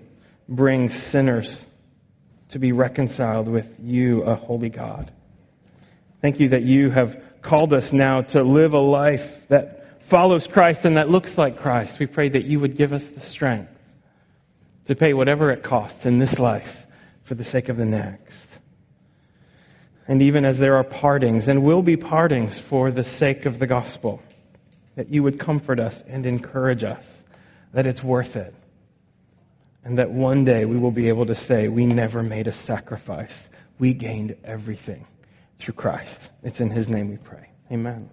brings 0.50 0.94
sinners 0.94 1.64
to 2.50 2.60
be 2.60 2.74
reconciled 2.74 3.48
with 3.48 3.68
you, 3.82 4.24
a 4.24 4.36
holy 4.36 4.70
God. 4.70 5.12
Thank 6.22 6.42
you 6.42 6.50
that 6.50 6.64
you 6.64 6.90
have 6.90 7.22
called 7.42 7.74
us 7.74 7.94
now 7.94 8.22
to 8.22 8.44
live 8.44 8.74
a 8.74 8.80
life 8.80 9.38
that 9.48 9.83
follows 10.06 10.47
Christ 10.47 10.86
and 10.86 10.97
that 10.97 11.10
looks 11.10 11.38
like 11.38 11.60
Christ. 11.60 11.99
We 11.99 12.08
pray 12.08 12.30
that 12.30 12.45
you 12.45 12.60
would 12.60 12.78
give 12.78 12.93
us 12.93 13.08
the 13.08 13.22
strength 13.22 13.72
to 14.86 14.95
pay 14.95 15.14
whatever 15.14 15.51
it 15.51 15.64
costs 15.64 16.06
in 16.06 16.20
this 16.20 16.38
life 16.38 16.86
for 17.24 17.36
the 17.36 17.43
sake 17.43 17.70
of 17.70 17.78
the 17.78 17.86
next. 17.86 18.49
And 20.08 20.22
even 20.22 20.43
as 20.43 20.58
there 20.58 20.76
are 20.76 20.84
partings, 20.84 21.47
and 21.47 21.64
will 21.64 21.82
be 21.82 21.95
partings 21.95 22.60
for 22.60 22.91
the 22.91 23.04
sake 23.04 23.45
of 23.45 23.58
the 23.58 23.68
gospel, 23.68 24.22
that 24.95 25.10
you 25.10 25.24
would 25.24 25.39
comfort 25.39 25.80
us 25.80 26.04
and 26.08 26.26
encourage 26.26 26.84
us 26.84 27.06
that 27.74 27.88
it's 27.88 28.04
worth 28.04 28.36
it. 28.36 28.54
And 29.86 29.97
that 29.97 30.12
one 30.12 30.45
day 30.45 30.66
we 30.66 30.78
will 30.78 30.91
be 30.91 31.10
able 31.10 31.26
to 31.26 31.36
say, 31.36 31.68
we 31.68 31.86
never 31.86 32.24
made 32.24 32.47
a 32.47 32.54
sacrifice. 32.54 33.49
We 33.80 33.93
gained 33.93 34.36
everything 34.43 35.06
through 35.60 35.74
Christ. 35.74 36.22
It's 36.43 36.60
in 36.60 36.70
His 36.70 36.89
name 36.89 37.10
we 37.10 37.18
pray. 37.18 37.49
Amen. 37.72 38.10